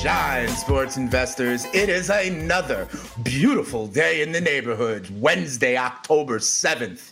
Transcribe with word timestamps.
shine, 0.00 0.48
sports 0.48 0.96
investors. 0.96 1.66
It 1.74 1.90
is 1.90 2.08
another 2.08 2.88
beautiful 3.22 3.86
day 3.86 4.22
in 4.22 4.32
the 4.32 4.40
neighborhood, 4.40 5.06
Wednesday, 5.20 5.76
October 5.76 6.38
7th. 6.38 7.09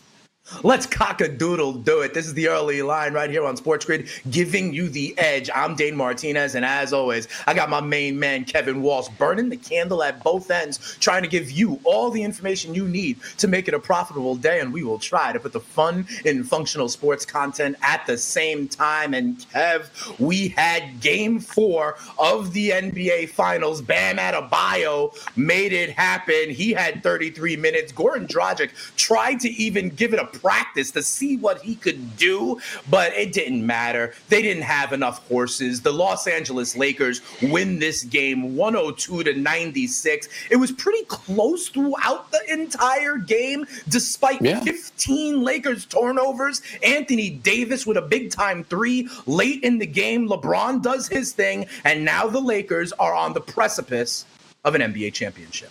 Let's 0.65 0.87
cock 0.87 1.21
a 1.21 1.29
doodle 1.29 1.75
do 1.75 2.01
it. 2.01 2.15
This 2.15 2.27
is 2.27 2.33
the 2.33 2.49
early 2.49 2.81
line 2.81 3.13
right 3.13 3.29
here 3.29 3.45
on 3.45 3.57
Sports 3.57 3.85
Grid, 3.85 4.09
giving 4.31 4.73
you 4.73 4.89
the 4.89 5.17
edge. 5.19 5.51
I'm 5.55 5.77
Dane 5.77 5.95
Martinez, 5.95 6.55
and 6.55 6.65
as 6.65 6.93
always, 6.95 7.29
I 7.47 7.53
got 7.53 7.69
my 7.69 7.83
main 7.83 8.19
man, 8.19 8.45
Kevin 8.45 8.81
Walsh, 8.81 9.09
burning 9.19 9.51
the 9.51 9.59
candle 9.59 10.03
at 10.03 10.25
both 10.25 10.51
ends, 10.51 10.97
trying 11.01 11.23
to 11.23 11.29
give 11.29 11.51
you 11.51 11.79
all 11.85 12.11
the 12.11 12.23
information 12.23 12.75
you 12.75 12.89
need 12.89 13.19
to 13.37 13.47
make 13.47 13.69
it 13.69 13.75
a 13.75 13.79
profitable 13.79 14.37
day. 14.37 14.61
And 14.61 14.73
we 14.73 14.83
will 14.83 14.99
try 14.99 15.33
to 15.33 15.39
put 15.39 15.53
the 15.53 15.61
fun 15.61 16.07
in 16.25 16.43
functional 16.45 16.89
sports 16.89 17.27
content 17.27 17.77
at 17.83 18.07
the 18.07 18.17
same 18.17 18.69
time. 18.69 19.13
And 19.13 19.39
Kev, 19.39 20.19
we 20.19 20.49
had 20.49 21.01
game 21.01 21.41
four 21.41 21.99
of 22.19 22.55
the 22.55 22.71
NBA 22.71 23.29
Finals. 23.31 23.83
Bam 23.83 24.17
Adebayo 24.17 25.15
made 25.37 25.75
it 25.75 25.91
happen. 25.91 26.51
He 26.51 26.73
had 26.73 27.03
33 27.03 27.57
minutes. 27.57 27.93
Goran 27.93 28.27
Dragic 28.27 28.71
tried 28.97 29.41
to 29.41 29.51
even 29.51 29.91
give 29.91 30.15
it 30.15 30.19
a 30.19 30.38
practice 30.41 30.91
to 30.93 31.03
see 31.03 31.37
what 31.37 31.61
he 31.63 31.75
could 31.75 32.17
do, 32.17 32.61
but 32.91 33.13
it 33.15 33.33
didn't 33.33 33.65
matter. 33.65 34.15
They 34.29 34.43
didn't 34.43 34.63
have 34.63 34.93
enough 34.93 35.27
horses. 35.29 35.81
The 35.81 35.93
Los 35.93 36.27
Angeles 36.27 36.77
Lakers 36.77 37.23
win 37.43 37.79
this 37.79 38.05
game 38.05 38.57
102 38.57 39.25
to 39.25 39.35
96. 39.35 40.29
It 40.51 40.57
was 40.57 40.73
pretty 40.73 41.05
close 41.05 41.69
throughout 41.69 42.31
the 42.31 42.41
entire 42.49 43.19
game, 43.19 43.67
despite 43.89 44.41
yeah. 44.43 44.61
15 44.61 45.43
Lakers 45.43 45.85
turnovers. 45.87 46.63
Anthony 46.83 47.31
Davis 47.31 47.87
with 47.87 47.97
a 47.97 48.03
big 48.03 48.31
time 48.31 48.65
three 48.65 49.09
late 49.27 49.63
in 49.63 49.79
the 49.79 49.87
game. 49.87 50.29
LeBron 50.29 50.83
does 50.83 51.09
his 51.09 51.33
thing, 51.33 51.67
and 51.85 52.05
now 52.05 52.27
the 52.27 52.41
Lakers 52.41 52.93
are 52.93 53.15
on 53.15 53.33
the 53.33 53.41
precipice 53.41 54.25
of 54.65 54.75
an 54.75 54.83
NBA 54.83 55.13
championship. 55.13 55.71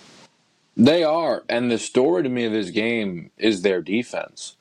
They 0.76 1.04
are. 1.04 1.44
And 1.50 1.72
the 1.72 1.80
story 1.80 2.24
to 2.24 2.30
me 2.30 2.46
of 2.46 2.52
this 2.52 2.70
game 2.70 3.32
is 3.38 3.64
their 3.64 3.82
defense. 3.82 4.57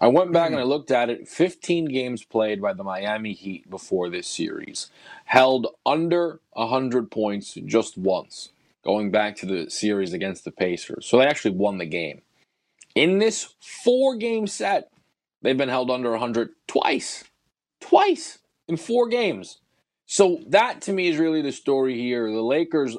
I 0.00 0.08
went 0.08 0.32
back 0.32 0.46
and 0.46 0.56
I 0.56 0.60
mm-hmm. 0.60 0.70
looked 0.70 0.90
at 0.90 1.10
it 1.10 1.28
15 1.28 1.86
games 1.86 2.24
played 2.24 2.62
by 2.62 2.72
the 2.72 2.82
Miami 2.82 3.34
Heat 3.34 3.68
before 3.68 4.08
this 4.08 4.26
series, 4.26 4.90
held 5.26 5.66
under 5.84 6.40
100 6.52 7.10
points 7.10 7.54
just 7.66 7.98
once, 7.98 8.50
going 8.82 9.10
back 9.10 9.36
to 9.36 9.46
the 9.46 9.70
series 9.70 10.14
against 10.14 10.44
the 10.44 10.52
Pacers. 10.52 11.04
So 11.04 11.18
they 11.18 11.26
actually 11.26 11.56
won 11.56 11.76
the 11.76 11.86
game. 11.86 12.22
In 12.94 13.18
this 13.18 13.54
four 13.60 14.16
game 14.16 14.46
set, 14.46 14.90
they've 15.42 15.56
been 15.56 15.68
held 15.68 15.90
under 15.90 16.10
100 16.12 16.50
twice. 16.66 17.24
Twice 17.80 18.38
in 18.68 18.78
four 18.78 19.06
games. 19.06 19.58
So 20.06 20.40
that 20.48 20.80
to 20.82 20.92
me 20.92 21.08
is 21.08 21.18
really 21.18 21.42
the 21.42 21.52
story 21.52 21.96
here. 21.96 22.30
The 22.30 22.40
Lakers, 22.40 22.96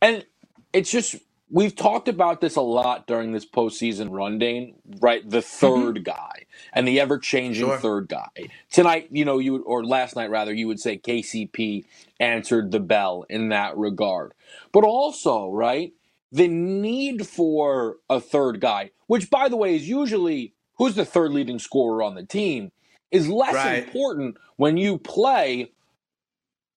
and 0.00 0.24
it's 0.72 0.90
just 0.90 1.16
we've 1.50 1.74
talked 1.74 2.08
about 2.08 2.40
this 2.40 2.56
a 2.56 2.60
lot 2.60 3.06
during 3.06 3.32
this 3.32 3.44
postseason 3.44 4.08
run, 4.10 4.38
Dane. 4.38 4.76
Right, 5.00 5.28
the 5.28 5.38
3rd 5.38 5.96
mm-hmm. 5.96 6.02
guy 6.04 6.46
and 6.72 6.86
the 6.86 7.00
ever-changing 7.00 7.66
sure. 7.66 7.78
third 7.78 8.08
guy. 8.08 8.28
Tonight, 8.70 9.08
you 9.10 9.24
know, 9.24 9.38
you 9.38 9.52
would, 9.52 9.62
or 9.62 9.84
last 9.84 10.16
night 10.16 10.30
rather, 10.30 10.52
you 10.52 10.66
would 10.68 10.80
say 10.80 10.98
KCP 10.98 11.84
answered 12.18 12.70
the 12.70 12.80
bell 12.80 13.26
in 13.28 13.48
that 13.48 13.76
regard. 13.76 14.32
But 14.72 14.84
also, 14.84 15.50
right, 15.50 15.92
the 16.32 16.48
need 16.48 17.26
for 17.26 17.96
a 18.08 18.20
third 18.20 18.60
guy, 18.60 18.90
which 19.06 19.30
by 19.30 19.48
the 19.48 19.56
way 19.56 19.74
is 19.74 19.88
usually 19.88 20.54
who's 20.76 20.94
the 20.94 21.04
third 21.04 21.32
leading 21.32 21.58
scorer 21.58 22.02
on 22.02 22.14
the 22.14 22.24
team, 22.24 22.72
is 23.10 23.28
less 23.28 23.54
right. 23.54 23.84
important 23.84 24.36
when 24.56 24.76
you 24.76 24.96
play 24.98 25.72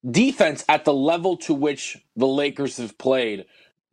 defense 0.10 0.66
at 0.68 0.84
the 0.84 0.94
level 0.94 1.38
to 1.38 1.54
which 1.54 1.98
the 2.16 2.28
Lakers 2.28 2.78
have 2.78 2.98
played 2.98 3.46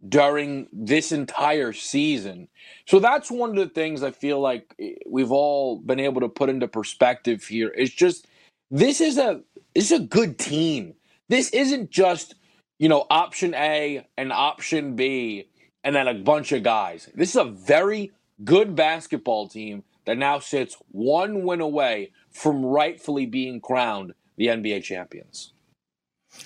during 0.08 0.66
this 0.72 1.12
entire 1.12 1.72
season. 1.72 2.48
So 2.86 2.98
that's 2.98 3.30
one 3.30 3.50
of 3.50 3.56
the 3.56 3.68
things 3.68 4.02
I 4.02 4.10
feel 4.10 4.40
like 4.40 4.74
eh, 4.80 4.94
we've 5.06 5.32
all 5.32 5.78
been 5.78 6.00
able 6.00 6.20
to 6.22 6.28
put 6.28 6.48
into 6.48 6.68
perspective 6.68 7.44
here. 7.44 7.72
It's 7.76 7.92
just 7.92 8.26
this 8.70 9.00
is 9.00 9.18
a 9.18 9.42
this 9.74 9.90
is 9.90 10.00
a 10.00 10.04
good 10.04 10.38
team. 10.38 10.94
This 11.28 11.50
isn't 11.50 11.90
just, 11.90 12.34
you 12.78 12.88
know, 12.88 13.06
option 13.10 13.54
A 13.54 14.06
and 14.16 14.32
option 14.32 14.96
B 14.96 15.48
and 15.84 15.94
then 15.94 16.08
a 16.08 16.14
bunch 16.14 16.52
of 16.52 16.62
guys. 16.62 17.08
This 17.14 17.30
is 17.30 17.36
a 17.36 17.44
very 17.44 18.12
good 18.42 18.74
basketball 18.74 19.48
team 19.48 19.84
that 20.06 20.18
now 20.18 20.38
sits 20.38 20.76
one 20.90 21.44
win 21.44 21.60
away 21.60 22.10
from 22.30 22.64
rightfully 22.64 23.26
being 23.26 23.60
crowned 23.60 24.14
the 24.36 24.46
NBA 24.46 24.82
champions. 24.82 25.52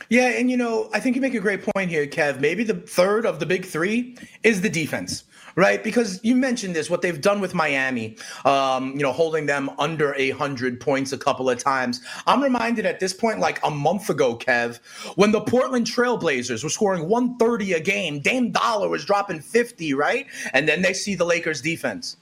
Yeah, 0.09 0.29
and 0.29 0.51
you 0.51 0.57
know, 0.57 0.91
I 0.93 1.01
think 1.01 1.17
you 1.17 1.23
make 1.23 1.35
a 1.35 1.41
great 1.41 1.63
point 1.75 1.91
here, 1.91 2.07
Kev. 2.07 2.41
Maybe 2.41 2.65
the 2.65 2.75
third 2.75 3.27
of 3.27 3.41
the 3.41 3.47
big 3.47 3.65
three 3.65 4.17
is 4.43 4.61
the 4.61 4.69
defense, 4.69 5.25
right? 5.57 5.83
Because 5.83 6.21
you 6.23 6.35
mentioned 6.35 6.77
this, 6.77 6.91
what 6.91 7.03
they've 7.03 7.21
done 7.21 7.41
with 7.41 7.55
Miami, 7.55 8.17
um, 8.45 8.93
you 8.93 9.03
know, 9.03 9.13
holding 9.13 9.47
them 9.47 9.71
under 9.79 10.15
a 10.15 10.31
hundred 10.31 10.81
points 10.81 11.13
a 11.13 11.19
couple 11.19 11.49
of 11.49 11.59
times. 11.59 12.01
I'm 12.27 12.43
reminded 12.43 12.87
at 12.87 13.01
this 13.01 13.13
point, 13.13 13.41
like 13.41 13.65
a 13.65 13.71
month 13.71 14.11
ago, 14.11 14.37
Kev, 14.37 14.79
when 15.17 15.33
the 15.33 15.41
Portland 15.41 15.87
Trailblazers 15.87 16.63
were 16.63 16.71
scoring 16.71 17.09
130 17.09 17.73
a 17.73 17.81
game, 17.81 18.21
Dame 18.21 18.51
Dollar 18.51 18.89
was 18.89 19.05
dropping 19.05 19.41
50, 19.41 19.95
right? 19.95 20.27
And 20.53 20.69
then 20.69 20.83
they 20.83 20.93
see 20.93 21.15
the 21.15 21.25
Lakers 21.25 21.61
defense 21.61 22.17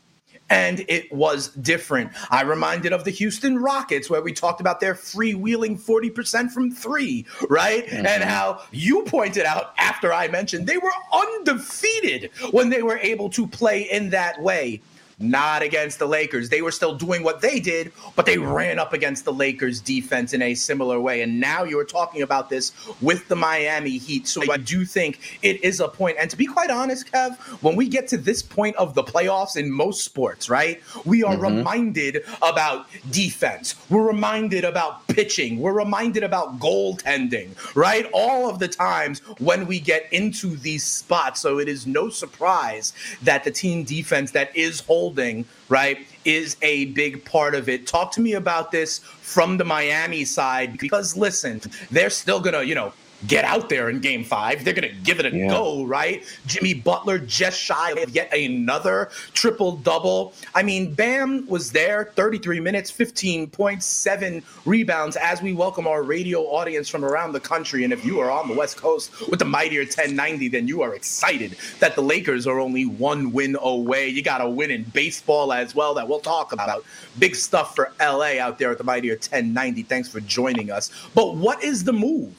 and 0.52 0.84
it 0.86 1.10
was 1.10 1.48
different. 1.48 2.12
I 2.30 2.42
reminded 2.42 2.92
of 2.92 3.04
the 3.04 3.10
Houston 3.10 3.58
Rockets 3.58 4.10
where 4.10 4.20
we 4.20 4.34
talked 4.34 4.60
about 4.60 4.80
their 4.80 4.94
freewheeling 4.94 5.80
40% 5.80 6.50
from 6.50 6.70
three, 6.70 7.24
right? 7.48 7.86
Mm-hmm. 7.86 8.06
And 8.06 8.22
how 8.22 8.62
you 8.70 9.02
pointed 9.04 9.46
out 9.46 9.72
after 9.78 10.12
I 10.12 10.28
mentioned 10.28 10.66
they 10.66 10.76
were 10.76 10.92
undefeated 11.12 12.30
when 12.50 12.68
they 12.68 12.82
were 12.82 12.98
able 12.98 13.30
to 13.30 13.46
play 13.46 13.82
in 13.90 14.10
that 14.10 14.42
way 14.42 14.82
not 15.22 15.62
against 15.62 15.98
the 15.98 16.06
Lakers. 16.06 16.48
They 16.48 16.62
were 16.62 16.70
still 16.70 16.94
doing 16.94 17.22
what 17.22 17.40
they 17.40 17.60
did, 17.60 17.92
but 18.16 18.26
they 18.26 18.38
ran 18.38 18.78
up 18.78 18.92
against 18.92 19.24
the 19.24 19.32
Lakers 19.32 19.80
defense 19.80 20.32
in 20.32 20.42
a 20.42 20.54
similar 20.54 21.00
way. 21.00 21.22
And 21.22 21.40
now 21.40 21.64
you're 21.64 21.84
talking 21.84 22.22
about 22.22 22.50
this 22.50 22.72
with 23.00 23.28
the 23.28 23.36
Miami 23.36 23.98
Heat. 23.98 24.26
So 24.26 24.50
I 24.52 24.56
do 24.56 24.84
think 24.84 25.38
it 25.42 25.62
is 25.62 25.80
a 25.80 25.88
point. 25.88 26.16
And 26.18 26.28
to 26.30 26.36
be 26.36 26.46
quite 26.46 26.70
honest, 26.70 27.10
Kev, 27.12 27.36
when 27.62 27.76
we 27.76 27.88
get 27.88 28.08
to 28.08 28.18
this 28.18 28.42
point 28.42 28.76
of 28.76 28.94
the 28.94 29.02
playoffs 29.02 29.56
in 29.56 29.70
most 29.70 30.04
sports, 30.04 30.50
right, 30.50 30.82
we 31.04 31.22
are 31.22 31.34
mm-hmm. 31.34 31.56
reminded 31.56 32.24
about 32.42 32.86
defense. 33.10 33.76
We're 33.88 34.06
reminded 34.06 34.64
about 34.64 35.06
pitching. 35.08 35.60
We're 35.60 35.72
reminded 35.72 36.24
about 36.24 36.58
goaltending, 36.58 37.50
right? 37.76 38.08
All 38.12 38.50
of 38.50 38.58
the 38.58 38.68
times 38.68 39.20
when 39.38 39.66
we 39.66 39.78
get 39.78 40.12
into 40.12 40.56
these 40.56 40.84
spots. 40.84 41.40
So 41.40 41.58
it 41.58 41.68
is 41.68 41.86
no 41.86 42.08
surprise 42.08 42.92
that 43.22 43.44
the 43.44 43.50
team 43.50 43.84
defense 43.84 44.32
that 44.32 44.54
is 44.56 44.80
holding 44.80 45.11
holding, 45.12 45.44
right, 45.68 46.06
is 46.24 46.56
a 46.62 46.86
big 46.86 47.24
part 47.24 47.54
of 47.54 47.68
it. 47.68 47.86
Talk 47.86 48.12
to 48.12 48.20
me 48.20 48.34
about 48.34 48.72
this 48.72 48.98
from 48.98 49.58
the 49.58 49.64
Miami 49.64 50.24
side 50.24 50.78
because 50.78 51.16
listen, 51.16 51.60
they're 51.90 52.10
still 52.10 52.40
going 52.40 52.54
to, 52.54 52.64
you 52.66 52.74
know, 52.74 52.92
get 53.26 53.44
out 53.44 53.68
there 53.68 53.88
in 53.88 54.00
game 54.00 54.24
five. 54.24 54.64
They're 54.64 54.74
going 54.74 54.88
to 54.88 54.94
give 55.02 55.20
it 55.20 55.26
a 55.26 55.36
yeah. 55.36 55.48
go, 55.48 55.84
right? 55.84 56.24
Jimmy 56.46 56.74
Butler 56.74 57.18
just 57.18 57.58
shy 57.58 57.92
of 57.92 58.10
yet 58.10 58.32
another 58.32 59.10
triple 59.32 59.76
double. 59.76 60.34
I 60.54 60.62
mean, 60.62 60.94
Bam 60.94 61.46
was 61.46 61.72
there 61.72 62.12
33 62.14 62.60
minutes, 62.60 62.90
15.7 62.90 64.42
rebounds 64.64 65.16
as 65.16 65.42
we 65.42 65.52
welcome 65.52 65.86
our 65.86 66.02
radio 66.02 66.40
audience 66.42 66.88
from 66.88 67.04
around 67.04 67.32
the 67.32 67.40
country. 67.40 67.84
And 67.84 67.92
if 67.92 68.04
you 68.04 68.20
are 68.20 68.30
on 68.30 68.48
the 68.48 68.54
West 68.54 68.76
Coast 68.76 69.28
with 69.28 69.38
the 69.38 69.44
mightier 69.44 69.82
1090, 69.82 70.48
then 70.48 70.66
you 70.66 70.82
are 70.82 70.94
excited 70.94 71.56
that 71.80 71.94
the 71.94 72.02
Lakers 72.02 72.46
are 72.46 72.58
only 72.58 72.86
one 72.86 73.32
win 73.32 73.56
away. 73.60 74.08
You 74.08 74.22
got 74.22 74.40
a 74.40 74.48
win 74.48 74.70
in 74.70 74.84
baseball 74.84 75.52
as 75.52 75.74
well 75.74 75.94
that 75.94 76.08
we'll 76.08 76.20
talk 76.20 76.52
about. 76.52 76.84
Big 77.18 77.34
stuff 77.36 77.74
for 77.74 77.92
LA 78.00 78.38
out 78.38 78.58
there 78.58 78.70
at 78.70 78.78
the 78.78 78.84
mightier 78.84 79.14
1090. 79.14 79.82
Thanks 79.84 80.08
for 80.08 80.20
joining 80.20 80.70
us. 80.70 80.90
But 81.14 81.36
what 81.36 81.62
is 81.62 81.84
the 81.84 81.92
move? 81.92 82.34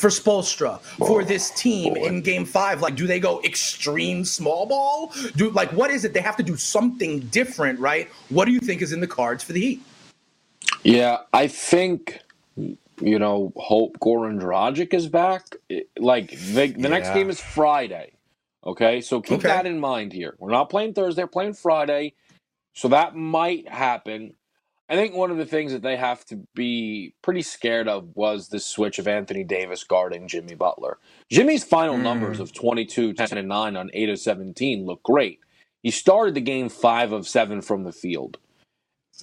For 0.00 0.08
Spoelstra 0.08 0.80
for 0.80 1.20
oh, 1.20 1.24
this 1.24 1.50
team 1.50 1.96
in 1.96 2.22
game 2.22 2.44
five? 2.44 2.80
Like, 2.80 2.96
do 2.96 3.06
they 3.06 3.20
go 3.20 3.40
extreme 3.42 4.24
small 4.24 4.66
ball? 4.66 5.12
Do 5.36 5.50
like 5.50 5.72
what 5.72 5.90
is 5.90 6.04
it? 6.04 6.14
They 6.14 6.20
have 6.20 6.36
to 6.38 6.42
do 6.42 6.56
something 6.56 7.20
different, 7.28 7.78
right? 7.78 8.08
What 8.30 8.46
do 8.46 8.52
you 8.52 8.60
think 8.60 8.82
is 8.82 8.92
in 8.92 9.00
the 9.00 9.06
cards 9.06 9.44
for 9.44 9.52
the 9.52 9.60
Heat? 9.60 9.82
Yeah, 10.82 11.18
I 11.32 11.46
think 11.46 12.20
you 13.02 13.18
know, 13.18 13.52
hope 13.56 13.98
Goran 14.00 14.40
Dragic 14.40 14.94
is 14.94 15.08
back. 15.08 15.56
Like 15.98 16.30
the, 16.30 16.66
the 16.68 16.74
yeah. 16.76 16.88
next 16.88 17.10
game 17.10 17.30
is 17.30 17.40
Friday. 17.40 18.12
Okay, 18.64 19.00
so 19.00 19.20
keep 19.20 19.38
Okay. 19.38 19.48
that 19.48 19.66
in 19.66 19.80
mind 19.80 20.12
here. 20.12 20.34
We're 20.38 20.50
not 20.50 20.68
playing 20.68 20.94
Thursday, 20.94 21.22
we're 21.22 21.28
playing 21.28 21.54
Friday. 21.54 22.14
So 22.74 22.88
that 22.88 23.16
might 23.16 23.68
happen. 23.68 24.34
I 24.90 24.96
think 24.96 25.14
one 25.14 25.30
of 25.30 25.38
the 25.38 25.46
things 25.46 25.72
that 25.72 25.82
they 25.82 25.96
have 25.96 26.24
to 26.26 26.38
be 26.54 27.14
pretty 27.22 27.42
scared 27.42 27.88
of 27.88 28.16
was 28.16 28.48
the 28.48 28.60
switch 28.60 28.98
of 28.98 29.08
Anthony 29.08 29.44
Davis 29.44 29.84
guarding 29.84 30.28
Jimmy 30.28 30.56
Butler. 30.56 30.98
Jimmy's 31.30 31.64
final 31.64 31.98
Mm. 31.98 32.02
numbers 32.02 32.40
of 32.40 32.52
22, 32.52 33.14
10, 33.14 33.38
and 33.38 33.48
9 33.48 33.76
on 33.76 33.90
8 33.94 34.10
of 34.10 34.18
17 34.18 34.86
look 34.86 35.02
great. 35.04 35.40
He 35.82 35.92
started 35.92 36.34
the 36.34 36.42
game 36.42 36.68
5 36.68 37.12
of 37.12 37.28
7 37.28 37.62
from 37.62 37.84
the 37.84 37.92
field. 37.92 38.38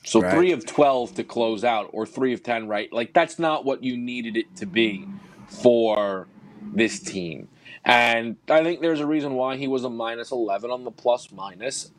So 0.05 0.21
Right. 0.21 0.31
3 0.31 0.51
of 0.53 0.65
12 0.65 1.15
to 1.15 1.23
close 1.25 1.63
out, 1.65 1.89
or 1.93 2.05
3 2.05 2.33
of 2.33 2.43
10, 2.43 2.67
right? 2.67 2.91
Like, 2.93 3.13
that's 3.13 3.39
not 3.39 3.65
what 3.65 3.83
you 3.83 3.97
needed 3.97 4.37
it 4.37 4.55
to 4.57 4.65
be 4.67 5.09
for 5.47 6.29
this 6.73 7.01
team. 7.01 7.49
And 7.85 8.37
I 8.49 8.63
think 8.63 8.81
there's 8.81 9.01
a 9.01 9.07
reason 9.07 9.33
why 9.35 9.57
he 9.57 9.67
was 9.67 9.83
a 9.85 9.89
minus 9.89 10.31
11 10.31 10.71
on 10.71 10.83
the 10.85 10.91
plus 10.91 11.31
minus. 11.31 11.91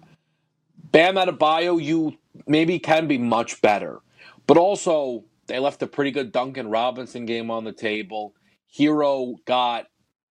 Bam 0.92 1.16
Adebayo, 1.16 1.82
you 1.82 2.16
maybe 2.46 2.78
can 2.78 3.06
be 3.06 3.18
much 3.18 3.60
better. 3.60 4.00
But 4.46 4.56
also, 4.56 5.24
they 5.46 5.58
left 5.58 5.82
a 5.82 5.86
pretty 5.86 6.10
good 6.10 6.32
Duncan 6.32 6.68
Robinson 6.70 7.26
game 7.26 7.50
on 7.50 7.64
the 7.64 7.72
table. 7.72 8.34
Herro 8.76 9.36
got 9.44 9.86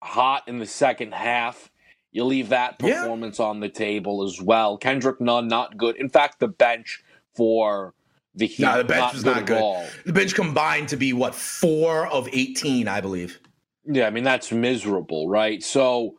hot 0.02 0.46
in 0.46 0.58
the 0.58 0.66
second 0.66 1.12
half. 1.14 1.70
You 2.12 2.24
leave 2.24 2.50
that 2.50 2.76
Yeah. 2.80 3.00
performance 3.00 3.40
on 3.40 3.60
the 3.60 3.68
table 3.68 4.22
as 4.22 4.40
well. 4.40 4.76
Kendrick 4.76 5.20
Nunn, 5.20 5.48
not 5.48 5.76
good. 5.76 5.96
In 5.96 6.08
fact, 6.08 6.38
the 6.38 6.48
bench 6.48 7.02
for 7.34 7.94
the 8.36 8.46
Heat, 8.46 8.62
No, 8.62 8.78
the 8.78 8.84
bench 8.84 9.00
not 9.00 9.12
was 9.14 9.22
good 9.24 9.36
not 9.36 9.46
good. 9.46 9.62
all. 9.62 9.84
The 10.06 10.12
bench 10.12 10.34
combined 10.34 10.88
to 10.90 10.96
be 10.96 11.12
what 11.12 11.34
four 11.34 12.06
of 12.06 12.28
eighteen, 12.32 12.86
I 12.88 13.00
believe. 13.00 13.40
Yeah, 13.84 14.06
I 14.06 14.10
mean 14.10 14.24
that's 14.24 14.50
miserable, 14.52 15.28
right? 15.28 15.62
So 15.62 16.18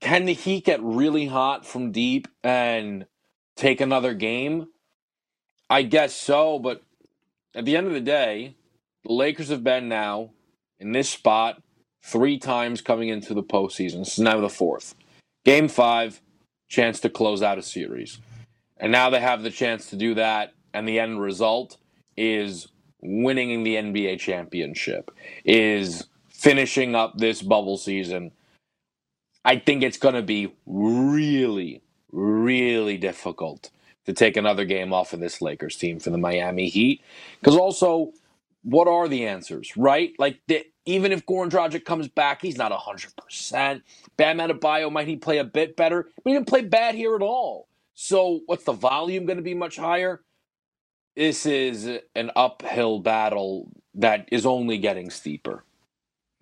can 0.00 0.24
the 0.26 0.32
Heat 0.34 0.64
get 0.66 0.82
really 0.82 1.26
hot 1.26 1.64
from 1.66 1.92
deep 1.92 2.28
and 2.42 3.06
take 3.56 3.80
another 3.80 4.14
game? 4.14 4.68
I 5.68 5.82
guess 5.82 6.14
so, 6.14 6.58
but 6.58 6.82
at 7.54 7.64
the 7.64 7.76
end 7.76 7.86
of 7.86 7.92
the 7.92 8.00
day, 8.00 8.56
the 9.04 9.12
Lakers 9.12 9.48
have 9.48 9.64
been 9.64 9.88
now 9.88 10.30
in 10.78 10.92
this 10.92 11.10
spot 11.10 11.62
three 12.02 12.38
times 12.38 12.80
coming 12.80 13.08
into 13.08 13.34
the 13.34 13.42
postseason. 13.42 14.00
This 14.00 14.14
is 14.14 14.18
now 14.18 14.40
the 14.40 14.48
fourth. 14.48 14.94
Game 15.44 15.68
five, 15.68 16.20
chance 16.68 17.00
to 17.00 17.10
close 17.10 17.42
out 17.42 17.58
a 17.58 17.62
series. 17.62 18.18
And 18.76 18.90
now 18.90 19.10
they 19.10 19.20
have 19.20 19.42
the 19.42 19.50
chance 19.50 19.90
to 19.90 19.96
do 19.96 20.14
that, 20.14 20.54
and 20.74 20.88
the 20.88 20.98
end 20.98 21.20
result 21.20 21.76
is 22.16 22.68
winning 23.00 23.62
the 23.62 23.76
NBA 23.76 24.18
championship, 24.18 25.10
is 25.44 26.06
finishing 26.28 26.94
up 26.94 27.18
this 27.18 27.42
bubble 27.42 27.76
season. 27.76 28.32
I 29.44 29.56
think 29.56 29.82
it's 29.82 29.98
going 29.98 30.14
to 30.14 30.22
be 30.22 30.54
really, 30.66 31.82
really 32.12 32.98
difficult 32.98 33.70
to 34.06 34.12
take 34.12 34.36
another 34.36 34.64
game 34.64 34.92
off 34.92 35.12
of 35.12 35.20
this 35.20 35.42
Lakers 35.42 35.76
team 35.76 36.00
for 36.00 36.10
the 36.10 36.18
Miami 36.18 36.68
Heat. 36.68 37.02
Because 37.40 37.56
also, 37.56 38.12
what 38.62 38.88
are 38.88 39.08
the 39.08 39.26
answers, 39.26 39.76
right? 39.76 40.12
Like, 40.18 40.40
the, 40.48 40.66
even 40.86 41.12
if 41.12 41.26
Goran 41.26 41.50
Dragic 41.50 41.84
comes 41.84 42.08
back, 42.08 42.42
he's 42.42 42.58
not 42.58 42.72
100%. 42.72 43.82
Bam 44.16 44.38
Adebayo, 44.38 44.92
might 44.92 45.08
he 45.08 45.16
play 45.16 45.38
a 45.38 45.44
bit 45.44 45.76
better? 45.76 46.08
But 46.22 46.30
he 46.30 46.36
didn't 46.36 46.48
play 46.48 46.62
bad 46.62 46.94
here 46.94 47.14
at 47.16 47.22
all. 47.22 47.68
So, 47.94 48.40
what's 48.46 48.64
the 48.64 48.72
volume 48.72 49.26
going 49.26 49.38
to 49.38 49.42
be 49.44 49.54
much 49.54 49.76
higher? 49.76 50.22
This 51.16 51.46
is 51.46 51.88
an 52.14 52.30
uphill 52.36 53.00
battle 53.00 53.70
that 53.94 54.28
is 54.32 54.46
only 54.46 54.78
getting 54.78 55.10
steeper. 55.10 55.64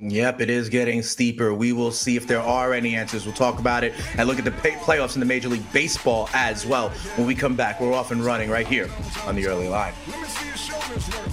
Yep, 0.03 0.41
it 0.41 0.49
is 0.49 0.71
getting 0.71 1.03
steeper. 1.03 1.53
We 1.53 1.73
will 1.73 1.93
see 1.93 2.17
if 2.17 2.27
there 2.27 2.41
are 2.41 2.73
any 2.73 2.97
answers. 2.97 3.27
We'll 3.27 3.35
talk 3.35 3.59
about 3.59 3.85
it 3.85 3.93
and 4.17 4.27
look 4.27 4.39
at 4.39 4.47
the 4.47 4.51
pay- 4.51 4.77
playoffs 4.77 5.15
in 5.15 5.21
the 5.21 5.27
Major 5.27 5.49
League 5.49 5.71
Baseball 5.73 6.31
as 6.33 6.65
well. 6.65 6.89
When 7.17 7.27
we 7.27 7.35
come 7.35 7.55
back, 7.55 7.81
we're 7.81 7.93
off 7.93 8.11
and 8.11 8.25
running 8.25 8.49
right 8.49 8.67
here 8.67 8.89
on 9.27 9.35
the 9.37 9.47
early 9.47 9.69
line. 9.69 9.93
Let 10.09 10.21
me 10.21 10.27
see 10.27 10.47
your 10.47 10.57
shoulders 10.57 11.07
work. 11.11 11.29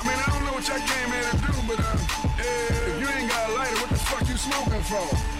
I 0.00 0.08
mean, 0.08 0.18
I 0.18 0.32
don't 0.32 0.44
know 0.44 0.52
what 0.52 0.66
y'all 0.66 0.78
came 0.78 1.12
here 1.12 1.22
to 1.22 1.36
do, 1.36 1.68
but 1.68 1.78
uh, 1.78 2.88
if 2.88 3.00
you 3.00 3.08
ain't 3.08 3.30
got 3.30 3.48
a 3.48 3.52
lighter, 3.54 3.76
what 3.76 3.90
the 3.90 3.96
fuck 3.96 4.28
you 4.28 4.36
smoking 4.36 4.82
for? 4.82 5.39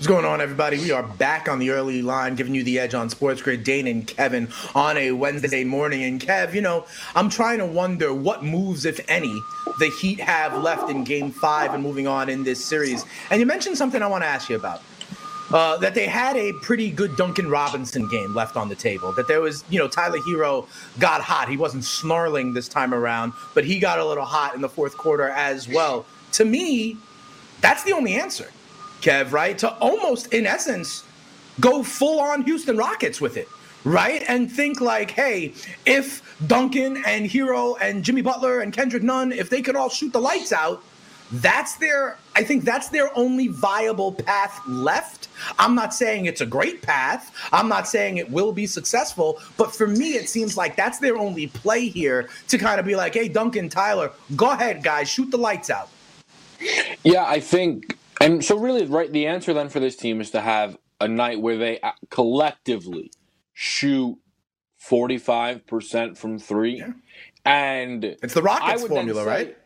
What's 0.00 0.08
going 0.08 0.24
on, 0.24 0.40
everybody? 0.40 0.78
We 0.78 0.92
are 0.92 1.02
back 1.02 1.46
on 1.46 1.58
the 1.58 1.68
early 1.68 2.00
line, 2.00 2.34
giving 2.34 2.54
you 2.54 2.64
the 2.64 2.78
edge 2.78 2.94
on 2.94 3.10
Sports 3.10 3.42
Grid. 3.42 3.64
Dane 3.64 3.86
and 3.86 4.06
Kevin 4.06 4.48
on 4.74 4.96
a 4.96 5.12
Wednesday 5.12 5.62
morning. 5.62 6.04
And 6.04 6.18
Kev, 6.18 6.54
you 6.54 6.62
know, 6.62 6.86
I'm 7.14 7.28
trying 7.28 7.58
to 7.58 7.66
wonder 7.66 8.14
what 8.14 8.42
moves, 8.42 8.86
if 8.86 8.98
any, 9.10 9.38
the 9.78 9.92
Heat 10.00 10.18
have 10.18 10.56
left 10.56 10.88
in 10.88 11.04
Game 11.04 11.30
Five 11.30 11.74
and 11.74 11.82
moving 11.82 12.06
on 12.06 12.30
in 12.30 12.44
this 12.44 12.64
series. 12.64 13.04
And 13.30 13.40
you 13.40 13.46
mentioned 13.46 13.76
something 13.76 14.00
I 14.00 14.06
want 14.06 14.24
to 14.24 14.26
ask 14.26 14.48
you 14.48 14.56
about. 14.56 14.80
Uh, 15.52 15.76
that 15.76 15.94
they 15.94 16.06
had 16.06 16.34
a 16.34 16.54
pretty 16.62 16.90
good 16.90 17.14
Duncan 17.16 17.50
Robinson 17.50 18.08
game 18.08 18.34
left 18.34 18.56
on 18.56 18.70
the 18.70 18.74
table. 18.74 19.12
That 19.12 19.28
there 19.28 19.42
was, 19.42 19.64
you 19.68 19.78
know, 19.78 19.86
Tyler 19.86 20.20
Herro 20.20 20.66
got 20.98 21.20
hot. 21.20 21.50
He 21.50 21.58
wasn't 21.58 21.84
snarling 21.84 22.54
this 22.54 22.68
time 22.68 22.94
around, 22.94 23.34
but 23.52 23.66
he 23.66 23.78
got 23.78 23.98
a 23.98 24.04
little 24.06 24.24
hot 24.24 24.54
in 24.54 24.62
the 24.62 24.68
fourth 24.70 24.96
quarter 24.96 25.28
as 25.28 25.68
well. 25.68 26.06
To 26.32 26.46
me, 26.46 26.96
that's 27.60 27.82
the 27.82 27.92
only 27.92 28.14
answer, 28.14 28.50
Kev, 29.00 29.32
right? 29.32 29.56
To 29.58 29.72
almost, 29.78 30.32
in 30.32 30.46
essence, 30.46 31.04
go 31.60 31.82
full 31.82 32.20
on 32.20 32.42
Houston 32.42 32.76
Rockets 32.76 33.20
with 33.20 33.36
it, 33.36 33.48
right? 33.84 34.22
And 34.28 34.50
think 34.50 34.80
like, 34.80 35.10
hey, 35.10 35.54
if 35.86 36.22
Duncan 36.46 37.02
and 37.06 37.26
Herro 37.26 37.76
and 37.80 38.02
Jimmy 38.04 38.22
Butler 38.22 38.60
and 38.60 38.72
Kendrick 38.72 39.02
Nunn, 39.02 39.32
if 39.32 39.50
they 39.50 39.62
could 39.62 39.76
all 39.76 39.88
shoot 39.88 40.12
the 40.12 40.20
lights 40.20 40.52
out, 40.52 40.82
that's 41.32 41.74
their 41.76 42.18
I 42.34 42.42
think 42.42 42.64
that's 42.64 42.88
their 42.88 43.16
only 43.16 43.48
viable 43.48 44.12
path 44.12 44.60
left. 44.66 45.28
I'm 45.58 45.74
not 45.74 45.94
saying 45.94 46.26
it's 46.26 46.40
a 46.40 46.46
great 46.46 46.82
path. 46.82 47.32
I'm 47.52 47.68
not 47.68 47.86
saying 47.86 48.16
it 48.16 48.30
will 48.30 48.52
be 48.52 48.66
successful, 48.66 49.38
but 49.56 49.74
for 49.74 49.86
me 49.86 50.14
it 50.14 50.28
seems 50.28 50.56
like 50.56 50.74
that's 50.74 50.98
their 50.98 51.16
only 51.16 51.46
play 51.46 51.88
here 51.88 52.28
to 52.48 52.58
kind 52.58 52.80
of 52.80 52.86
be 52.86 52.96
like, 52.96 53.14
"Hey 53.14 53.28
Duncan, 53.28 53.68
Tyler, 53.68 54.10
go 54.34 54.50
ahead 54.50 54.82
guys, 54.82 55.08
shoot 55.08 55.30
the 55.30 55.38
lights 55.38 55.70
out." 55.70 55.88
Yeah, 57.04 57.24
I 57.24 57.40
think, 57.40 57.96
and 58.20 58.44
so 58.44 58.58
really, 58.58 58.86
right. 58.86 59.12
The 59.12 59.26
answer 59.28 59.54
then 59.54 59.70
for 59.70 59.80
this 59.80 59.96
team 59.96 60.20
is 60.20 60.30
to 60.32 60.42
have 60.42 60.78
a 61.00 61.08
night 61.08 61.40
where 61.40 61.58
they 61.58 61.80
collectively 62.10 63.12
shoot 63.54 64.18
forty-five 64.78 65.66
percent 65.66 66.18
from 66.18 66.38
three, 66.38 66.78
Yeah. 66.78 66.92
and 67.44 68.04
It's 68.22 68.34
the 68.34 68.42
Rockets 68.42 68.82
formula, 68.84 69.22
say- 69.24 69.28
right? 69.28 69.56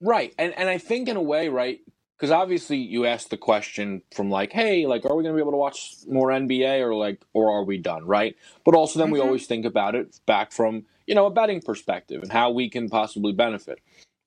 Right, 0.00 0.34
and 0.38 0.54
and 0.58 0.70
I 0.70 0.78
think 0.78 1.08
in 1.08 1.16
a 1.18 1.22
way, 1.22 1.48
right, 1.50 1.80
because 2.16 2.30
obviously 2.30 2.78
you 2.78 3.06
asked 3.06 3.30
the 3.30 3.38
question 3.38 4.02
from 4.14 4.30
like, 4.30 4.52
hey, 4.52 4.86
like, 4.86 5.06
are 5.06 5.16
we 5.16 5.24
going 5.24 5.34
to 5.34 5.36
be 5.36 5.42
able 5.42 5.52
to 5.52 5.58
watch 5.58 5.96
more 6.08 6.28
NBA 6.30 6.80
or 6.82 6.94
like, 6.94 7.22
or 7.34 7.52
are 7.52 7.64
we 7.64 7.78
done, 7.78 8.06
right? 8.06 8.36
But 8.64 8.76
also 8.76 9.00
then 9.00 9.10
we 9.10 9.20
Mhm. 9.20 9.24
always 9.24 9.48
think 9.48 9.66
about 9.66 9.96
it 9.96 10.20
back 10.26 10.52
from 10.52 10.86
you 11.08 11.16
know 11.16 11.26
a 11.26 11.32
betting 11.32 11.62
perspective 11.62 12.22
and 12.22 12.32
how 12.32 12.52
we 12.52 12.70
can 12.70 12.90
possibly 12.90 13.32
benefit. 13.32 13.80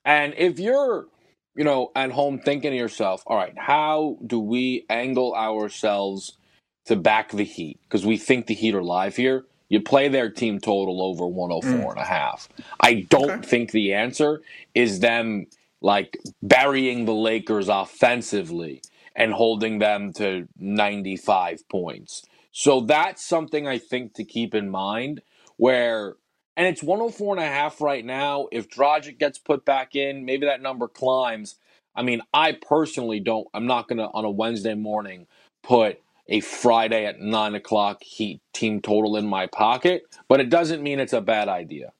And 0.05 0.35
if 0.37 0.59
you're 0.59 1.07
you 1.55 1.63
know 1.65 1.91
at 1.95 2.11
home 2.11 2.39
thinking 2.39 2.71
to 2.71 2.77
yourself, 2.77 3.23
all 3.27 3.37
right, 3.37 3.55
how 3.57 4.17
do 4.25 4.39
we 4.39 4.85
angle 4.89 5.35
ourselves 5.35 6.37
to 6.85 6.95
back 6.97 7.31
the 7.31 7.43
Heat 7.45 7.79
because 7.83 8.05
we 8.05 8.17
think 8.17 8.47
the 8.47 8.55
Heat 8.55 8.75
are 8.75 8.83
live 8.83 9.15
here? 9.17 9.45
You 9.69 9.81
play 9.81 10.09
their 10.09 10.29
team 10.31 10.59
total 10.59 11.01
over 11.03 11.25
mm. 11.63 11.87
104 11.87 11.93
and 11.93 12.01
a 12.01 12.05
half. 12.05 12.49
I 12.81 13.07
don't 13.09 13.37
Okay. 13.37 13.45
think 13.45 13.71
the 13.71 13.93
answer 13.93 14.41
is 14.75 14.99
them 15.01 15.47
like 15.81 16.19
burying 16.43 17.05
the 17.05 17.13
Lakers 17.15 17.69
offensively 17.69 18.83
and 19.15 19.33
holding 19.33 19.79
them 19.79 20.13
to 20.13 20.47
95 20.59 21.67
points. 21.69 22.23
So 22.51 22.81
that's 22.81 23.25
something 23.25 23.67
I 23.67 23.79
think 23.79 24.15
to 24.15 24.25
keep 24.25 24.55
in 24.55 24.69
mind 24.69 25.21
where 25.57 26.15
and 26.55 26.67
it's 26.67 26.83
104 26.83 27.35
and 27.35 27.43
a 27.43 27.47
half 27.47 27.81
right 27.81 28.05
now. 28.05 28.47
If 28.51 28.69
Dragic 28.69 29.17
gets 29.19 29.39
put 29.39 29.65
back 29.65 29.95
in, 29.95 30.25
maybe 30.25 30.45
that 30.45 30.61
number 30.61 30.87
climbs. 30.87 31.55
I 31.95 32.03
mean, 32.03 32.21
I 32.33 32.53
personally 32.53 33.19
don't 33.19 33.47
I'm 33.53 33.67
not 33.67 33.87
gonna 33.87 34.09
on 34.13 34.25
a 34.25 34.31
Wednesday 34.31 34.75
morning 34.75 35.27
put 35.63 35.99
a 36.27 36.39
Friday 36.41 37.05
at 37.05 37.19
nine 37.19 37.55
o'clock 37.55 38.03
Heat 38.03 38.41
team 38.53 38.81
total 38.81 39.17
in 39.17 39.27
my 39.27 39.47
pocket, 39.47 40.03
but 40.27 40.39
it 40.39 40.49
doesn't 40.49 40.83
mean 40.83 40.99
it's 40.99 41.13
a 41.13 41.21
bad 41.21 41.49
idea. 41.49 41.93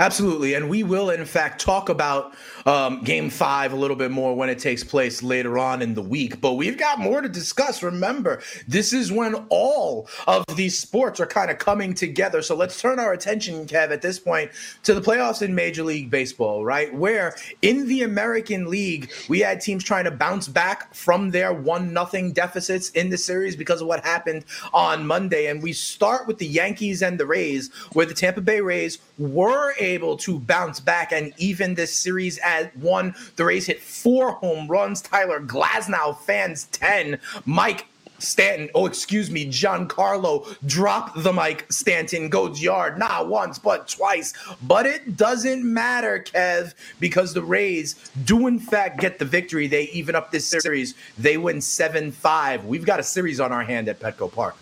Absolutely. 0.00 0.54
And 0.54 0.70
we 0.70 0.82
will, 0.82 1.10
in 1.10 1.26
fact, 1.26 1.60
talk 1.60 1.90
about 1.90 2.32
um, 2.64 3.04
game 3.04 3.28
five 3.28 3.74
a 3.74 3.76
little 3.76 3.96
bit 3.96 4.10
more 4.10 4.34
when 4.34 4.48
it 4.48 4.58
takes 4.58 4.82
place 4.82 5.22
later 5.22 5.58
on 5.58 5.82
in 5.82 5.92
the 5.92 6.00
week. 6.00 6.40
But 6.40 6.54
we've 6.54 6.78
got 6.78 6.98
more 6.98 7.20
to 7.20 7.28
discuss. 7.28 7.82
Remember, 7.82 8.40
this 8.66 8.94
is 8.94 9.12
when 9.12 9.34
all 9.50 10.08
of 10.26 10.46
these 10.56 10.78
sports 10.78 11.20
are 11.20 11.26
kind 11.26 11.50
of 11.50 11.58
coming 11.58 11.92
together. 11.92 12.40
So 12.40 12.56
let's 12.56 12.80
turn 12.80 12.98
our 12.98 13.12
attention, 13.12 13.66
Kev, 13.66 13.90
at 13.90 14.00
this 14.00 14.18
point 14.18 14.52
to 14.84 14.94
the 14.94 15.02
playoffs 15.02 15.42
in 15.42 15.54
Major 15.54 15.82
League 15.82 16.10
Baseball, 16.10 16.64
right? 16.64 16.94
Where 16.94 17.36
in 17.60 17.86
the 17.86 18.02
American 18.02 18.70
League, 18.70 19.12
we 19.28 19.40
had 19.40 19.60
teams 19.60 19.84
trying 19.84 20.04
to 20.04 20.10
bounce 20.10 20.48
back 20.48 20.94
from 20.94 21.30
their 21.30 21.52
one 21.52 21.92
nothing 21.92 22.32
deficits 22.32 22.88
in 22.90 23.10
the 23.10 23.18
series 23.18 23.54
because 23.54 23.82
of 23.82 23.86
what 23.86 24.02
happened 24.02 24.46
on 24.72 25.06
Monday. 25.06 25.48
And 25.48 25.62
we 25.62 25.74
start 25.74 26.26
with 26.26 26.38
the 26.38 26.46
Yankees 26.46 27.02
and 27.02 27.20
the 27.20 27.26
Rays, 27.26 27.70
where 27.92 28.06
the 28.06 28.14
Tampa 28.14 28.40
Bay 28.40 28.62
Rays 28.62 28.98
were 29.18 29.74
able 29.78 29.89
to 29.98 30.38
bounce 30.40 30.80
back 30.80 31.12
and 31.12 31.32
even 31.38 31.74
this 31.74 31.94
series 31.94 32.38
at 32.38 32.76
one. 32.76 33.14
The 33.36 33.44
Rays 33.44 33.66
hit 33.66 33.80
four 33.80 34.32
home 34.32 34.68
runs. 34.68 35.02
Tyler 35.02 35.40
Glasnow 35.40 36.18
fans 36.20 36.64
10. 36.66 37.18
Mike 37.44 37.86
Stanton, 38.20 38.68
oh, 38.74 38.86
excuse 38.86 39.30
me, 39.30 39.46
Giancarlo, 39.46 40.56
drop 40.66 41.14
the 41.16 41.32
mic. 41.32 41.66
Stanton 41.72 42.28
goes 42.28 42.62
yard, 42.62 42.98
not 42.98 43.28
once, 43.28 43.58
but 43.58 43.88
twice. 43.88 44.34
But 44.62 44.86
it 44.86 45.16
doesn't 45.16 45.64
matter, 45.64 46.22
Kev, 46.26 46.74
because 47.00 47.34
the 47.34 47.42
Rays 47.42 48.10
do, 48.24 48.46
in 48.46 48.58
fact, 48.58 49.00
get 49.00 49.18
the 49.18 49.24
victory. 49.24 49.66
They 49.66 49.84
even 49.84 50.14
up 50.14 50.30
this 50.30 50.46
series. 50.46 50.94
They 51.18 51.38
win 51.38 51.60
7 51.60 52.12
5. 52.12 52.64
We've 52.66 52.84
got 52.84 53.00
a 53.00 53.04
series 53.04 53.40
on 53.40 53.52
our 53.52 53.64
hand 53.64 53.88
at 53.88 54.00
Petco 54.00 54.30
Park. 54.30 54.56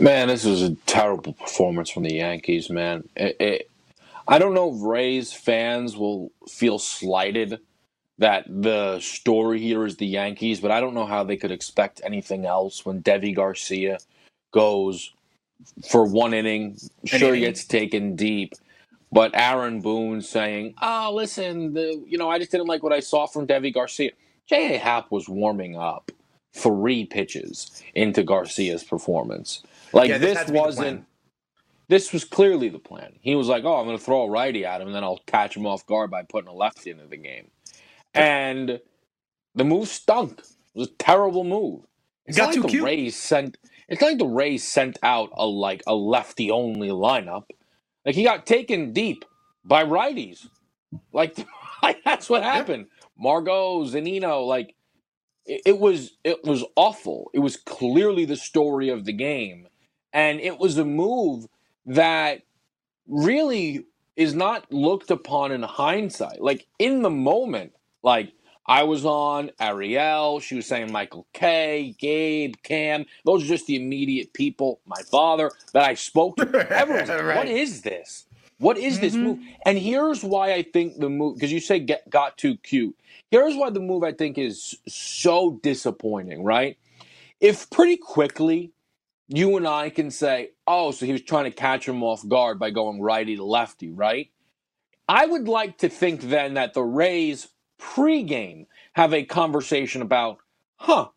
Man, 0.00 0.28
this 0.28 0.44
was 0.44 0.62
a 0.62 0.74
terrible 0.86 1.34
performance 1.34 1.90
from 1.90 2.02
the 2.02 2.14
Yankees, 2.14 2.70
man. 2.70 3.08
It, 3.14 3.70
I 4.28 4.38
don't 4.38 4.54
know 4.54 4.74
if 4.74 4.82
Rays 4.82 5.32
fans 5.32 5.96
will 5.96 6.32
feel 6.48 6.78
slighted 6.78 7.60
that 8.18 8.44
the 8.48 9.00
story 9.00 9.60
here 9.60 9.84
is 9.84 9.96
the 9.96 10.06
Yankees, 10.06 10.60
but 10.60 10.70
I 10.70 10.80
don't 10.80 10.94
know 10.94 11.06
how 11.06 11.24
they 11.24 11.36
could 11.36 11.50
expect 11.50 12.00
anything 12.04 12.46
else 12.46 12.86
when 12.86 13.00
Devi 13.00 13.32
Garcia 13.32 13.98
goes 14.52 15.12
for 15.88 16.04
one 16.04 16.34
inning. 16.34 16.78
Sure, 17.04 17.34
he 17.34 17.40
gets 17.40 17.64
taken 17.64 18.16
deep, 18.16 18.54
but 19.10 19.32
Aaron 19.34 19.80
Boone 19.80 20.22
saying, 20.22 20.74
"Oh, 20.80 21.12
listen, 21.14 21.74
the 21.74 22.02
you 22.06 22.18
know 22.18 22.30
I 22.30 22.38
just 22.38 22.50
didn't 22.52 22.68
like 22.68 22.82
what 22.82 22.92
I 22.92 23.00
saw 23.00 23.26
from 23.26 23.46
Devi 23.46 23.72
Garcia." 23.72 24.12
J.A. 24.48 24.78
Happ 24.78 25.10
was 25.10 25.28
warming 25.28 25.76
up 25.76 26.12
three 26.54 27.06
pitches 27.06 27.82
into 27.94 28.22
Garcia's 28.22 28.84
performance. 28.84 29.62
Like 29.92 30.08
Yeah, 30.10 30.18
this 30.18 30.30
this 30.30 30.38
had 30.38 30.46
to 30.48 30.52
be 30.52 30.58
the 30.58 30.64
wasn't. 30.64 31.06
This 31.88 32.12
was 32.12 32.24
clearly 32.24 32.68
the 32.68 32.78
plan. 32.78 33.14
He 33.20 33.34
was 33.34 33.48
like, 33.48 33.64
"Oh, 33.64 33.76
I'm 33.76 33.86
going 33.86 33.98
to 33.98 34.04
throw 34.04 34.22
a 34.22 34.30
righty 34.30 34.64
at 34.64 34.80
him, 34.80 34.88
and 34.88 34.96
then 34.96 35.04
I'll 35.04 35.22
catch 35.26 35.56
him 35.56 35.66
off 35.66 35.86
guard 35.86 36.10
by 36.10 36.22
putting 36.22 36.48
a 36.48 36.54
lefty 36.54 36.90
into 36.90 37.06
the 37.06 37.16
game." 37.16 37.50
And 38.14 38.80
the 39.54 39.64
move 39.64 39.88
stunk. 39.88 40.40
It 40.40 40.78
was 40.78 40.88
a 40.88 40.92
terrible 40.92 41.44
move. 41.44 41.82
It's 42.26 42.36
Got 42.36 42.46
not 42.46 42.54
like 42.54 42.62
the 42.62 42.68
cute. 42.68 42.84
Rays 42.84 43.16
sent. 43.16 43.58
It's 43.88 44.02
like 44.02 44.18
the 44.18 44.26
Rays 44.26 44.66
sent 44.66 44.98
out 45.02 45.30
a 45.34 45.46
like 45.46 45.82
a 45.86 45.94
lefty 45.94 46.50
only 46.50 46.88
lineup. 46.88 47.44
Like 48.06 48.14
he 48.14 48.24
got 48.24 48.46
taken 48.46 48.92
deep 48.92 49.24
by 49.64 49.84
righties. 49.84 50.48
Like, 51.12 51.36
like 51.82 52.02
that's 52.04 52.30
what 52.30 52.42
happened. 52.42 52.86
Margot 53.18 53.84
Zunino, 53.84 54.46
like 54.46 54.74
it, 55.46 55.62
it 55.66 55.78
was 55.78 56.16
it 56.24 56.44
was 56.44 56.64
awful. 56.76 57.30
It 57.34 57.40
was 57.40 57.56
clearly 57.56 58.24
the 58.24 58.36
story 58.36 58.88
of 58.88 59.04
the 59.04 59.12
game, 59.12 59.68
and 60.12 60.40
it 60.40 60.58
was 60.58 60.78
a 60.78 60.84
move 60.84 61.46
that 61.86 62.42
really 63.06 63.86
is 64.16 64.34
not 64.34 64.70
looked 64.72 65.10
upon 65.10 65.52
in 65.52 65.62
hindsight. 65.62 66.40
Like 66.40 66.66
in 66.78 67.02
the 67.02 67.10
moment, 67.10 67.72
like 68.02 68.32
I 68.66 68.84
was 68.84 69.04
on 69.04 69.50
Ariel, 69.60 70.40
she 70.40 70.54
was 70.54 70.66
saying 70.66 70.92
Michael 70.92 71.26
Kay, 71.32 71.94
Gabe, 71.98 72.54
Cam. 72.62 73.06
Those 73.24 73.44
are 73.44 73.48
just 73.48 73.66
the 73.66 73.76
immediate 73.76 74.32
people. 74.32 74.80
My 74.86 75.02
father 75.10 75.50
that 75.72 75.88
I 75.88 75.94
spoke 75.94 76.36
to. 76.36 76.42
Everyone's 76.70 77.08
like, 77.08 77.22
Right. 77.22 77.36
"What 77.38 77.48
is 77.48 77.82
this? 77.82 78.26
What 78.58 78.78
is 78.78 79.00
this 79.00 79.14
mm-hmm. 79.14 79.24
move?" 79.24 79.38
And 79.66 79.78
here's 79.78 80.22
why 80.22 80.52
I 80.52 80.62
think 80.62 80.98
the 80.98 81.10
move 81.10 81.34
because 81.34 81.52
you 81.52 81.60
say 81.60 81.80
get 81.80 82.08
got 82.08 82.38
too 82.38 82.56
cute. 82.58 82.96
Here's 83.30 83.56
why 83.56 83.70
the 83.70 83.80
move 83.80 84.04
I 84.04 84.12
think 84.12 84.38
is 84.38 84.76
so 84.86 85.58
disappointing. 85.62 86.44
Right? 86.44 86.78
If 87.40 87.68
pretty 87.70 87.96
quickly 87.96 88.70
you 89.32 89.56
and 89.56 89.66
I 89.68 89.90
can 89.90 90.10
say, 90.10 90.50
oh, 90.66 90.92
so 90.92 91.06
he 91.06 91.12
was 91.12 91.22
trying 91.22 91.44
to 91.44 91.50
catch 91.52 91.88
him 91.88 92.02
off 92.02 92.26
guard 92.28 92.58
by 92.58 92.70
going 92.70 93.00
righty 93.00 93.36
to 93.36 93.44
lefty, 93.44 93.90
right? 93.90 94.28
I 95.08 95.26
would 95.26 95.48
like 95.48 95.78
to 95.78 95.88
think 95.88 96.22
then 96.22 96.54
that 96.54 96.74
the 96.74 96.82
Rays 96.82 97.48
pregame 97.80 98.66
have 98.94 99.14
a 99.14 99.24
conversation 99.24 100.02
about, 100.02 100.38
huh, 100.76 101.08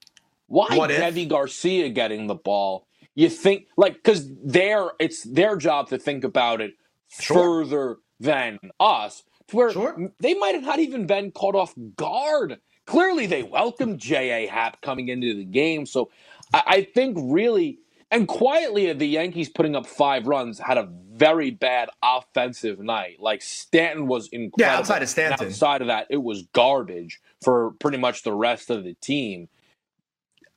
why 0.48 0.68
What 0.78 0.92
if? 0.92 1.00
Devi 1.00 1.26
Garcia 1.28 1.90
getting 1.90 2.28
the 2.28 2.36
ball? 2.36 2.88
You 3.16 3.30
think 3.30 3.68
like 3.78 3.96
because 3.96 4.30
their 4.44 4.92
it's 5.00 5.24
their 5.24 5.58
job 5.58 5.90
to 5.90 5.98
think 5.98 6.24
about 6.24 6.62
it 6.62 6.74
Sure. 7.10 7.38
further 7.38 7.98
than 8.20 8.60
us, 8.80 9.24
to 9.48 9.56
where 9.56 9.72
Sure. 9.72 9.96
they 10.20 10.34
might 10.36 10.56
have 10.56 10.64
not 10.64 10.80
even 10.80 11.08
been 11.08 11.32
caught 11.32 11.56
off 11.56 11.74
guard. 11.98 12.60
Clearly, 12.86 13.26
they 13.26 13.44
welcomed 13.44 14.00
J.A. 14.00 14.48
Happ 14.48 14.82
coming 14.82 15.10
into 15.10 15.34
the 15.36 15.46
game. 15.46 15.86
So 15.86 16.12
I, 16.54 16.64
I 16.68 16.84
think 16.84 17.18
really, 17.20 17.80
and 18.12 18.28
quietly, 18.28 18.92
the 18.94 19.08
Yankees 19.08 19.50
putting 19.50 19.76
up 19.76 19.86
five 19.86 20.28
runs 20.28 20.60
had 20.60 20.78
a 20.78 20.90
very 21.14 21.52
bad 21.52 21.90
offensive 22.04 22.80
night. 22.80 23.20
Like 23.20 23.42
Stanton 23.42 24.08
was 24.08 24.28
incredible. 24.30 24.56
Yeah, 24.60 24.78
outside 24.78 24.98
of 24.98 25.02
And 25.04 25.10
Stanton. 25.10 25.48
outside 25.48 25.82
of 25.82 25.88
that, 25.88 26.08
it 26.10 26.22
was 26.24 26.44
garbage 26.54 27.20
for 27.42 27.72
pretty 27.80 27.98
much 27.98 28.24
the 28.24 28.34
rest 28.34 28.70
of 28.70 28.84
the 28.84 28.94
team. 28.96 29.50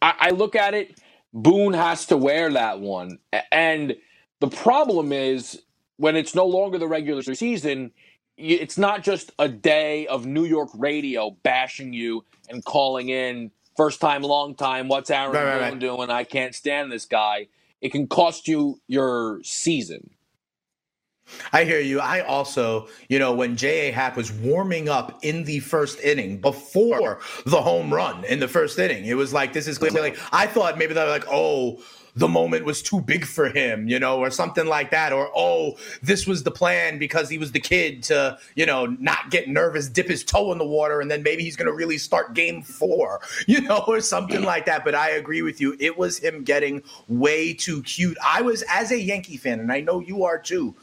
I, 0.03 0.15
I 0.19 0.31
look 0.31 0.57
at 0.57 0.75
it, 0.75 1.01
Boone 1.33 1.75
has 1.75 2.07
to 2.07 2.17
wear 2.17 2.51
that 2.53 2.81
one. 2.81 3.19
And 3.53 3.97
the 4.41 4.49
problem 4.49 5.13
is 5.13 5.63
when 5.97 6.17
it's 6.17 6.35
no 6.35 6.47
longer 6.47 6.79
the 6.79 6.89
regular 6.89 7.23
season, 7.23 7.93
it's 8.37 8.79
not 8.79 9.03
just 9.03 9.33
a 9.39 9.49
day 9.49 10.07
of 10.07 10.27
New 10.27 10.45
York 10.45 10.71
radio 10.75 11.31
bashing 11.43 11.93
you 11.93 12.25
and 12.49 12.65
calling 12.65 13.09
in 13.09 13.51
first 13.79 14.01
time, 14.01 14.23
long 14.23 14.57
time. 14.57 14.89
What's 14.89 15.09
Aaron 15.09 15.33
Right, 15.33 15.45
right, 15.45 15.61
right. 15.61 15.79
doing? 15.79 16.11
I 16.11 16.25
can't 16.25 16.55
stand 16.55 16.91
this 16.91 17.07
guy. 17.07 17.47
It 17.81 17.93
can 17.93 18.09
cost 18.09 18.49
you 18.49 18.81
your 18.89 19.41
season. 19.45 20.11
I 21.53 21.65
hear 21.65 21.79
you. 21.79 22.01
I 22.01 22.21
also, 22.21 22.89
you 23.09 23.19
know, 23.21 23.33
when 23.33 23.57
J.A. 23.57 23.93
Happ 23.93 24.17
was 24.17 24.33
warming 24.33 24.89
up 24.89 25.21
in 25.23 25.45
the 25.45 25.61
first 25.61 26.01
inning 26.01 26.41
before 26.41 27.21
the 27.47 27.61
home 27.63 27.95
run 27.95 28.25
in 28.25 28.41
the 28.41 28.49
first 28.49 28.79
inning, 28.79 29.05
it 29.05 29.15
was 29.15 29.33
like, 29.33 29.53
this 29.53 29.69
is 29.69 29.79
clearly, 29.79 30.15
I 30.33 30.47
thought 30.47 30.79
maybe 30.79 30.95
they 30.95 31.05
were 31.05 31.11
like, 31.11 31.27
oh, 31.31 31.81
the 32.19 32.29
moment 32.29 32.65
was 32.65 32.83
too 32.83 33.01
big 33.01 33.25
for 33.25 33.49
him, 33.49 33.89
you 33.89 33.99
know, 33.99 34.19
or 34.19 34.31
something 34.31 34.67
like 34.67 34.91
that. 34.91 35.13
Or, 35.13 35.31
oh, 35.37 35.77
this 36.03 36.27
was 36.27 36.43
the 36.43 36.51
plan 36.51 36.99
because 36.99 37.31
he 37.31 37.39
was 37.39 37.53
the 37.53 37.61
kid 37.61 38.03
to, 38.05 38.37
you 38.57 38.67
know, 38.67 38.87
not 38.87 39.31
get 39.31 39.49
nervous, 39.49 39.89
dip 39.89 40.09
his 40.09 40.25
toe 40.25 40.51
in 40.51 40.59
the 40.59 40.67
water, 40.67 41.01
and 41.01 41.09
then 41.09 41.23
maybe 41.23 41.45
he's 41.45 41.55
going 41.55 41.69
to 41.69 41.73
really 41.73 41.97
start 41.97 42.35
game 42.35 42.63
four, 42.63 43.21
you 43.47 43.61
know, 43.61 43.85
or 43.87 44.01
something 44.01 44.43
like 44.43 44.67
that. 44.67 44.85
But 44.85 44.97
I 44.97 45.11
agree 45.11 45.43
with 45.43 45.61
you. 45.61 45.77
It 45.79 45.97
was 45.97 46.19
him 46.19 46.43
getting 46.43 46.83
way 47.07 47.55
too 47.55 47.83
cute. 47.85 48.19
I 48.25 48.43
was, 48.43 48.65
as 48.69 48.91
a 48.91 49.01
Yankee 49.01 49.37
fan, 49.37 49.61
and 49.61 49.71
I 49.71 49.81
know 49.81 50.01
you 50.01 50.25
are 50.25 50.39
too. 50.39 50.75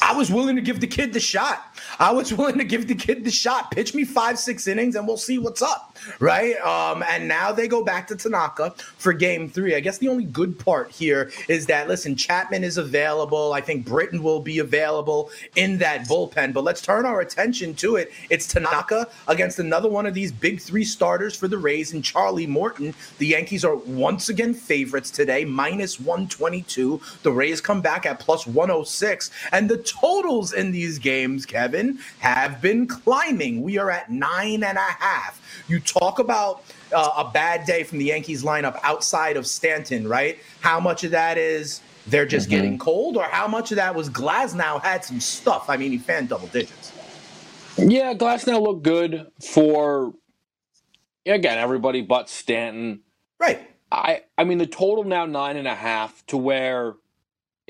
I 0.00 0.16
was 0.16 0.30
willing 0.30 0.56
to 0.56 0.62
give 0.62 0.80
the 0.80 0.86
kid 0.86 1.12
the 1.12 1.20
shot. 1.20 1.76
I 1.98 2.12
was 2.12 2.32
willing 2.34 2.58
to 2.58 2.64
give 2.64 2.88
the 2.88 2.94
kid 2.94 3.24
the 3.24 3.30
shot. 3.30 3.70
Pitch 3.72 3.94
me 3.94 4.04
five, 4.04 4.38
six 4.38 4.66
innings, 4.66 4.96
and 4.96 5.06
we'll 5.06 5.16
see 5.16 5.38
what's 5.38 5.60
up, 5.60 5.96
right? 6.18 6.56
Um, 6.60 7.02
and 7.08 7.28
now 7.28 7.52
they 7.52 7.68
go 7.68 7.84
back 7.84 8.06
to 8.08 8.16
Tanaka 8.16 8.74
for 8.96 9.12
Game 9.12 9.48
Three. 9.48 9.74
I 9.74 9.80
guess 9.80 9.98
the 9.98 10.08
only 10.08 10.24
good 10.24 10.58
part 10.58 10.90
here 10.90 11.30
is 11.48 11.66
that 11.66 11.88
listen, 11.88 12.16
Chapman 12.16 12.64
is 12.64 12.78
available. 12.78 13.52
I 13.52 13.60
think 13.60 13.84
Britton 13.84 14.22
will 14.22 14.40
be 14.40 14.60
available 14.60 15.30
in 15.56 15.78
that 15.78 16.02
bullpen. 16.02 16.52
But 16.52 16.64
let's 16.64 16.80
turn 16.80 17.04
our 17.04 17.20
attention 17.20 17.74
to 17.76 17.96
it. 17.96 18.12
It's 18.30 18.46
Tanaka 18.46 19.08
against 19.28 19.58
another 19.58 19.88
one 19.88 20.06
of 20.06 20.14
these 20.14 20.32
big 20.32 20.60
three 20.60 20.84
starters 20.84 21.36
for 21.36 21.48
the 21.48 21.58
Rays 21.58 21.92
and 21.92 22.04
Charlie 22.04 22.46
Morton. 22.46 22.94
The 23.18 23.26
Yankees 23.26 23.64
are 23.64 23.76
once 23.76 24.28
again 24.28 24.54
favorites 24.54 25.10
today, 25.10 25.44
minus 25.44 26.00
122. 26.00 27.00
The 27.22 27.32
Rays 27.32 27.60
come 27.60 27.80
back 27.80 28.06
at 28.06 28.20
plus 28.20 28.46
106. 28.46 29.30
And 29.52 29.68
the 29.68 29.81
totals 29.82 30.52
in 30.52 30.72
these 30.72 30.98
games, 30.98 31.46
Kevin, 31.46 31.98
have 32.20 32.60
been 32.60 32.86
climbing. 32.86 33.62
We 33.62 33.78
are 33.78 33.90
at 33.90 34.10
nine 34.10 34.64
and 34.64 34.78
a 34.78 34.80
half. 34.80 35.40
You 35.68 35.80
talk 35.80 36.18
about 36.18 36.64
uh, 36.94 37.10
a 37.26 37.30
bad 37.30 37.66
day 37.66 37.84
from 37.84 37.98
the 37.98 38.06
Yankees 38.06 38.42
lineup 38.42 38.78
outside 38.82 39.36
of 39.36 39.46
Stanton, 39.46 40.08
right? 40.08 40.38
How 40.60 40.80
much 40.80 41.04
of 41.04 41.10
that 41.12 41.38
is 41.38 41.80
they're 42.06 42.26
just 42.26 42.50
getting 42.50 42.78
cold, 42.78 43.16
or 43.16 43.24
how 43.24 43.46
much 43.46 43.70
of 43.72 43.76
that 43.76 43.94
was 43.94 44.10
Glasnow 44.10 44.82
had 44.82 45.04
some 45.04 45.20
stuff? 45.20 45.70
I 45.70 45.76
mean, 45.76 45.92
he 45.92 45.98
fanned 45.98 46.28
double 46.28 46.48
digits. 46.48 46.92
Yeah, 47.78 48.14
Glasnow 48.14 48.62
looked 48.62 48.82
good 48.82 49.26
for 49.42 50.14
again 51.26 51.58
everybody 51.58 52.02
but 52.02 52.28
Stanton. 52.28 53.00
Right. 53.38 53.68
I 53.90 54.22
I 54.38 54.44
mean 54.44 54.58
the 54.58 54.66
total 54.66 55.04
now 55.04 55.26
nine 55.26 55.56
and 55.56 55.68
a 55.68 55.74
half 55.74 56.24
to 56.26 56.36
where 56.36 56.94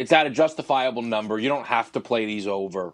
it's 0.02 0.12
at 0.12 0.26
a 0.26 0.30
justifiable 0.30 1.02
number. 1.02 1.38
You 1.38 1.48
don't 1.48 1.66
have 1.66 1.92
to 1.92 2.00
play 2.00 2.26
these 2.26 2.48
over. 2.48 2.92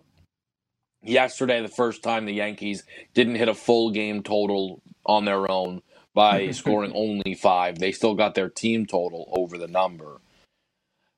Yesterday, 1.02 1.62
the 1.62 1.68
first 1.68 2.02
time 2.02 2.26
the 2.26 2.34
Yankees 2.34 2.84
didn't 3.14 3.36
hit 3.36 3.48
a 3.48 3.54
full 3.54 3.90
game 3.90 4.22
total 4.22 4.82
on 5.06 5.24
their 5.24 5.50
own 5.50 5.80
by 6.12 6.50
scoring 6.52 6.92
only 6.94 7.34
five, 7.34 7.78
they 7.78 7.92
still 7.92 8.14
got 8.14 8.34
their 8.34 8.50
team 8.50 8.84
total 8.84 9.32
over 9.34 9.56
the 9.56 9.68
number. 9.68 10.20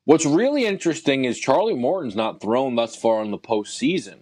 What's 0.05 0.25
really 0.25 0.65
interesting 0.65 1.25
is 1.25 1.41
Charlie 1.41 1.75
Morton's 1.75 2.15
not 2.15 2.41
thrown 2.41 2.77
thus 2.77 2.95
far 2.95 3.21
in 3.23 3.33
the 3.33 3.39
postseason. 3.39 4.21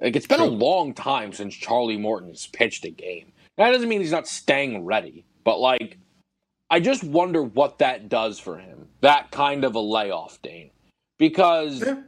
Like 0.00 0.16
it's 0.16 0.26
been 0.26 0.38
True. 0.38 0.48
a 0.48 0.50
long 0.50 0.92
time 0.92 1.32
since 1.32 1.54
Charlie 1.54 1.98
Morton's 1.98 2.48
pitched 2.48 2.84
a 2.84 2.90
game. 2.90 3.32
That 3.58 3.70
doesn't 3.70 3.88
mean 3.88 4.00
he's 4.00 4.10
not 4.10 4.26
staying 4.26 4.84
ready, 4.84 5.24
but 5.44 5.60
like 5.60 5.98
I 6.68 6.80
just 6.80 7.04
wonder 7.04 7.42
what 7.42 7.78
that 7.78 8.08
does 8.08 8.40
for 8.40 8.58
him. 8.58 8.88
That 9.02 9.30
kind 9.30 9.64
of 9.64 9.74
a 9.76 9.80
layoff, 9.80 10.40
Dane. 10.42 10.70
Because 11.20 11.82
yeah. 11.82 12.00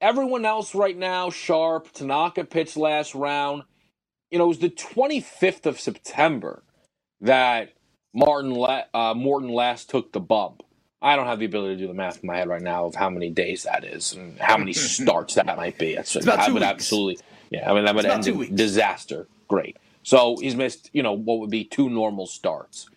everyone 0.00 0.46
else 0.46 0.74
right 0.74 0.96
now, 0.96 1.28
Sharp, 1.28 1.92
Tanaka 1.92 2.44
pitched 2.44 2.76
last 2.76 3.14
round. 3.14 3.64
You 4.30 4.38
know, 4.38 4.46
it 4.46 4.48
was 4.48 4.58
the 4.58 4.70
25th 4.70 5.66
of 5.66 5.78
September 5.78 6.62
that 7.20 7.74
Martin 8.14 8.56
uh, 8.94 9.14
Morton 9.14 9.50
last 9.50 9.90
took 9.90 10.12
the 10.12 10.20
bump. 10.20 10.62
I 11.02 11.16
don't 11.16 11.26
have 11.26 11.38
the 11.38 11.44
ability 11.44 11.74
to 11.74 11.80
do 11.82 11.86
the 11.86 11.94
math 11.94 12.22
in 12.22 12.26
my 12.26 12.38
head 12.38 12.48
right 12.48 12.62
now 12.62 12.86
of 12.86 12.94
how 12.94 13.10
many 13.10 13.28
days 13.28 13.64
that 13.64 13.84
is 13.84 14.14
and 14.14 14.38
how 14.38 14.56
many 14.56 14.72
starts 14.96 15.34
that 15.34 15.44
might 15.44 15.76
be. 15.76 15.94
That's 15.94 16.16
it's 16.16 16.24
about 16.24 16.38
I 16.38 16.46
would 16.48 16.62
weeks. 16.62 16.64
absolutely, 16.64 17.24
yeah. 17.50 17.70
I 17.70 17.74
mean, 17.74 17.84
that 17.84 17.94
would 17.94 18.06
end 18.06 18.26
in 18.26 18.56
disaster. 18.56 19.28
Great. 19.48 19.76
So 20.02 20.38
he's 20.40 20.56
missed, 20.56 20.88
you 20.94 21.02
know, 21.02 21.12
what 21.12 21.40
would 21.40 21.50
be 21.50 21.64
two 21.64 21.90
normal 21.90 22.26
starts 22.26 22.88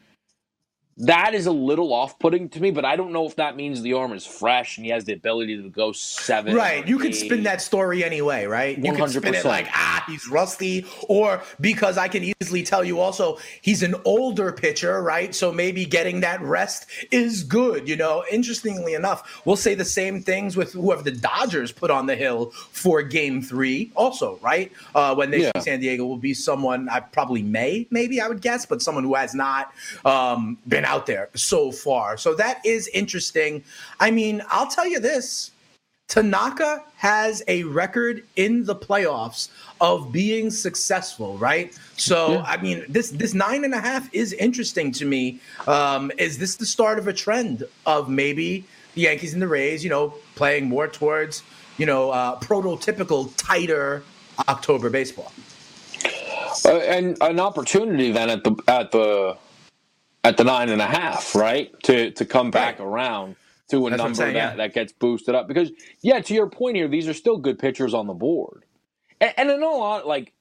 that 0.99 1.35
is 1.35 1.45
a 1.45 1.51
little 1.51 1.93
off-putting 1.93 2.49
to 2.49 2.59
me, 2.59 2.71
but 2.71 2.83
I 2.83 2.95
don't 2.95 3.11
know 3.11 3.25
if 3.27 3.35
that 3.35 3.55
means 3.55 3.83
the 3.83 3.93
arm 3.93 4.13
is 4.13 4.25
fresh 4.25 4.77
and 4.77 4.85
he 4.85 4.91
has 4.91 5.05
the 5.05 5.13
ability 5.13 5.61
to 5.61 5.69
go 5.69 5.91
seven. 5.91 6.55
Right, 6.55 6.87
you 6.87 6.97
can 6.97 7.13
spin 7.13 7.43
that 7.43 7.61
story 7.61 8.03
anyway, 8.03 8.45
right? 8.45 8.75
You 8.75 8.93
100%. 8.93 8.97
can 8.97 9.09
spin 9.09 9.33
it 9.35 9.45
like 9.45 9.67
ah, 9.73 10.03
he's 10.07 10.27
rusty, 10.27 10.85
or 11.07 11.43
because 11.61 11.99
I 11.99 12.07
can 12.07 12.23
easily 12.23 12.63
tell 12.63 12.83
you 12.83 12.99
also 12.99 13.37
he's 13.61 13.83
an 13.83 13.93
older 14.05 14.51
pitcher, 14.51 15.03
right? 15.03 15.35
So 15.35 15.51
maybe 15.51 15.85
getting 15.85 16.21
that 16.21 16.41
rest 16.41 16.87
is 17.11 17.43
good. 17.43 17.87
You 17.87 17.95
know, 17.95 18.23
interestingly 18.31 18.95
enough, 18.95 19.41
we'll 19.45 19.55
say 19.55 19.75
the 19.75 19.85
same 19.85 20.21
things 20.21 20.57
with 20.57 20.73
whoever 20.73 21.03
the 21.03 21.11
Dodgers 21.11 21.71
put 21.71 21.91
on 21.91 22.07
the 22.07 22.15
hill 22.15 22.51
for 22.71 23.03
Game 23.03 23.41
Three, 23.43 23.91
also, 23.95 24.39
right? 24.41 24.71
Uh, 24.95 25.13
when 25.13 25.29
they 25.29 25.43
yeah. 25.43 25.51
see 25.57 25.61
San 25.61 25.79
Diego, 25.79 26.05
will 26.05 26.17
be 26.17 26.33
someone 26.33 26.89
I 26.89 27.01
probably 27.01 27.43
may, 27.43 27.85
maybe 27.91 28.19
I 28.19 28.27
would 28.27 28.41
guess, 28.41 28.65
but 28.65 28.81
someone 28.81 29.03
who 29.03 29.13
has 29.13 29.35
not 29.35 29.71
um, 30.03 30.57
been 30.67 30.86
out 30.87 31.05
there 31.05 31.29
so 31.35 31.71
far. 31.71 32.17
So 32.17 32.33
that 32.35 32.65
is 32.65 32.87
interesting. 32.93 33.63
I 33.99 34.09
mean, 34.11 34.41
I'll 34.49 34.67
tell 34.67 34.87
you 34.87 34.99
this 34.99 35.51
Tanaka 36.07 36.83
has 36.95 37.43
a 37.47 37.63
record 37.63 38.23
in 38.37 38.63
the 38.63 38.75
playoffs 38.75 39.49
of 39.81 40.11
being 40.11 40.49
successful, 40.49 41.37
right? 41.37 41.77
So, 41.97 42.33
yeah. 42.33 42.43
I 42.47 42.57
mean, 42.61 42.85
this 42.87 43.11
this 43.11 43.33
nine 43.33 43.65
and 43.65 43.73
a 43.73 43.81
half 43.81 44.09
is 44.13 44.31
interesting 44.33 44.91
to 44.93 45.05
me. 45.05 45.39
Um, 45.67 46.11
is 46.17 46.37
this 46.37 46.55
the 46.55 46.65
start 46.65 46.97
of 46.97 47.07
a 47.07 47.13
trend 47.13 47.63
of 47.85 48.09
maybe 48.09 48.63
the 48.95 49.01
Yankees 49.01 49.33
and 49.33 49.41
the 49.41 49.49
Rays, 49.49 49.83
you 49.83 49.89
know, 49.89 50.13
playing 50.35 50.69
more 50.69 50.87
towards, 50.87 51.43
you 51.77 51.85
know, 51.85 52.11
uh, 52.11 52.39
prototypical 52.39 53.33
tighter 53.35 54.03
October 54.47 54.89
baseball? 54.89 55.33
Uh, 56.65 56.77
and 56.79 57.17
an 57.21 57.39
opportunity 57.39 58.11
then 58.13 58.29
at 58.29 58.45
the 58.45 58.55
at 58.67 58.91
the 58.91 59.37
at 60.27 60.37
the 60.37 60.43
nine 60.43 60.69
and 60.69 60.81
a 60.81 60.87
half, 60.87 61.35
right? 61.35 61.71
To 61.83 62.11
to 62.11 62.25
come 62.25 62.51
back 62.51 62.79
right. 62.79 62.85
around 62.85 63.35
to 63.69 63.87
a 63.87 63.89
That's 63.89 64.01
number 64.01 64.15
saying, 64.15 64.33
that, 64.33 64.51
yeah. 64.51 64.55
that 64.55 64.73
gets 64.73 64.93
boosted 64.93 65.35
up. 65.35 65.47
Because 65.47 65.71
yeah, 66.01 66.19
to 66.19 66.33
your 66.33 66.49
point 66.49 66.75
here, 66.75 66.87
these 66.87 67.07
are 67.07 67.13
still 67.13 67.37
good 67.37 67.59
pitchers 67.59 67.93
on 67.93 68.07
the 68.07 68.13
board. 68.13 68.65
And, 69.21 69.33
and 69.37 69.49
in 69.51 69.63
all 69.63 70.07
like 70.07 70.33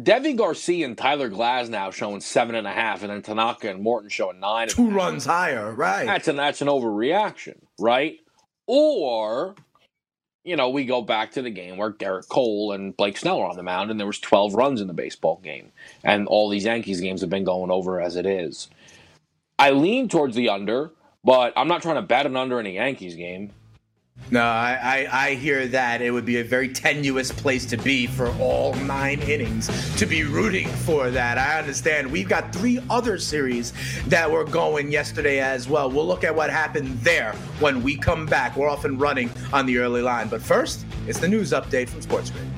Devi 0.00 0.32
Garcia 0.32 0.86
and 0.86 0.96
Tyler 0.96 1.28
Glasnow 1.30 1.92
showing 1.92 2.22
seven 2.22 2.54
and 2.54 2.66
a 2.66 2.72
half, 2.72 3.02
and 3.02 3.10
then 3.10 3.22
Tanaka 3.22 3.70
and 3.70 3.82
Morton 3.82 4.08
showing 4.08 4.40
nine. 4.40 4.68
Two 4.68 4.90
runs 4.90 5.26
higher, 5.26 5.72
right? 5.72 6.06
That's 6.06 6.28
an 6.28 6.36
that's 6.36 6.62
an 6.62 6.68
overreaction, 6.68 7.58
right? 7.78 8.18
Or, 8.66 9.54
you 10.44 10.56
know, 10.56 10.70
we 10.70 10.86
go 10.86 11.02
back 11.02 11.32
to 11.32 11.42
the 11.42 11.50
game 11.50 11.76
where 11.76 11.92
Gerrit 11.92 12.28
Cole 12.28 12.72
and 12.72 12.96
Blake 12.96 13.18
Snell 13.18 13.40
are 13.40 13.50
on 13.50 13.56
the 13.56 13.62
mound, 13.62 13.90
and 13.90 14.00
there 14.00 14.06
was 14.06 14.18
twelve 14.18 14.54
runs 14.54 14.80
in 14.80 14.86
the 14.86 14.94
baseball 14.94 15.40
game, 15.42 15.72
and 16.02 16.26
all 16.26 16.48
these 16.48 16.64
Yankees 16.64 17.00
games 17.00 17.20
have 17.20 17.30
been 17.30 17.44
going 17.44 17.70
over 17.70 18.00
as 18.00 18.16
it 18.16 18.24
is. 18.24 18.70
I 19.62 19.70
lean 19.70 20.08
towards 20.08 20.34
the 20.34 20.48
under, 20.48 20.90
but 21.22 21.52
I'm 21.56 21.68
not 21.68 21.82
trying 21.82 21.94
to 21.94 22.02
bet 22.02 22.26
an 22.26 22.36
under 22.36 22.58
in 22.58 22.66
a 22.66 22.70
Yankees 22.70 23.14
game. 23.14 23.52
No, 24.28 24.42
I, 24.42 25.06
I, 25.12 25.26
I, 25.26 25.34
hear 25.34 25.68
that 25.68 26.02
it 26.02 26.10
would 26.10 26.24
be 26.24 26.38
a 26.38 26.44
very 26.44 26.68
tenuous 26.68 27.30
place 27.30 27.64
to 27.66 27.76
be 27.76 28.08
for 28.08 28.26
all 28.40 28.74
nine 28.74 29.20
innings 29.20 29.70
to 29.98 30.04
be 30.04 30.24
rooting 30.24 30.66
for 30.66 31.12
that. 31.12 31.38
I 31.38 31.60
understand. 31.60 32.10
We've 32.10 32.28
got 32.28 32.52
three 32.52 32.80
other 32.90 33.18
series 33.18 33.72
that 34.08 34.28
were 34.28 34.44
going 34.44 34.90
yesterday 34.90 35.38
as 35.38 35.68
well. 35.68 35.88
We'll 35.88 36.08
look 36.08 36.24
at 36.24 36.34
what 36.34 36.50
happened 36.50 36.98
there 36.98 37.32
when 37.60 37.84
we 37.84 37.96
come 37.96 38.26
back. 38.26 38.56
We're 38.56 38.68
off 38.68 38.84
and 38.84 39.00
running 39.00 39.30
on 39.52 39.64
the 39.64 39.78
early 39.78 40.02
line. 40.02 40.26
But 40.26 40.42
first, 40.42 40.86
it's 41.06 41.20
the 41.20 41.28
news 41.28 41.52
update 41.52 41.88
from 41.88 42.02
Sports 42.02 42.32
Grid. 42.32 42.48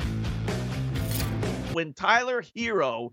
When 1.74 1.92
Tyler 1.92 2.42
Herro 2.42 3.12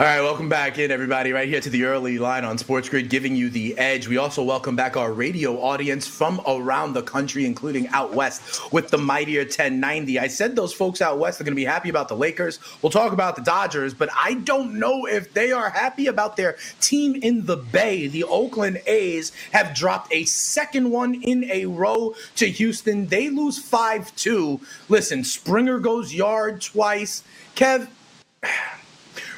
All 0.00 0.06
right, 0.06 0.20
welcome 0.20 0.48
back 0.48 0.78
in, 0.78 0.92
everybody, 0.92 1.32
right 1.32 1.48
here 1.48 1.60
to 1.60 1.70
the 1.70 1.82
early 1.82 2.18
line 2.18 2.44
on 2.44 2.56
Sports 2.56 2.88
Grid, 2.88 3.10
giving 3.10 3.34
you 3.34 3.50
the 3.50 3.76
edge. 3.76 4.06
We 4.06 4.16
also 4.16 4.44
welcome 4.44 4.76
back 4.76 4.96
our 4.96 5.12
radio 5.12 5.60
audience 5.60 6.06
from 6.06 6.40
around 6.46 6.92
the 6.92 7.02
country, 7.02 7.44
including 7.44 7.88
out 7.88 8.14
west 8.14 8.72
with 8.72 8.90
the 8.90 8.98
mightier 8.98 9.40
1090. 9.40 10.20
I 10.20 10.28
said 10.28 10.54
those 10.54 10.72
folks 10.72 11.02
out 11.02 11.18
west 11.18 11.40
are 11.40 11.44
going 11.44 11.50
to 11.50 11.56
be 11.56 11.64
happy 11.64 11.88
about 11.88 12.06
the 12.06 12.14
Lakers. 12.14 12.60
We'll 12.80 12.92
talk 12.92 13.12
about 13.12 13.34
the 13.34 13.42
Dodgers, 13.42 13.92
but 13.92 14.08
I 14.16 14.34
don't 14.34 14.78
know 14.78 15.04
if 15.06 15.34
they 15.34 15.50
are 15.50 15.68
happy 15.68 16.06
about 16.06 16.36
their 16.36 16.58
team 16.80 17.16
in 17.16 17.44
the 17.46 17.56
Bay. 17.56 18.06
The 18.06 18.22
Oakland 18.22 18.80
A's 18.86 19.32
have 19.50 19.74
dropped 19.74 20.14
a 20.14 20.26
second 20.26 20.92
one 20.92 21.20
in 21.22 21.42
a 21.50 21.66
row 21.66 22.14
to 22.36 22.48
Houston. 22.48 23.08
They 23.08 23.30
lose 23.30 23.58
5 23.58 24.14
2. 24.14 24.60
Listen, 24.88 25.24
Springer 25.24 25.80
goes 25.80 26.14
yard 26.14 26.60
twice. 26.60 27.24
Kev. 27.56 27.88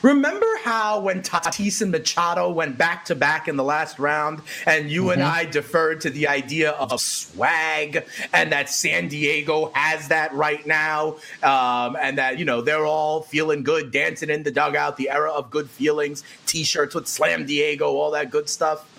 Remember 0.02 0.46
how 0.62 1.00
when 1.00 1.22
Tatis 1.22 1.82
and 1.82 1.90
Machado 1.90 2.50
went 2.50 2.78
back 2.78 3.04
to 3.06 3.14
back 3.14 3.48
in 3.48 3.56
the 3.56 3.64
last 3.64 3.98
round, 3.98 4.40
and 4.66 4.90
you 4.90 5.02
mm-hmm. 5.02 5.12
and 5.12 5.22
I 5.22 5.44
deferred 5.44 6.00
to 6.02 6.10
the 6.10 6.28
idea 6.28 6.70
of 6.72 6.98
swag, 7.00 8.04
and 8.32 8.52
that 8.52 8.70
San 8.70 9.08
Diego 9.08 9.70
has 9.74 10.08
that 10.08 10.32
right 10.32 10.66
now, 10.66 11.16
um, 11.42 11.96
and 12.00 12.16
that 12.18 12.38
you 12.38 12.44
know 12.44 12.62
they're 12.62 12.86
all 12.86 13.22
feeling 13.22 13.62
good, 13.62 13.90
dancing 13.90 14.30
in 14.30 14.42
the 14.42 14.50
dugout, 14.50 14.96
the 14.96 15.10
era 15.10 15.30
of 15.30 15.50
good 15.50 15.68
feelings, 15.68 16.24
T-shirts 16.46 16.94
with 16.94 17.06
Slam 17.06 17.44
Diego, 17.44 17.88
all 17.88 18.10
that 18.12 18.30
good 18.30 18.48
stuff. 18.48 18.89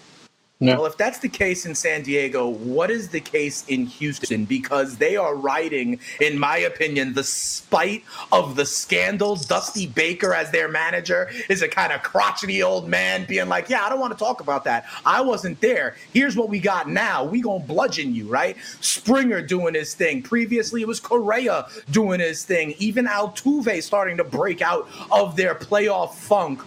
Yeah. 0.61 0.77
Well, 0.77 0.85
if 0.85 0.95
that's 0.95 1.17
the 1.17 1.27
case 1.27 1.65
in 1.65 1.73
San 1.73 2.03
Diego, 2.03 2.47
what 2.47 2.91
is 2.91 3.09
the 3.09 3.19
case 3.19 3.65
in 3.67 3.87
Houston? 3.87 4.45
Because 4.45 4.97
they 4.97 5.17
are 5.17 5.35
riding, 5.35 5.99
in 6.19 6.37
my 6.37 6.57
opinion, 6.57 7.13
the 7.13 7.23
spite 7.23 8.03
of 8.31 8.55
the 8.55 8.65
scandal. 8.65 9.35
Dusty 9.37 9.87
Baker, 9.87 10.35
as 10.35 10.51
their 10.51 10.69
manager, 10.69 11.31
is 11.49 11.63
a 11.63 11.67
kind 11.67 11.91
of 11.91 12.03
crotchety 12.03 12.61
old 12.61 12.87
man 12.87 13.25
being 13.25 13.49
like, 13.49 13.69
Yeah, 13.69 13.83
I 13.83 13.89
don't 13.89 13.99
want 13.99 14.13
to 14.13 14.23
talk 14.23 14.39
about 14.39 14.63
that. 14.65 14.85
I 15.03 15.19
wasn't 15.21 15.59
there. 15.61 15.95
Here's 16.13 16.37
what 16.37 16.47
we 16.47 16.59
got 16.59 16.87
now. 16.87 17.23
We 17.23 17.41
gonna 17.41 17.63
bludgeon 17.63 18.13
you, 18.13 18.27
right? 18.27 18.55
Springer 18.81 19.41
doing 19.41 19.73
his 19.73 19.95
thing. 19.95 20.21
Previously, 20.21 20.83
it 20.83 20.87
was 20.87 20.99
Correa 20.99 21.65
doing 21.89 22.19
his 22.19 22.45
thing. 22.45 22.75
Even 22.77 23.07
Altuve 23.07 23.81
starting 23.81 24.17
to 24.17 24.23
break 24.23 24.61
out 24.61 24.87
of 25.11 25.35
their 25.35 25.55
playoff 25.55 26.13
funk 26.13 26.61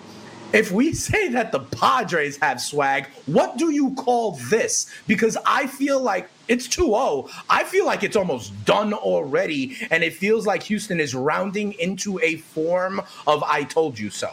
if 0.54 0.70
we 0.70 0.94
say 0.94 1.28
that 1.28 1.52
the 1.52 1.60
Padres 1.60 2.36
have 2.38 2.60
swag, 2.60 3.08
what 3.26 3.58
do 3.58 3.70
you 3.70 3.94
call 3.94 4.38
this? 4.48 4.90
Because 5.06 5.36
I 5.44 5.66
feel 5.66 6.00
like 6.00 6.28
it's 6.48 6.68
2-0. 6.68 7.28
I 7.50 7.64
feel 7.64 7.84
like 7.84 8.04
it's 8.04 8.16
almost 8.16 8.64
done 8.64 8.94
already 8.94 9.76
and 9.90 10.04
it 10.04 10.14
feels 10.14 10.46
like 10.46 10.62
Houston 10.64 11.00
is 11.00 11.14
rounding 11.14 11.72
into 11.74 12.20
a 12.20 12.36
form 12.36 13.02
of 13.26 13.42
I 13.42 13.64
told 13.64 13.98
you 13.98 14.10
so. 14.10 14.30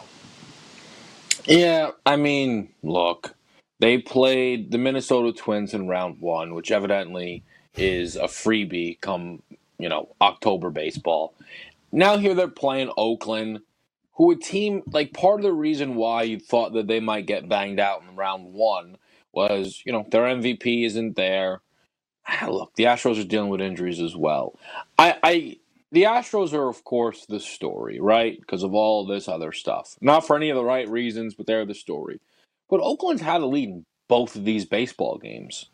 Yeah, 1.44 1.90
I 2.06 2.16
mean, 2.16 2.68
look, 2.84 3.34
they 3.80 3.98
played 3.98 4.70
the 4.70 4.78
Minnesota 4.78 5.32
Twins 5.32 5.74
in 5.74 5.88
round 5.88 6.20
1, 6.20 6.54
which 6.54 6.70
evidently 6.70 7.42
is 7.74 8.14
a 8.14 8.24
freebie 8.24 9.00
come, 9.00 9.42
you 9.78 9.88
know, 9.88 10.14
October 10.20 10.70
baseball. 10.70 11.34
Now 11.90 12.16
here 12.16 12.34
they're 12.34 12.46
playing 12.46 12.92
Oakland 12.96 13.60
who 14.14 14.30
a 14.32 14.36
team 14.36 14.82
like 14.92 15.12
part 15.12 15.40
of 15.40 15.44
the 15.44 15.52
reason 15.52 15.94
why 15.96 16.24
you 16.24 16.38
thought 16.38 16.74
that 16.74 16.86
they 16.86 17.00
might 17.00 17.26
get 17.26 17.48
banged 17.48 17.80
out 17.80 18.02
in 18.08 18.16
round 18.16 18.52
one 18.52 18.96
was, 19.32 19.82
you 19.86 19.92
know, 19.92 20.06
their 20.10 20.24
MVP 20.24 20.84
isn't 20.86 21.16
there. 21.16 21.62
Ah, 22.26 22.48
look, 22.50 22.74
the 22.76 22.84
Astros 22.84 23.20
are 23.20 23.26
dealing 23.26 23.50
with 23.50 23.60
injuries 23.60 24.00
as 24.00 24.16
well. 24.16 24.58
I, 24.98 25.16
I 25.22 25.56
the 25.92 26.04
Astros 26.04 26.52
are, 26.54 26.68
of 26.68 26.84
course, 26.84 27.26
the 27.26 27.40
story, 27.40 28.00
right? 28.00 28.40
Because 28.40 28.62
of 28.62 28.74
all 28.74 29.06
this 29.06 29.28
other 29.28 29.52
stuff. 29.52 29.96
Not 30.00 30.26
for 30.26 30.36
any 30.36 30.50
of 30.50 30.56
the 30.56 30.64
right 30.64 30.88
reasons, 30.88 31.34
but 31.34 31.46
they're 31.46 31.66
the 31.66 31.74
story. 31.74 32.20
But 32.70 32.80
Oakland's 32.80 33.22
had 33.22 33.42
a 33.42 33.46
lead 33.46 33.68
in 33.68 33.86
both 34.08 34.36
of 34.36 34.44
these 34.44 34.64
baseball 34.64 35.18
games. 35.18 35.66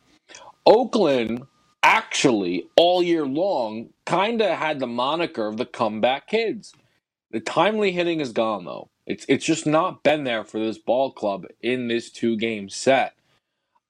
Oakland 0.67 1.43
actually, 1.83 2.69
all 2.77 3.03
year 3.03 3.27
long, 3.27 3.91
kind 4.07 4.43
of 4.43 4.59
had 4.59 4.81
the 4.81 4.87
moniker 4.87 5.47
of 5.47 5.57
the 5.57 5.67
comeback 5.67 6.29
kids. 6.29 6.75
The 7.31 7.41
timely 7.41 7.93
hitting 7.93 8.21
is 8.21 8.33
gone, 8.33 8.65
though. 8.65 8.89
It's, 9.07 9.25
it's 9.29 9.45
just 9.45 9.67
not 9.67 10.03
been 10.03 10.25
there 10.25 10.45
for 10.45 10.59
this 10.59 10.79
ball 10.79 11.13
club 11.13 11.47
in 11.61 11.89
this 11.89 12.11
two 12.11 12.37
game 12.37 12.69
set. 12.69 13.15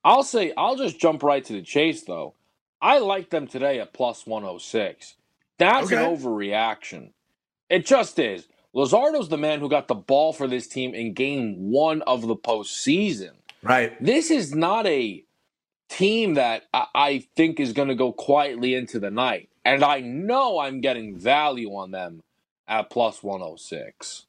I'll 0.04 0.22
say, 0.22 0.52
I'll 0.56 0.76
just 0.76 1.00
jump 1.00 1.22
right 1.22 1.44
to 1.44 1.52
the 1.52 1.62
chase, 1.62 2.02
though. 2.02 2.34
I 2.80 2.98
like 2.98 3.30
them 3.30 3.46
today 3.46 3.80
at 3.80 3.92
plus 3.92 4.26
106. 4.26 5.16
That's 5.58 5.86
okay. 5.86 5.96
an 5.96 6.16
overreaction. 6.16 7.10
It 7.68 7.84
just 7.84 8.18
is. 8.18 8.46
Luzardo's 8.74 9.28
the 9.28 9.38
man 9.38 9.60
who 9.60 9.68
got 9.68 9.88
the 9.88 9.94
ball 9.94 10.32
for 10.32 10.46
this 10.46 10.68
team 10.68 10.94
in 10.94 11.14
game 11.14 11.70
one 11.70 12.02
of 12.02 12.26
the 12.26 12.36
postseason. 12.36 13.32
Right. 13.62 14.00
This 14.02 14.30
is 14.30 14.54
not 14.54 14.86
a 14.86 15.24
team 15.88 16.34
that 16.34 16.64
I 16.72 17.26
think 17.34 17.58
is 17.58 17.72
going 17.72 17.88
to 17.88 17.94
go 17.94 18.12
quietly 18.12 18.74
into 18.74 19.00
the 19.00 19.10
night. 19.10 19.48
And 19.64 19.82
I 19.82 20.00
know 20.00 20.60
I'm 20.60 20.80
getting 20.80 21.18
value 21.18 21.74
on 21.74 21.90
them 21.90 22.22
at 22.68 22.90
plus 22.90 23.22
106. 23.22 24.26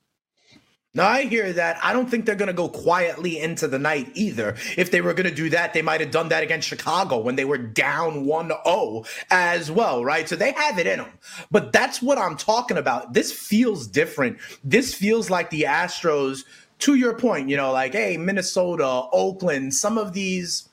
Now 0.96 1.08
I 1.08 1.26
hear 1.26 1.54
that. 1.54 1.78
I 1.84 1.94
don't 1.94 2.10
think 2.10 2.26
they're 2.26 2.34
going 2.34 2.48
to 2.48 2.54
go 2.54 2.68
quietly 2.68 3.40
into 3.40 3.68
the 3.68 3.78
night 3.78 4.10
either. 4.16 4.56
If 4.76 4.90
they 4.90 5.02
were 5.02 5.14
going 5.14 5.30
to 5.30 5.36
do 5.36 5.50
that, 5.52 5.74
they 5.74 5.84
might 5.84 6.02
have 6.02 6.10
done 6.10 6.30
that 6.30 6.42
against 6.42 6.68
Chicago 6.68 7.20
when 7.20 7.36
they 7.36 7.46
were 7.46 7.60
down 7.60 8.26
1 8.26 8.48
0 8.48 9.04
as 9.30 9.70
well, 9.70 10.04
right? 10.04 10.28
So 10.28 10.36
they 10.36 10.52
have 10.54 10.80
it 10.80 10.88
in 10.88 10.98
them. 10.98 11.12
But 11.52 11.72
that's 11.74 12.02
what 12.02 12.18
I'm 12.18 12.36
talking 12.36 12.78
about. 12.78 13.14
This 13.14 13.32
feels 13.32 13.86
different. 13.86 14.40
This 14.64 14.96
feels 14.96 15.30
like 15.30 15.52
the 15.52 15.64
Astros, 15.64 16.44
to 16.80 16.96
your 16.96 17.16
point, 17.16 17.50
you 17.50 17.58
know, 17.58 17.72
like, 17.72 17.94
hey, 17.94 18.18
Minnesota, 18.18 19.04
Oakland, 19.12 19.76
some 19.76 19.98
of 19.98 20.14
these 20.14 20.69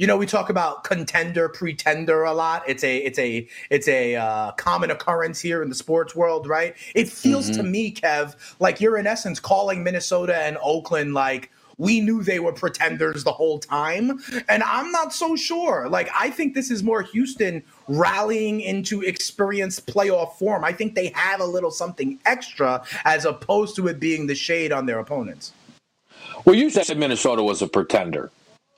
you 0.00 0.06
know 0.06 0.16
we 0.16 0.24
talk 0.24 0.48
about 0.48 0.82
contender 0.82 1.50
pretender 1.50 2.24
a 2.24 2.32
lot. 2.32 2.62
It's 2.66 2.82
a 2.82 2.96
it's 2.96 3.18
a 3.18 3.46
it's 3.68 3.86
a 3.86 4.16
uh, 4.16 4.52
common 4.52 4.90
occurrence 4.90 5.40
here 5.40 5.62
in 5.62 5.68
the 5.68 5.74
sports 5.74 6.16
world 6.16 6.46
right? 6.48 6.74
It 6.94 7.10
feels 7.10 7.50
mm-hmm. 7.50 7.60
to 7.60 7.62
me 7.62 7.92
kev 7.92 8.34
like 8.60 8.80
you're 8.80 8.96
in 8.96 9.06
essence 9.06 9.38
calling 9.38 9.84
minnesota 9.84 10.36
and 10.36 10.56
oakland 10.62 11.12
like 11.12 11.50
we 11.76 12.00
knew 12.00 12.22
they 12.22 12.40
were 12.40 12.52
pretenders 12.52 13.24
the 13.24 13.32
whole 13.32 13.58
time. 13.58 14.20
And 14.48 14.62
i'm 14.62 14.90
not 14.90 15.12
so 15.12 15.36
sure. 15.36 15.86
Like 15.86 16.08
i 16.18 16.30
think 16.30 16.54
this 16.54 16.70
is 16.70 16.82
more 16.82 17.02
houston 17.02 17.62
rallying 17.86 18.62
into 18.62 19.02
experienced 19.02 19.86
playoff 19.86 20.32
form. 20.38 20.64
I 20.64 20.72
think 20.72 20.94
they 20.94 21.08
have 21.08 21.40
a 21.40 21.46
little 21.46 21.70
something 21.70 22.18
extra 22.24 22.82
as 23.04 23.26
opposed 23.26 23.76
to 23.76 23.86
it 23.88 24.00
being 24.00 24.28
the 24.28 24.34
shade 24.34 24.72
on 24.72 24.86
their 24.86 24.98
opponents. 24.98 25.52
Well 26.46 26.56
you 26.56 26.70
said 26.70 26.96
minnesota 26.96 27.42
was 27.42 27.60
a 27.60 27.68
pretender 27.68 28.30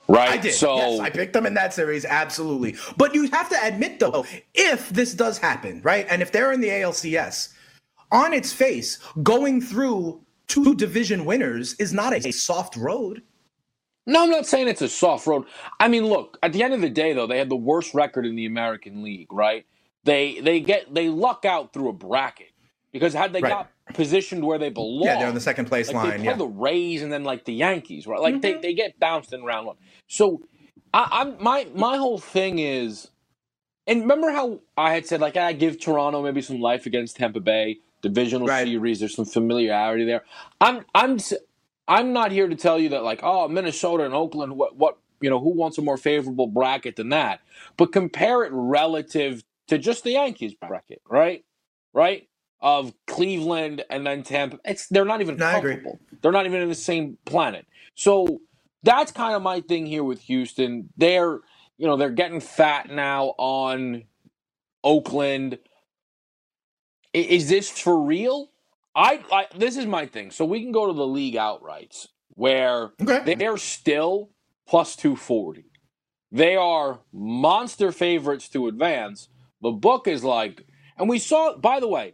Right. 0.07 0.29
I 0.29 0.37
did. 0.37 0.53
So 0.53 0.75
yes, 0.75 0.99
I 0.99 1.09
picked 1.09 1.33
them 1.33 1.45
in 1.45 1.53
that 1.53 1.73
series, 1.73 2.05
absolutely. 2.05 2.75
But 2.97 3.15
you 3.15 3.29
have 3.29 3.49
to 3.49 3.57
admit, 3.63 3.99
though, 3.99 4.25
if 4.53 4.89
this 4.89 5.13
does 5.13 5.37
happen, 5.37 5.81
right, 5.81 6.05
and 6.09 6.21
if 6.21 6.31
they're 6.31 6.51
in 6.51 6.61
the 6.61 6.69
ALCS, 6.69 7.53
on 8.11 8.33
its 8.33 8.51
face, 8.51 8.99
going 9.23 9.61
through 9.61 10.21
two 10.47 10.75
division 10.75 11.25
winners 11.25 11.73
is 11.75 11.93
not 11.93 12.13
a 12.13 12.31
soft 12.31 12.75
road. 12.75 13.23
No, 14.05 14.23
I'm 14.23 14.29
not 14.29 14.45
saying 14.45 14.67
it's 14.67 14.81
a 14.81 14.89
soft 14.89 15.25
road. 15.25 15.45
I 15.79 15.87
mean, 15.87 16.05
look, 16.05 16.37
at 16.43 16.51
the 16.51 16.61
end 16.61 16.73
of 16.73 16.81
the 16.81 16.89
day, 16.89 17.13
though, 17.13 17.25
they 17.25 17.37
had 17.37 17.49
the 17.49 17.55
worst 17.55 17.93
record 17.93 18.25
in 18.25 18.35
the 18.35 18.45
American 18.45 19.01
League, 19.01 19.31
right? 19.31 19.65
They 20.03 20.41
they 20.41 20.59
get 20.59 20.93
they 20.93 21.07
luck 21.07 21.45
out 21.45 21.71
through 21.71 21.87
a 21.89 21.93
bracket 21.93 22.51
because 22.91 23.13
had 23.13 23.31
they 23.31 23.39
right. 23.39 23.49
got 23.49 23.71
positioned 23.93 24.45
where 24.45 24.57
they 24.57 24.69
belong. 24.69 25.03
Yeah, 25.03 25.19
they're 25.19 25.27
on 25.27 25.33
the 25.33 25.41
second 25.41 25.65
place 25.65 25.87
like 25.87 25.95
line. 25.95 26.09
They 26.09 26.17
play 26.17 26.25
yeah. 26.25 26.35
the 26.35 26.47
Rays 26.47 27.01
and 27.01 27.11
then 27.11 27.23
like 27.23 27.45
the 27.45 27.53
Yankees, 27.53 28.07
right? 28.07 28.19
Like 28.19 28.35
mm-hmm. 28.35 28.41
they, 28.41 28.53
they 28.55 28.73
get 28.73 28.99
bounced 28.99 29.33
in 29.33 29.43
round 29.43 29.67
one. 29.67 29.75
So 30.07 30.41
I, 30.93 31.21
am 31.21 31.35
my 31.39 31.67
my 31.75 31.97
whole 31.97 32.17
thing 32.17 32.59
is, 32.59 33.09
and 33.87 34.01
remember 34.01 34.31
how 34.31 34.61
I 34.77 34.93
had 34.93 35.05
said 35.05 35.21
like 35.21 35.37
I 35.37 35.53
give 35.53 35.79
Toronto 35.79 36.21
maybe 36.21 36.41
some 36.41 36.59
life 36.59 36.85
against 36.85 37.17
Tampa 37.17 37.39
Bay 37.39 37.79
divisional 38.01 38.47
right. 38.47 38.67
series. 38.67 38.99
There's 38.99 39.15
some 39.15 39.25
familiarity 39.25 40.05
there. 40.05 40.23
I'm 40.61 40.85
I'm 40.95 41.19
I'm 41.87 42.13
not 42.13 42.31
here 42.31 42.47
to 42.47 42.55
tell 42.55 42.79
you 42.79 42.89
that 42.89 43.03
like 43.03 43.21
oh 43.23 43.47
Minnesota 43.47 44.05
and 44.05 44.13
Oakland 44.13 44.55
what 44.55 44.75
what 44.77 44.97
you 45.19 45.29
know 45.29 45.39
who 45.39 45.49
wants 45.49 45.77
a 45.77 45.81
more 45.81 45.97
favorable 45.97 46.47
bracket 46.47 46.95
than 46.95 47.09
that, 47.09 47.41
but 47.77 47.91
compare 47.91 48.43
it 48.43 48.51
relative 48.53 49.43
to 49.67 49.77
just 49.77 50.03
the 50.03 50.11
Yankees 50.11 50.53
bracket, 50.53 51.01
right? 51.09 51.43
Right? 51.93 52.27
Of 52.63 52.93
Cleveland 53.05 53.83
and 53.89 54.07
then 54.07 54.23
Tampa. 54.23 54.57
It's 54.63 54.87
they're 54.87 55.05
not 55.05 55.21
even 55.21 55.35
no, 55.35 55.51
comparable. 55.51 55.99
They're 56.21 56.31
not 56.31 56.45
even 56.45 56.61
in 56.61 56.69
the 56.69 56.75
same 56.75 57.17
planet. 57.25 57.67
So 57.93 58.39
that's 58.81 59.11
kind 59.11 59.35
of 59.35 59.43
my 59.43 59.61
thing 59.61 59.85
here 59.85 60.03
with 60.03 60.21
Houston. 60.21 60.89
They're 60.97 61.41
you 61.77 61.85
know 61.85 61.97
they're 61.97 62.09
getting 62.09 62.39
fat 62.39 62.89
now 62.89 63.35
on 63.37 64.05
Oakland. 64.83 65.59
Is 67.13 67.49
this 67.49 67.69
for 67.69 68.01
real? 68.01 68.49
I, 68.95 69.23
I 69.31 69.47
this 69.55 69.75
is 69.75 69.85
my 69.85 70.05
thing. 70.05 70.31
So 70.31 70.45
we 70.45 70.61
can 70.61 70.71
go 70.71 70.87
to 70.87 70.93
the 70.93 71.05
league 71.05 71.35
outrights 71.35 72.07
where 72.29 72.93
okay. 73.01 73.35
they're 73.35 73.57
still 73.57 74.29
plus 74.65 74.95
two 74.95 75.17
forty. 75.17 75.65
They 76.31 76.55
are 76.55 77.01
monster 77.11 77.91
favorites 77.91 78.47
to 78.49 78.67
advance. 78.67 79.27
The 79.61 79.71
book 79.71 80.07
is 80.07 80.23
like, 80.23 80.65
and 80.97 81.09
we 81.09 81.19
saw. 81.19 81.57
By 81.57 81.79
the 81.79 81.87
way, 81.87 82.13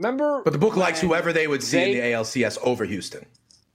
Remember? 0.00 0.40
But 0.42 0.54
the 0.54 0.58
book 0.58 0.76
likes 0.76 0.98
whoever 0.98 1.30
they 1.30 1.46
would 1.46 1.62
see 1.62 1.76
they, 1.76 1.92
in 1.92 1.98
the 1.98 2.12
ALCS 2.12 2.56
over 2.62 2.86
Houston. 2.86 3.26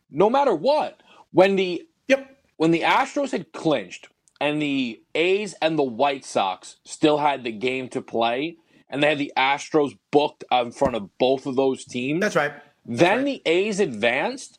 No 0.10 0.28
matter 0.28 0.56
what. 0.56 1.04
When 1.32 1.56
the 1.56 1.88
yep. 2.08 2.38
when 2.58 2.72
the 2.72 2.82
Astros 2.82 3.32
had 3.32 3.54
clinched 3.54 4.10
and 4.42 4.60
the 4.60 5.04
A's 5.14 5.54
and 5.62 5.78
the 5.78 5.84
White 5.84 6.26
Sox 6.26 6.78
still 6.84 7.20
had 7.20 7.44
the 7.44 7.52
game 7.52 7.90
to 7.90 8.02
play, 8.02 8.58
and 8.90 9.04
they 9.04 9.10
had 9.10 9.20
the 9.20 9.34
Astros 9.38 9.98
booked 10.12 10.44
in 10.52 10.72
front 10.72 10.96
of 10.96 11.16
both 11.20 11.46
of 11.46 11.56
those 11.56 11.86
teams. 11.86 12.22
That's 12.22 12.36
right. 12.36 12.54
That's 12.86 13.00
then 13.00 13.18
right. 13.18 13.26
the 13.26 13.42
A's 13.46 13.80
advanced 13.80 14.58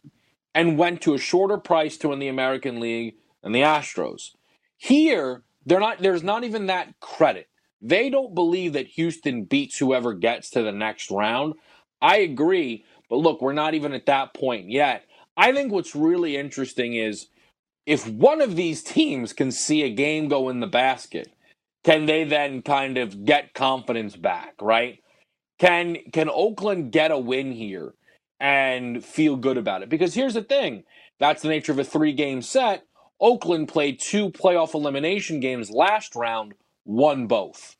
and 0.54 0.78
went 0.78 1.00
to 1.02 1.14
a 1.14 1.18
shorter 1.18 1.58
price 1.58 1.96
to 1.98 2.10
win 2.10 2.20
the 2.20 2.28
American 2.28 2.78
League 2.78 3.16
than 3.42 3.50
the 3.50 3.62
Astros. 3.62 4.30
Here, 4.76 5.42
they're 5.64 5.80
not 5.80 5.98
there's 5.98 6.22
not 6.22 6.44
even 6.44 6.66
that 6.66 7.00
credit. 7.00 7.48
They 7.88 8.10
don't 8.10 8.34
believe 8.34 8.74
that 8.74 8.88
Houston 8.88 9.44
beats 9.44 9.78
whoever 9.78 10.14
gets 10.14 10.50
to 10.50 10.62
the 10.62 10.72
next 10.72 11.10
round. 11.10 11.54
I 12.02 12.18
agree, 12.18 12.84
but 13.10 13.16
look, 13.18 13.42
we're 13.42 13.52
not 13.52 13.74
even 13.74 13.92
at 13.94 14.06
that 14.06 14.34
point 14.34 14.70
yet. 14.70 15.04
I 15.36 15.52
think 15.52 15.72
what's 15.72 15.96
really 15.96 16.36
interesting 16.36 16.94
is 16.96 17.28
if 17.86 18.08
one 18.08 18.40
of 18.40 18.56
these 18.56 18.82
teams 18.82 19.32
can 19.32 19.52
see 19.52 19.82
a 19.84 19.90
game 19.94 20.28
go 20.28 20.48
in 20.48 20.60
the 20.60 20.66
basket, 20.68 21.32
can 21.84 22.06
they 22.06 22.24
then 22.24 22.62
kind 22.62 22.98
of 22.98 23.24
get 23.24 23.54
confidence 23.54 24.16
back, 24.16 24.54
right? 24.62 25.00
Can 25.58 25.98
can 26.12 26.30
Oakland 26.30 26.92
get 26.92 27.12
a 27.12 27.18
win 27.18 27.52
here 27.52 27.94
and 28.40 29.04
feel 29.04 29.36
good 29.36 29.58
about 29.58 29.82
it? 29.82 29.90
Because 29.90 30.14
here's 30.14 30.34
the 30.34 30.42
thing, 30.42 30.84
that's 31.20 31.42
the 31.42 31.48
nature 31.48 31.72
of 31.72 31.80
a 31.80 31.84
three-game 31.84 32.42
set. 32.42 32.84
Oakland 33.20 33.68
played 33.68 34.00
two 34.00 34.30
playoff 34.30 34.74
elimination 34.74 35.40
games 35.40 35.70
last 35.70 36.16
round 36.16 36.54
won 36.84 37.26
both. 37.28 37.75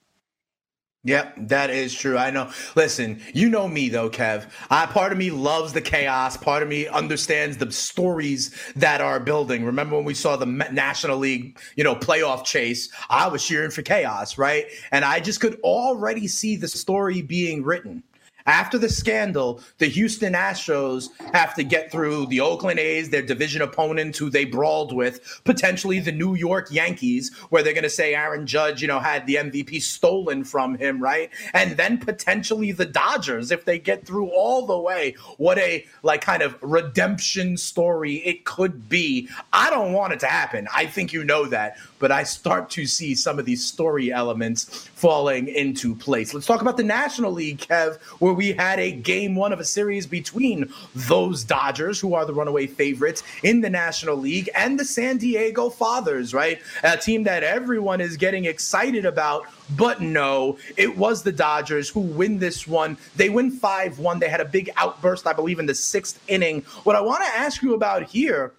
Yep, 1.06 1.34
that 1.36 1.70
is 1.70 1.94
true. 1.94 2.18
I 2.18 2.30
know. 2.30 2.50
Listen, 2.74 3.22
you 3.32 3.48
know 3.48 3.68
me 3.68 3.88
though, 3.88 4.10
Kev. 4.10 4.50
I 4.70 4.86
part 4.86 5.12
of 5.12 5.18
me 5.18 5.30
loves 5.30 5.72
the 5.72 5.80
chaos. 5.80 6.36
Part 6.36 6.64
of 6.64 6.68
me 6.68 6.88
understands 6.88 7.56
the 7.58 7.70
stories 7.70 8.52
that 8.74 9.00
are 9.00 9.20
building. 9.20 9.64
Remember 9.64 9.94
when 9.94 10.04
we 10.04 10.14
saw 10.14 10.34
the 10.34 10.46
National 10.46 11.16
League, 11.18 11.60
you 11.76 11.84
know, 11.84 11.94
playoff 11.94 12.44
chase? 12.44 12.88
I 13.08 13.28
was 13.28 13.46
cheering 13.46 13.70
for 13.70 13.82
chaos, 13.82 14.36
right? 14.36 14.66
And 14.90 15.04
I 15.04 15.20
just 15.20 15.40
could 15.40 15.60
already 15.60 16.26
see 16.26 16.56
the 16.56 16.66
story 16.66 17.22
being 17.22 17.62
written. 17.62 18.02
After 18.46 18.78
the 18.78 18.88
scandal, 18.88 19.60
the 19.78 19.86
Houston 19.86 20.34
Astros 20.34 21.08
have 21.32 21.54
to 21.54 21.64
get 21.64 21.90
through 21.90 22.26
the 22.26 22.40
Oakland 22.40 22.78
A's, 22.78 23.10
their 23.10 23.22
division 23.22 23.62
opponents 23.62 24.18
who 24.18 24.30
they 24.30 24.44
brawled 24.44 24.94
with, 24.94 25.40
potentially 25.44 26.00
the 26.00 26.12
New 26.12 26.34
York 26.34 26.70
Yankees, 26.70 27.34
where 27.50 27.62
they're 27.62 27.72
going 27.72 27.82
to 27.82 27.90
say 27.90 28.14
Aaron 28.14 28.46
Judge, 28.46 28.82
you 28.82 28.88
know, 28.88 29.00
had 29.00 29.26
the 29.26 29.36
MVP 29.36 29.82
stolen 29.82 30.44
from 30.44 30.76
him, 30.78 31.02
right? 31.02 31.30
And 31.54 31.76
then 31.76 31.98
potentially 31.98 32.72
the 32.72 32.84
Dodgers 32.84 33.50
if 33.50 33.64
they 33.64 33.78
get 33.78 34.06
through 34.06 34.28
all 34.28 34.66
the 34.66 34.78
way. 34.78 35.16
What 35.38 35.58
a 35.58 35.84
like 36.02 36.20
kind 36.20 36.42
of 36.42 36.56
redemption 36.62 37.56
story 37.56 38.16
it 38.24 38.44
could 38.44 38.88
be. 38.88 39.28
I 39.52 39.70
don't 39.70 39.92
want 39.92 40.12
it 40.12 40.20
to 40.20 40.26
happen. 40.26 40.68
I 40.74 40.86
think 40.86 41.12
you 41.12 41.24
know 41.24 41.46
that, 41.46 41.78
but 41.98 42.12
I 42.12 42.22
start 42.22 42.70
to 42.70 42.86
see 42.86 43.14
some 43.14 43.38
of 43.38 43.44
these 43.44 43.64
story 43.64 44.12
elements 44.12 44.88
falling 44.94 45.48
into 45.48 45.94
place. 45.94 46.32
Let's 46.32 46.46
talk 46.46 46.60
about 46.60 46.76
the 46.76 46.84
National 46.84 47.32
League, 47.32 47.58
Kev, 47.58 48.00
where 48.20 48.35
we 48.36 48.52
had 48.52 48.78
a 48.78 48.92
game 48.92 49.34
one 49.34 49.52
of 49.52 49.60
a 49.60 49.64
series 49.64 50.06
between 50.06 50.72
those 50.94 51.42
Dodgers, 51.44 51.98
who 51.98 52.14
are 52.14 52.24
the 52.24 52.34
runaway 52.34 52.66
favorites 52.66 53.22
in 53.42 53.60
the 53.60 53.70
National 53.70 54.16
League, 54.16 54.48
and 54.54 54.78
the 54.78 54.84
San 54.84 55.16
Diego 55.16 55.70
Fathers, 55.70 56.34
right? 56.34 56.60
A 56.84 56.96
team 56.96 57.24
that 57.24 57.42
everyone 57.42 58.00
is 58.00 58.16
getting 58.16 58.44
excited 58.44 59.04
about. 59.04 59.46
But 59.76 60.00
no, 60.00 60.58
it 60.76 60.96
was 60.96 61.22
the 61.22 61.32
Dodgers 61.32 61.88
who 61.88 62.00
win 62.00 62.38
this 62.38 62.68
one. 62.68 62.96
They 63.16 63.28
win 63.28 63.50
5 63.50 63.98
1. 63.98 64.18
They 64.18 64.28
had 64.28 64.40
a 64.40 64.44
big 64.44 64.70
outburst, 64.76 65.26
I 65.26 65.32
believe, 65.32 65.58
in 65.58 65.66
the 65.66 65.74
sixth 65.74 66.22
inning. 66.28 66.62
What 66.84 66.94
I 66.94 67.00
want 67.00 67.24
to 67.24 67.28
ask 67.28 67.62
you 67.62 67.74
about 67.74 68.04
here 68.04 68.52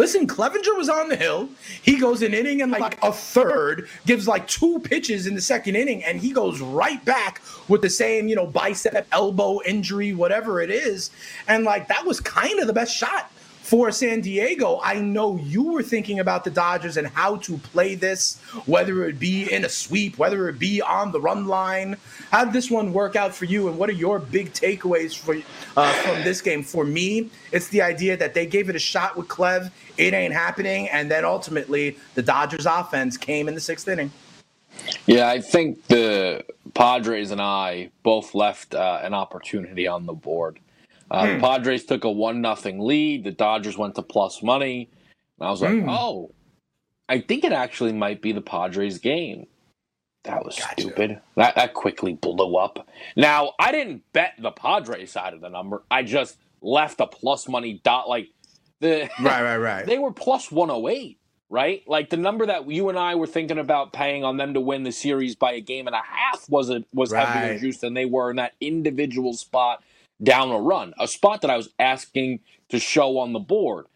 Listen, 0.00 0.26
Clevinger 0.26 0.78
was 0.78 0.88
on 0.88 1.10
the 1.10 1.16
hill. 1.16 1.50
He 1.82 1.98
goes 1.98 2.22
an 2.22 2.32
inning 2.32 2.62
and 2.62 2.72
like 2.72 2.98
a 3.02 3.12
third, 3.12 3.86
gives 4.06 4.26
like 4.26 4.48
two 4.48 4.78
pitches 4.78 5.26
in 5.26 5.34
the 5.34 5.42
second 5.42 5.76
inning, 5.76 6.02
and 6.02 6.18
he 6.18 6.32
goes 6.32 6.58
right 6.58 7.04
back 7.04 7.42
with 7.68 7.82
the 7.82 7.90
same, 7.90 8.26
you 8.26 8.34
know, 8.34 8.46
bicep, 8.46 9.06
elbow 9.12 9.60
injury, 9.66 10.14
whatever 10.14 10.62
it 10.62 10.70
is. 10.70 11.10
And 11.46 11.64
like 11.64 11.88
that 11.88 12.06
was 12.06 12.18
kind 12.18 12.60
of 12.60 12.66
the 12.66 12.72
best 12.72 12.96
shot 12.96 13.30
for 13.60 13.92
San 13.92 14.22
Diego. 14.22 14.80
I 14.82 14.94
know 15.00 15.36
you 15.36 15.64
were 15.64 15.82
thinking 15.82 16.18
about 16.18 16.44
the 16.44 16.50
Dodgers 16.50 16.96
and 16.96 17.06
how 17.06 17.36
to 17.36 17.58
play 17.58 17.94
this, 17.94 18.40
whether 18.64 19.04
it 19.04 19.20
be 19.20 19.52
in 19.52 19.66
a 19.66 19.68
sweep, 19.68 20.16
whether 20.16 20.48
it 20.48 20.58
be 20.58 20.80
on 20.80 21.12
the 21.12 21.20
run 21.20 21.46
line. 21.46 21.98
How 22.30 22.44
did 22.44 22.52
this 22.52 22.70
one 22.70 22.92
work 22.92 23.16
out 23.16 23.34
for 23.34 23.44
you, 23.44 23.68
and 23.68 23.76
what 23.76 23.88
are 23.90 23.94
your 23.94 24.20
big 24.20 24.52
takeaways 24.52 25.16
for 25.16 25.36
uh, 25.76 25.92
from 25.94 26.22
this 26.22 26.40
game? 26.40 26.62
For 26.62 26.84
me, 26.84 27.28
it's 27.50 27.68
the 27.68 27.82
idea 27.82 28.16
that 28.16 28.34
they 28.34 28.46
gave 28.46 28.68
it 28.68 28.76
a 28.76 28.80
shot 28.80 29.16
with 29.16 29.26
Clev. 29.26 29.70
It 29.98 30.14
ain't 30.14 30.32
happening, 30.32 30.88
and 30.90 31.10
then 31.10 31.24
ultimately 31.24 31.96
the 32.14 32.22
Dodgers' 32.22 32.66
offense 32.66 33.16
came 33.16 33.48
in 33.48 33.54
the 33.54 33.60
sixth 33.60 33.88
inning. 33.88 34.12
Yeah, 35.06 35.28
I 35.28 35.40
think 35.40 35.86
the 35.88 36.44
Padres 36.74 37.32
and 37.32 37.40
I 37.40 37.90
both 38.02 38.34
left 38.34 38.74
uh, 38.74 39.00
an 39.02 39.14
opportunity 39.14 39.86
on 39.86 40.06
the 40.06 40.12
board. 40.12 40.58
Uh, 41.10 41.26
hmm. 41.26 41.34
The 41.34 41.40
Padres 41.40 41.84
took 41.84 42.04
a 42.04 42.10
one 42.10 42.40
nothing 42.40 42.78
lead. 42.78 43.24
The 43.24 43.32
Dodgers 43.32 43.76
went 43.76 43.96
to 43.96 44.02
plus 44.02 44.42
money. 44.42 44.88
And 45.38 45.48
I 45.48 45.50
was 45.50 45.62
like, 45.62 45.72
hmm. 45.72 45.88
oh, 45.88 46.30
I 47.08 47.20
think 47.20 47.44
it 47.44 47.52
actually 47.52 47.92
might 47.92 48.22
be 48.22 48.32
the 48.32 48.40
Padres 48.40 48.98
game. 48.98 49.46
That 50.24 50.44
was 50.44 50.58
gotcha. 50.58 50.82
stupid. 50.82 51.20
That 51.36 51.54
that 51.56 51.74
quickly 51.74 52.14
blew 52.14 52.56
up. 52.56 52.86
Now 53.16 53.52
I 53.58 53.72
didn't 53.72 54.02
bet 54.12 54.34
the 54.38 54.50
Padres 54.50 55.12
side 55.12 55.32
of 55.32 55.40
the 55.40 55.48
number. 55.48 55.82
I 55.90 56.02
just 56.02 56.36
left 56.60 57.00
a 57.00 57.06
plus 57.06 57.48
money 57.48 57.80
dot 57.82 58.08
like 58.08 58.28
the 58.80 59.08
right 59.20 59.42
right 59.42 59.56
right. 59.56 59.86
They 59.86 59.98
were 59.98 60.12
plus 60.12 60.50
one 60.50 60.68
hundred 60.68 60.80
oh 60.80 60.88
eight. 60.88 61.16
Right, 61.52 61.82
like 61.88 62.10
the 62.10 62.16
number 62.16 62.46
that 62.46 62.70
you 62.70 62.90
and 62.90 62.96
I 62.96 63.16
were 63.16 63.26
thinking 63.26 63.58
about 63.58 63.92
paying 63.92 64.22
on 64.22 64.36
them 64.36 64.54
to 64.54 64.60
win 64.60 64.84
the 64.84 64.92
series 64.92 65.34
by 65.34 65.50
a 65.54 65.60
game 65.60 65.88
and 65.88 65.96
a 65.96 66.00
half 66.00 66.48
was 66.48 66.70
a, 66.70 66.84
was 66.94 67.10
right. 67.10 67.26
heavier 67.26 67.58
juice 67.58 67.78
than 67.78 67.92
they 67.92 68.04
were 68.04 68.30
in 68.30 68.36
that 68.36 68.52
individual 68.60 69.32
spot 69.32 69.82
down 70.22 70.52
a 70.52 70.60
run, 70.60 70.94
a 71.00 71.08
spot 71.08 71.40
that 71.40 71.50
I 71.50 71.56
was 71.56 71.70
asking 71.80 72.38
to 72.68 72.78
show 72.78 73.18
on 73.18 73.32
the 73.32 73.40
board. 73.40 73.86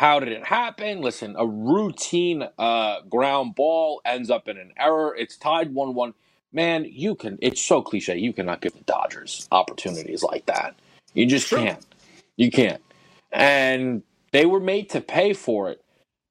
How 0.00 0.18
did 0.18 0.30
it 0.30 0.46
happen? 0.46 1.02
Listen, 1.02 1.36
a 1.36 1.46
routine 1.46 2.48
uh, 2.56 3.02
ground 3.02 3.54
ball 3.54 4.00
ends 4.02 4.30
up 4.30 4.48
in 4.48 4.56
an 4.56 4.72
error. 4.78 5.14
It's 5.14 5.36
tied 5.36 5.74
1 5.74 5.92
1. 5.92 6.14
Man, 6.54 6.86
you 6.88 7.14
can, 7.14 7.36
it's 7.42 7.60
so 7.60 7.82
cliche. 7.82 8.16
You 8.16 8.32
cannot 8.32 8.62
give 8.62 8.72
the 8.72 8.80
Dodgers 8.84 9.46
opportunities 9.52 10.22
like 10.22 10.46
that. 10.46 10.74
You 11.12 11.26
just 11.26 11.50
can't. 11.50 11.84
You 12.38 12.50
can't. 12.50 12.80
And 13.30 14.02
they 14.32 14.46
were 14.46 14.58
made 14.58 14.88
to 14.88 15.02
pay 15.02 15.34
for 15.34 15.68
it. 15.68 15.84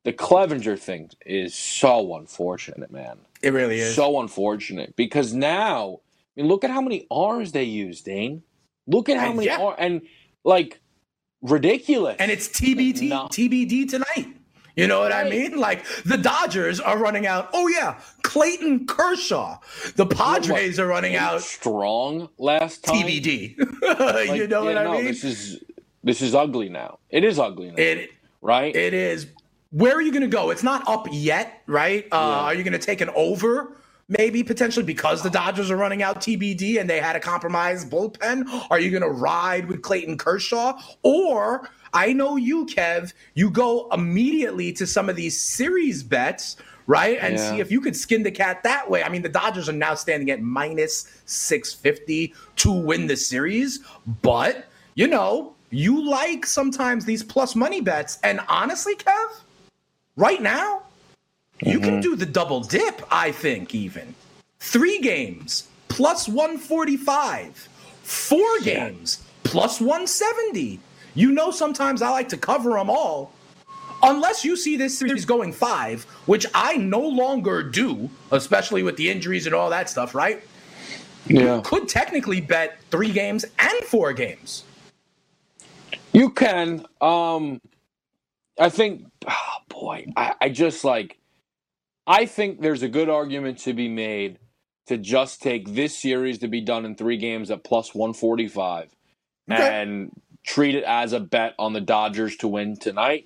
The 0.03 0.13
Clevinger 0.13 0.79
thing 0.79 1.11
is 1.23 1.53
so 1.53 2.15
unfortunate, 2.15 2.89
man. 2.89 3.19
It 3.43 3.53
really 3.53 3.81
is. 3.81 3.93
So 3.93 4.19
unfortunate 4.19 4.95
because 4.95 5.35
now, 5.35 5.99
I 6.35 6.41
mean, 6.41 6.47
look 6.47 6.63
at 6.63 6.71
how 6.71 6.81
many 6.81 7.05
arms 7.11 7.51
they 7.51 7.65
use, 7.65 8.01
Dane. 8.01 8.41
Look 8.87 9.09
at 9.09 9.17
how 9.17 9.27
and 9.27 9.35
many 9.35 9.45
yeah. 9.45 9.75
and 9.77 10.01
like 10.43 10.79
ridiculous. 11.41 12.17
And 12.19 12.31
it's 12.31 12.47
TBD 12.47 13.09
no. 13.09 13.27
TBD 13.27 13.89
tonight. 13.89 14.35
You 14.75 14.87
know 14.87 14.99
what 14.99 15.11
right. 15.11 15.25
I 15.25 15.29
mean? 15.29 15.57
Like 15.57 15.85
the 16.05 16.17
Dodgers 16.17 16.79
are 16.79 16.97
running 16.97 17.27
out. 17.27 17.49
Oh 17.53 17.67
yeah, 17.67 17.99
Clayton 18.21 18.87
Kershaw. 18.87 19.59
The 19.95 20.05
Padres 20.05 20.77
what, 20.77 20.83
are 20.83 20.87
running 20.87 21.15
out. 21.15 21.41
Strong 21.41 22.29
last 22.37 22.85
time. 22.85 22.95
TBD. 22.95 23.57
like, 23.99 24.31
you 24.37 24.47
know 24.47 24.63
yeah, 24.69 24.75
what 24.75 24.77
I 24.77 24.91
mean? 24.93 25.05
This 25.05 25.23
is 25.23 25.63
this 26.03 26.21
is 26.21 26.33
ugly 26.33 26.69
now. 26.69 26.99
It 27.09 27.23
is 27.23 27.39
ugly 27.39 27.71
now. 27.71 27.75
It 27.77 28.11
right. 28.41 28.73
It 28.73 28.93
is. 28.93 29.27
Where 29.71 29.95
are 29.95 30.01
you 30.01 30.11
going 30.11 30.23
to 30.23 30.27
go? 30.27 30.49
It's 30.49 30.63
not 30.63 30.87
up 30.87 31.07
yet, 31.11 31.61
right? 31.67 32.05
Uh, 32.05 32.15
yeah. 32.15 32.19
Are 32.19 32.55
you 32.55 32.63
going 32.63 32.73
to 32.73 32.79
take 32.79 33.01
an 33.01 33.09
over? 33.15 33.75
Maybe 34.09 34.43
potentially 34.43 34.85
because 34.85 35.21
the 35.21 35.29
Dodgers 35.29 35.71
are 35.71 35.77
running 35.77 36.03
out 36.03 36.19
TBD 36.19 36.79
and 36.79 36.89
they 36.89 36.99
had 36.99 37.15
a 37.15 37.19
compromised 37.19 37.89
bullpen? 37.89 38.45
Are 38.69 38.79
you 38.79 38.89
going 38.89 39.03
to 39.03 39.09
ride 39.09 39.67
with 39.67 39.81
Clayton 39.81 40.17
Kershaw? 40.17 40.81
Or 41.03 41.69
I 41.93 42.11
know 42.11 42.35
you, 42.35 42.65
Kev, 42.65 43.13
you 43.35 43.49
go 43.49 43.87
immediately 43.91 44.73
to 44.73 44.85
some 44.85 45.09
of 45.09 45.15
these 45.15 45.39
series 45.39 46.03
bets, 46.03 46.57
right? 46.87 47.17
And 47.21 47.35
yeah. 47.35 47.51
see 47.51 47.59
if 47.59 47.71
you 47.71 47.79
could 47.81 47.95
skin 47.95 48.23
the 48.23 48.31
cat 48.31 48.63
that 48.63 48.89
way. 48.89 49.03
I 49.03 49.09
mean, 49.09 49.21
the 49.21 49.29
Dodgers 49.29 49.69
are 49.69 49.73
now 49.73 49.93
standing 49.93 50.31
at 50.31 50.41
minus 50.41 51.21
650 51.25 52.33
to 52.57 52.71
win 52.71 53.07
the 53.07 53.15
series, 53.15 53.79
but 54.21 54.65
you 54.95 55.07
know, 55.07 55.53
you 55.69 56.09
like 56.09 56.45
sometimes 56.45 57.05
these 57.05 57.23
plus 57.23 57.55
money 57.55 57.79
bets. 57.79 58.17
And 58.23 58.39
honestly, 58.49 58.95
Kev, 58.95 59.41
right 60.15 60.41
now, 60.41 60.83
you 61.61 61.79
mm-hmm. 61.79 61.89
can 61.89 62.01
do 62.01 62.15
the 62.15 62.25
double 62.25 62.61
dip, 62.61 63.01
I 63.11 63.31
think, 63.31 63.75
even. 63.75 64.15
Three 64.59 64.99
games 64.99 65.67
plus 65.87 66.27
145, 66.27 67.69
four 68.03 68.39
yeah. 68.59 68.89
games 68.89 69.23
plus 69.43 69.79
170. 69.79 70.79
You 71.15 71.31
know, 71.31 71.51
sometimes 71.51 72.01
I 72.01 72.09
like 72.09 72.29
to 72.29 72.37
cover 72.37 72.71
them 72.71 72.89
all. 72.89 73.33
Unless 74.01 74.45
you 74.45 74.55
see 74.55 74.77
this 74.77 74.97
series 74.97 75.25
going 75.25 75.51
five, 75.51 76.03
which 76.25 76.45
I 76.53 76.77
no 76.77 77.01
longer 77.01 77.61
do, 77.61 78.09
especially 78.31 78.81
with 78.81 78.95
the 78.95 79.09
injuries 79.09 79.45
and 79.45 79.53
all 79.53 79.69
that 79.71 79.89
stuff, 79.89 80.15
right? 80.15 80.41
Yeah. 81.27 81.57
You 81.57 81.61
could 81.63 81.89
technically 81.89 82.39
bet 82.39 82.79
three 82.91 83.11
games 83.11 83.45
and 83.59 83.83
four 83.85 84.13
games. 84.13 84.63
You 86.13 86.29
can. 86.29 86.85
Um 87.01 87.59
I 88.57 88.69
think 88.69 89.05
oh 89.27 89.57
boy, 89.69 90.07
I, 90.15 90.33
I 90.41 90.49
just 90.49 90.85
like 90.85 91.18
I 92.09 92.25
think 92.25 92.59
there's 92.59 92.81
a 92.81 92.89
good 92.89 93.07
argument 93.07 93.59
to 93.59 93.73
be 93.73 93.87
made 93.87 94.39
to 94.87 94.97
just 94.97 95.43
take 95.43 95.75
this 95.75 95.95
series 95.95 96.39
to 96.39 96.47
be 96.47 96.59
done 96.59 96.83
in 96.83 96.95
three 96.95 97.17
games 97.17 97.51
at 97.51 97.63
plus 97.63 97.93
145 97.93 98.95
okay. 99.51 99.81
and 99.81 100.11
treat 100.43 100.73
it 100.73 100.83
as 100.83 101.13
a 101.13 101.19
bet 101.19 101.53
on 101.59 101.73
the 101.73 101.81
Dodgers 101.81 102.35
to 102.37 102.47
win 102.47 102.77
tonight. 102.77 103.25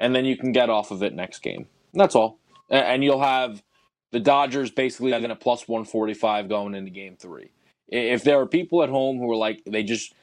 And 0.00 0.14
then 0.14 0.24
you 0.24 0.38
can 0.38 0.52
get 0.52 0.70
off 0.70 0.90
of 0.90 1.02
it 1.02 1.12
next 1.12 1.40
game. 1.40 1.66
That's 1.92 2.14
all. 2.14 2.38
And 2.70 3.04
you'll 3.04 3.20
have 3.20 3.62
the 4.10 4.20
Dodgers 4.20 4.70
basically 4.70 5.12
at 5.12 5.22
a 5.22 5.36
plus 5.36 5.68
145 5.68 6.48
going 6.48 6.74
into 6.74 6.90
game 6.90 7.16
three. 7.16 7.50
If 7.88 8.24
there 8.24 8.40
are 8.40 8.46
people 8.46 8.82
at 8.82 8.88
home 8.88 9.18
who 9.18 9.30
are 9.30 9.36
like, 9.36 9.62
they 9.66 9.82
just, 9.82 10.14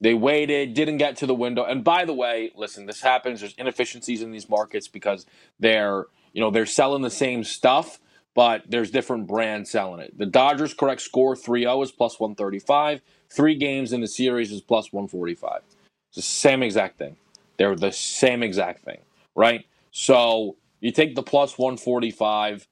they 0.00 0.14
waited, 0.14 0.74
didn't 0.74 0.96
get 0.96 1.18
to 1.18 1.26
the 1.26 1.34
window. 1.36 1.64
And 1.64 1.84
by 1.84 2.04
the 2.04 2.14
way, 2.14 2.50
listen, 2.56 2.86
this 2.86 3.00
happens. 3.00 3.38
There's 3.38 3.54
inefficiencies 3.54 4.22
in 4.22 4.32
these 4.32 4.48
markets 4.48 4.88
because 4.88 5.24
they're 5.60 6.06
you 6.32 6.40
know, 6.40 6.50
they're 6.50 6.66
selling 6.66 7.02
the 7.02 7.10
same 7.10 7.44
stuff, 7.44 8.00
but 8.34 8.64
there's 8.68 8.90
different 8.90 9.26
brands 9.26 9.70
selling 9.70 10.00
it. 10.00 10.16
The 10.16 10.26
Dodgers' 10.26 10.74
correct 10.74 11.02
score 11.02 11.36
3 11.36 11.62
0 11.62 11.82
is 11.82 11.92
plus 11.92 12.18
135. 12.20 13.02
Three 13.30 13.54
games 13.54 13.92
in 13.92 14.00
the 14.00 14.08
series 14.08 14.52
is 14.52 14.60
plus 14.60 14.92
145. 14.92 15.60
It's 16.08 16.16
the 16.16 16.22
same 16.22 16.62
exact 16.62 16.98
thing. 16.98 17.16
They're 17.58 17.76
the 17.76 17.92
same 17.92 18.42
exact 18.42 18.84
thing, 18.84 19.00
right? 19.34 19.66
So 19.90 20.56
you 20.80 20.92
take 20.92 21.14
the 21.14 21.22
plus 21.22 21.58
145, 21.58 22.68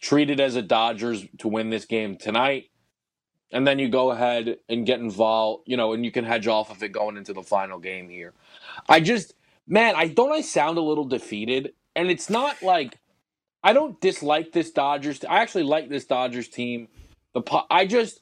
treat 0.00 0.30
it 0.30 0.40
as 0.40 0.56
a 0.56 0.62
Dodgers 0.62 1.26
to 1.38 1.48
win 1.48 1.70
this 1.70 1.84
game 1.84 2.16
tonight, 2.16 2.70
and 3.52 3.66
then 3.66 3.78
you 3.78 3.88
go 3.88 4.10
ahead 4.10 4.58
and 4.68 4.86
get 4.86 5.00
involved, 5.00 5.64
you 5.66 5.76
know, 5.76 5.92
and 5.92 6.04
you 6.04 6.12
can 6.12 6.24
hedge 6.24 6.46
off 6.46 6.70
of 6.70 6.82
it 6.82 6.92
going 6.92 7.16
into 7.16 7.32
the 7.32 7.42
final 7.42 7.78
game 7.78 8.08
here. 8.08 8.34
I 8.88 9.00
just, 9.00 9.34
man, 9.66 9.94
I 9.96 10.08
don't 10.08 10.32
I 10.32 10.42
sound 10.42 10.78
a 10.78 10.82
little 10.82 11.04
defeated 11.04 11.72
and 11.98 12.12
it's 12.12 12.30
not 12.30 12.62
like 12.62 12.96
I 13.64 13.72
don't 13.72 14.00
dislike 14.00 14.52
this 14.52 14.70
Dodgers. 14.70 15.24
I 15.28 15.40
actually 15.40 15.64
like 15.64 15.88
this 15.88 16.04
Dodgers 16.04 16.48
team. 16.48 16.86
The 17.34 17.42
I 17.68 17.86
just 17.86 18.20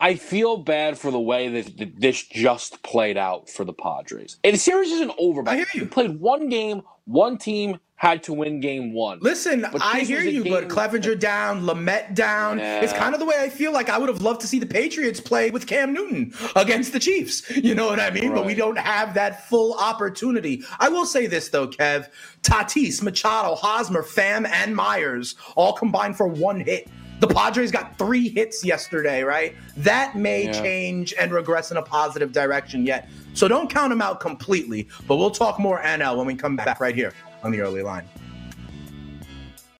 I 0.00 0.14
feel 0.14 0.56
bad 0.56 0.98
for 0.98 1.10
the 1.10 1.20
way 1.20 1.48
that 1.60 1.94
this 1.98 2.22
just 2.22 2.82
played 2.82 3.18
out 3.18 3.50
for 3.50 3.64
the 3.64 3.74
Padres. 3.74 4.38
And 4.42 4.54
the 4.54 4.58
series 4.58 4.90
isn't 4.92 5.12
over. 5.18 5.42
I 5.46 5.56
hear 5.56 5.66
you. 5.74 5.82
you 5.82 5.86
played 5.86 6.18
one 6.20 6.48
game, 6.48 6.82
one 7.04 7.36
team 7.36 7.78
had 7.96 8.22
to 8.22 8.32
win 8.32 8.60
game 8.60 8.94
one. 8.94 9.18
Listen, 9.20 9.62
I 9.78 10.00
hear 10.00 10.22
you, 10.22 10.42
but 10.44 10.68
Clevinger 10.68 11.18
down, 11.20 11.64
Lamet 11.64 12.14
down. 12.14 12.58
Yeah. 12.58 12.80
It's 12.80 12.94
kind 12.94 13.12
of 13.12 13.20
the 13.20 13.26
way 13.26 13.34
I 13.38 13.50
feel 13.50 13.72
like 13.74 13.90
I 13.90 13.98
would 13.98 14.08
have 14.08 14.22
loved 14.22 14.40
to 14.40 14.46
see 14.46 14.58
the 14.58 14.64
Patriots 14.64 15.20
play 15.20 15.50
with 15.50 15.66
Cam 15.66 15.92
Newton 15.92 16.32
against 16.56 16.94
the 16.94 16.98
Chiefs. 16.98 17.42
You 17.70 17.74
know 17.74 17.86
what 17.86 18.00
I 18.00 18.10
mean? 18.10 18.30
Right. 18.30 18.36
But 18.36 18.46
we 18.46 18.54
don't 18.54 18.78
have 18.78 19.12
that 19.14 19.48
full 19.48 19.74
opportunity. 19.74 20.64
I 20.80 20.88
will 20.88 21.04
say 21.04 21.26
this 21.26 21.50
though, 21.50 21.68
Kev. 21.68 22.08
Tatis, 22.42 23.02
Machado, 23.02 23.54
Hosmer, 23.54 24.02
Pham, 24.02 24.48
and 24.48 24.74
Myers 24.74 25.36
all 25.56 25.74
combined 25.74 26.16
for 26.16 26.26
one 26.26 26.60
hit 26.60 26.88
The 27.20 27.28
Padres 27.28 27.70
got 27.70 27.96
three 27.98 28.30
hits 28.30 28.64
yesterday, 28.64 29.22
right? 29.22 29.54
That 29.76 30.16
may 30.16 30.44
Yeah. 30.46 30.52
change 30.52 31.14
and 31.18 31.32
regress 31.32 31.70
in 31.70 31.76
a 31.76 31.82
positive 31.82 32.32
direction 32.32 32.84
yet. 32.86 33.08
So 33.34 33.46
don't 33.46 33.70
count 33.70 33.90
them 33.90 34.02
out 34.02 34.20
completely. 34.20 34.88
But 35.06 35.16
we'll 35.16 35.30
talk 35.30 35.58
more 35.58 35.80
NL 35.82 36.16
when 36.16 36.26
we 36.26 36.34
come 36.34 36.56
back 36.56 36.80
right 36.80 36.94
here 36.94 37.12
on 37.44 37.52
the 37.52 37.60
early 37.60 37.82
line. 37.82 38.08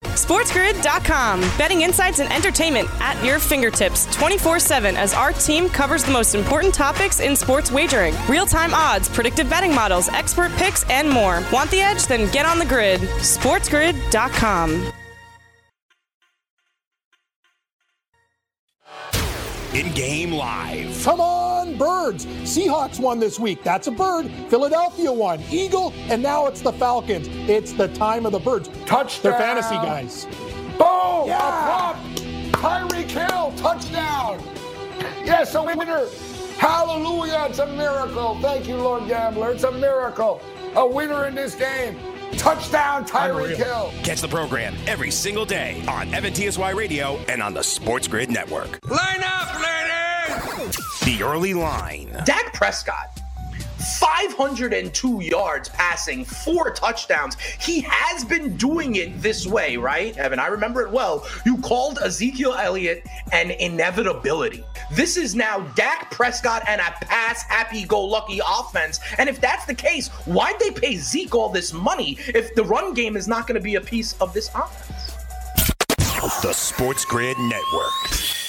SportsGrid.com. 0.03 1.41
Betting 1.57 1.81
insights 1.81 2.19
and 2.19 2.31
entertainment 2.31 2.87
at 3.01 3.21
your 3.23 3.39
fingertips 3.39 4.05
24 4.15 4.59
7 4.59 4.95
as 4.95 5.13
our 5.13 5.31
team 5.33 5.67
covers 5.69 6.03
the 6.03 6.11
most 6.11 6.35
important 6.35 6.73
topics 6.73 7.19
in 7.19 7.35
sports 7.35 7.71
wagering 7.71 8.13
real 8.29 8.45
time 8.45 8.73
odds, 8.73 9.09
predictive 9.09 9.49
betting 9.49 9.73
models, 9.73 10.09
expert 10.09 10.51
picks, 10.53 10.83
and 10.89 11.09
more. 11.09 11.41
Want 11.51 11.71
the 11.71 11.81
edge? 11.81 12.05
Then 12.05 12.29
get 12.31 12.45
on 12.45 12.59
the 12.59 12.65
grid. 12.65 13.01
SportsGrid.com. 13.01 14.93
In 19.73 19.93
game 19.93 20.33
live. 20.33 21.01
Come 21.01 21.21
on, 21.21 21.77
birds. 21.77 22.25
Seahawks 22.25 22.99
won 22.99 23.19
this 23.19 23.39
week. 23.39 23.63
That's 23.63 23.87
a 23.87 23.91
bird. 23.91 24.29
Philadelphia 24.49 25.09
won. 25.09 25.41
Eagle, 25.49 25.93
and 26.09 26.21
now 26.21 26.47
it's 26.47 26.59
the 26.59 26.73
Falcons. 26.73 27.29
It's 27.49 27.71
the 27.71 27.87
time 27.87 28.25
of 28.25 28.33
the 28.33 28.39
birds. 28.39 28.69
Touchdown. 28.85 29.21
They're 29.23 29.39
fantasy 29.39 29.75
guys. 29.75 30.25
Boom! 30.77 31.27
Yeah. 31.27 31.37
A 31.37 31.63
prop. 31.63 31.95
Tyreek 32.51 33.09
Hill, 33.09 33.53
touchdown. 33.55 34.43
Yes, 35.23 35.55
a 35.55 35.63
winner. 35.63 36.05
Hallelujah. 36.57 37.47
It's 37.49 37.59
a 37.59 37.67
miracle. 37.67 38.37
Thank 38.41 38.67
you, 38.67 38.75
Lord 38.75 39.07
Gambler. 39.07 39.51
It's 39.51 39.63
a 39.63 39.71
miracle. 39.71 40.41
A 40.75 40.85
winner 40.85 41.27
in 41.27 41.35
this 41.35 41.55
game. 41.55 41.97
Touchdown, 42.37 43.05
Tyreek 43.05 43.53
Unreal. 43.53 43.57
Hill. 43.57 43.91
Catch 44.03 44.21
the 44.21 44.27
program 44.27 44.75
every 44.87 45.11
single 45.11 45.45
day 45.45 45.83
on 45.87 46.13
Evan 46.13 46.33
TSY 46.33 46.71
Radio 46.71 47.17
and 47.29 47.41
on 47.41 47.53
the 47.53 47.63
Sports 47.63 48.07
Grid 48.07 48.29
Network. 48.31 48.79
Line 48.89 49.21
up, 49.23 49.53
ladies! 49.55 50.77
The 51.01 51.23
early 51.23 51.53
line. 51.53 52.09
Dak 52.25 52.53
Prescott, 52.53 53.20
502 53.81 55.21
yards 55.23 55.69
passing, 55.69 56.25
four 56.25 56.71
touchdowns. 56.71 57.37
He 57.59 57.81
has 57.81 58.23
been 58.23 58.55
doing 58.57 58.95
it 58.95 59.21
this 59.21 59.47
way, 59.47 59.77
right, 59.77 60.15
Evan? 60.17 60.39
I 60.39 60.47
remember 60.47 60.81
it 60.81 60.91
well. 60.91 61.27
You 61.45 61.57
called 61.57 61.99
Ezekiel 61.99 62.53
Elliott 62.53 63.05
an 63.31 63.51
inevitability. 63.51 64.63
This 64.91 65.17
is 65.17 65.35
now 65.35 65.59
Dak 65.75 66.11
Prescott 66.11 66.63
and 66.67 66.81
a 66.81 66.91
pass 67.05 67.43
happy 67.43 67.85
go 67.85 68.03
lucky 68.03 68.39
offense. 68.45 68.99
And 69.17 69.29
if 69.29 69.39
that's 69.41 69.65
the 69.65 69.75
case, 69.75 70.09
why'd 70.25 70.59
they 70.59 70.71
pay 70.71 70.97
Zeke 70.97 71.35
all 71.35 71.49
this 71.49 71.73
money 71.73 72.17
if 72.27 72.53
the 72.55 72.63
run 72.63 72.93
game 72.93 73.15
is 73.15 73.27
not 73.27 73.47
going 73.47 73.59
to 73.59 73.63
be 73.63 73.75
a 73.75 73.81
piece 73.81 74.13
of 74.21 74.33
this 74.33 74.49
offense? 74.53 75.11
The 76.43 76.53
Sports 76.53 77.05
Grid 77.05 77.37
Network. 77.37 78.40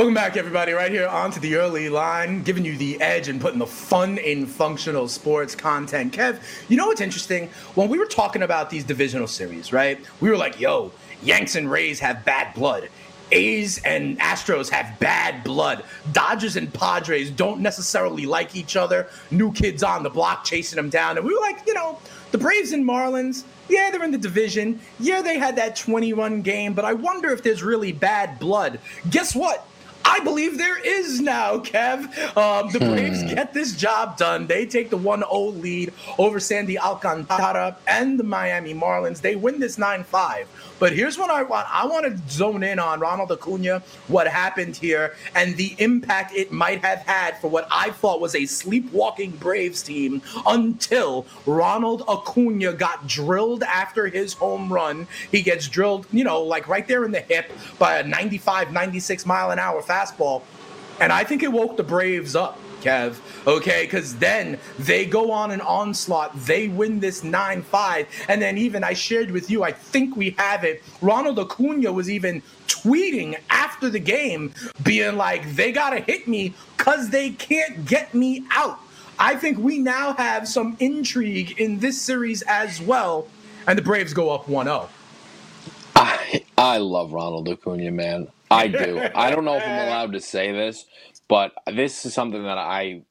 Welcome 0.00 0.14
back, 0.14 0.38
everybody, 0.38 0.72
right 0.72 0.90
here 0.90 1.06
onto 1.06 1.40
the 1.40 1.56
early 1.56 1.90
line, 1.90 2.42
giving 2.42 2.64
you 2.64 2.74
the 2.74 2.98
edge 3.02 3.28
and 3.28 3.38
putting 3.38 3.58
the 3.58 3.66
fun 3.66 4.16
in 4.16 4.46
functional 4.46 5.08
sports 5.08 5.54
content. 5.54 6.14
Kev, 6.14 6.40
you 6.70 6.78
know 6.78 6.86
what's 6.86 7.02
interesting? 7.02 7.50
When 7.74 7.90
we 7.90 7.98
were 7.98 8.06
talking 8.06 8.40
about 8.40 8.70
these 8.70 8.82
divisional 8.82 9.26
series, 9.26 9.74
right? 9.74 10.00
We 10.22 10.30
were 10.30 10.38
like, 10.38 10.58
yo, 10.58 10.90
Yanks 11.22 11.54
and 11.54 11.70
Rays 11.70 12.00
have 12.00 12.24
bad 12.24 12.54
blood. 12.54 12.88
A's 13.30 13.76
and 13.84 14.18
Astros 14.20 14.70
have 14.70 14.98
bad 15.00 15.44
blood. 15.44 15.84
Dodgers 16.12 16.56
and 16.56 16.72
Padres 16.72 17.30
don't 17.30 17.60
necessarily 17.60 18.24
like 18.24 18.56
each 18.56 18.76
other. 18.76 19.06
New 19.30 19.52
kids 19.52 19.82
on 19.82 20.02
the 20.02 20.08
block 20.08 20.44
chasing 20.44 20.78
them 20.78 20.88
down. 20.88 21.18
And 21.18 21.26
we 21.26 21.34
were 21.34 21.40
like, 21.40 21.66
you 21.66 21.74
know, 21.74 21.98
the 22.30 22.38
Braves 22.38 22.72
and 22.72 22.88
Marlins, 22.88 23.44
yeah, 23.68 23.90
they're 23.90 24.02
in 24.02 24.12
the 24.12 24.18
division. 24.18 24.80
Yeah, 24.98 25.20
they 25.20 25.38
had 25.38 25.56
that 25.56 25.76
20 25.76 26.14
run 26.14 26.40
game, 26.40 26.72
but 26.72 26.86
I 26.86 26.94
wonder 26.94 27.30
if 27.32 27.42
there's 27.42 27.62
really 27.62 27.92
bad 27.92 28.38
blood. 28.38 28.78
Guess 29.10 29.34
what? 29.34 29.66
I 30.04 30.20
believe 30.20 30.58
there 30.58 30.78
is 30.78 31.20
now, 31.20 31.58
Kev. 31.58 32.36
Um, 32.36 32.70
the 32.72 32.78
Braves 32.78 33.22
get 33.24 33.52
this 33.54 33.76
job 33.76 34.16
done. 34.16 34.46
They 34.46 34.66
take 34.66 34.90
the 34.90 34.96
1 34.96 35.20
0 35.20 35.42
lead 35.60 35.92
over 36.18 36.40
Sandy 36.40 36.78
Alcantara 36.78 37.76
and 37.86 38.18
the 38.18 38.24
Miami 38.24 38.74
Marlins. 38.74 39.20
They 39.20 39.36
win 39.36 39.60
this 39.60 39.78
9 39.78 40.04
5. 40.04 40.48
But 40.80 40.94
here's 40.94 41.18
what 41.18 41.30
I 41.30 41.42
want 41.42 41.68
I 41.70 41.86
want 41.86 42.06
to 42.06 42.32
zone 42.32 42.62
in 42.62 42.78
on 42.78 43.00
Ronald 43.00 43.30
Acuna, 43.30 43.82
what 44.08 44.26
happened 44.26 44.74
here, 44.74 45.14
and 45.34 45.54
the 45.56 45.76
impact 45.78 46.34
it 46.34 46.50
might 46.50 46.82
have 46.82 47.00
had 47.00 47.38
for 47.38 47.48
what 47.48 47.68
I 47.70 47.90
thought 47.90 48.20
was 48.20 48.34
a 48.34 48.46
sleepwalking 48.46 49.32
Braves 49.32 49.82
team 49.82 50.22
until 50.46 51.26
Ronald 51.44 52.02
Acuna 52.08 52.72
got 52.72 53.06
drilled 53.06 53.62
after 53.62 54.08
his 54.08 54.32
home 54.32 54.72
run. 54.72 55.06
He 55.30 55.42
gets 55.42 55.68
drilled, 55.68 56.06
you 56.12 56.24
know, 56.24 56.42
like 56.42 56.66
right 56.66 56.88
there 56.88 57.04
in 57.04 57.12
the 57.12 57.20
hip 57.20 57.52
by 57.78 57.98
a 57.98 58.02
95, 58.02 58.72
96 58.72 59.26
mile 59.26 59.50
an 59.50 59.58
hour 59.58 59.82
fastball. 59.82 60.42
And 60.98 61.12
I 61.12 61.24
think 61.24 61.42
it 61.42 61.52
woke 61.52 61.76
the 61.76 61.82
Braves 61.82 62.34
up, 62.34 62.58
Kev. 62.80 63.16
Okay, 63.46 63.84
because 63.84 64.16
then 64.16 64.58
they 64.78 65.04
go 65.04 65.30
on 65.30 65.50
an 65.50 65.60
onslaught. 65.60 66.32
They 66.44 66.68
win 66.68 67.00
this 67.00 67.22
9 67.22 67.62
5. 67.62 68.06
And 68.28 68.40
then, 68.40 68.58
even 68.58 68.84
I 68.84 68.94
shared 68.94 69.30
with 69.30 69.50
you, 69.50 69.62
I 69.62 69.72
think 69.72 70.16
we 70.16 70.30
have 70.38 70.64
it. 70.64 70.82
Ronald 71.00 71.38
Acuna 71.38 71.92
was 71.92 72.10
even 72.10 72.42
tweeting 72.66 73.38
after 73.50 73.90
the 73.90 73.98
game, 73.98 74.52
being 74.82 75.16
like, 75.16 75.54
they 75.54 75.72
got 75.72 75.90
to 75.90 76.00
hit 76.00 76.28
me 76.28 76.54
because 76.76 77.10
they 77.10 77.30
can't 77.30 77.84
get 77.84 78.14
me 78.14 78.44
out. 78.50 78.78
I 79.18 79.34
think 79.36 79.58
we 79.58 79.78
now 79.78 80.14
have 80.14 80.48
some 80.48 80.76
intrigue 80.80 81.60
in 81.60 81.78
this 81.78 82.00
series 82.00 82.42
as 82.42 82.80
well. 82.80 83.28
And 83.66 83.76
the 83.76 83.82
Braves 83.82 84.14
go 84.14 84.30
up 84.30 84.48
1 84.48 84.66
0. 84.66 84.88
I, 85.94 86.44
I 86.56 86.78
love 86.78 87.12
Ronald 87.12 87.48
Acuna, 87.48 87.90
man. 87.90 88.28
I 88.50 88.66
do. 88.66 89.00
I 89.14 89.30
don't 89.30 89.44
know 89.44 89.56
if 89.56 89.62
I'm 89.62 89.88
allowed 89.88 90.12
to 90.12 90.20
say 90.20 90.52
this, 90.52 90.86
but 91.30 91.52
this 91.72 92.04
is 92.04 92.12
something 92.12 92.42
that 92.42 92.58
I 92.58 93.02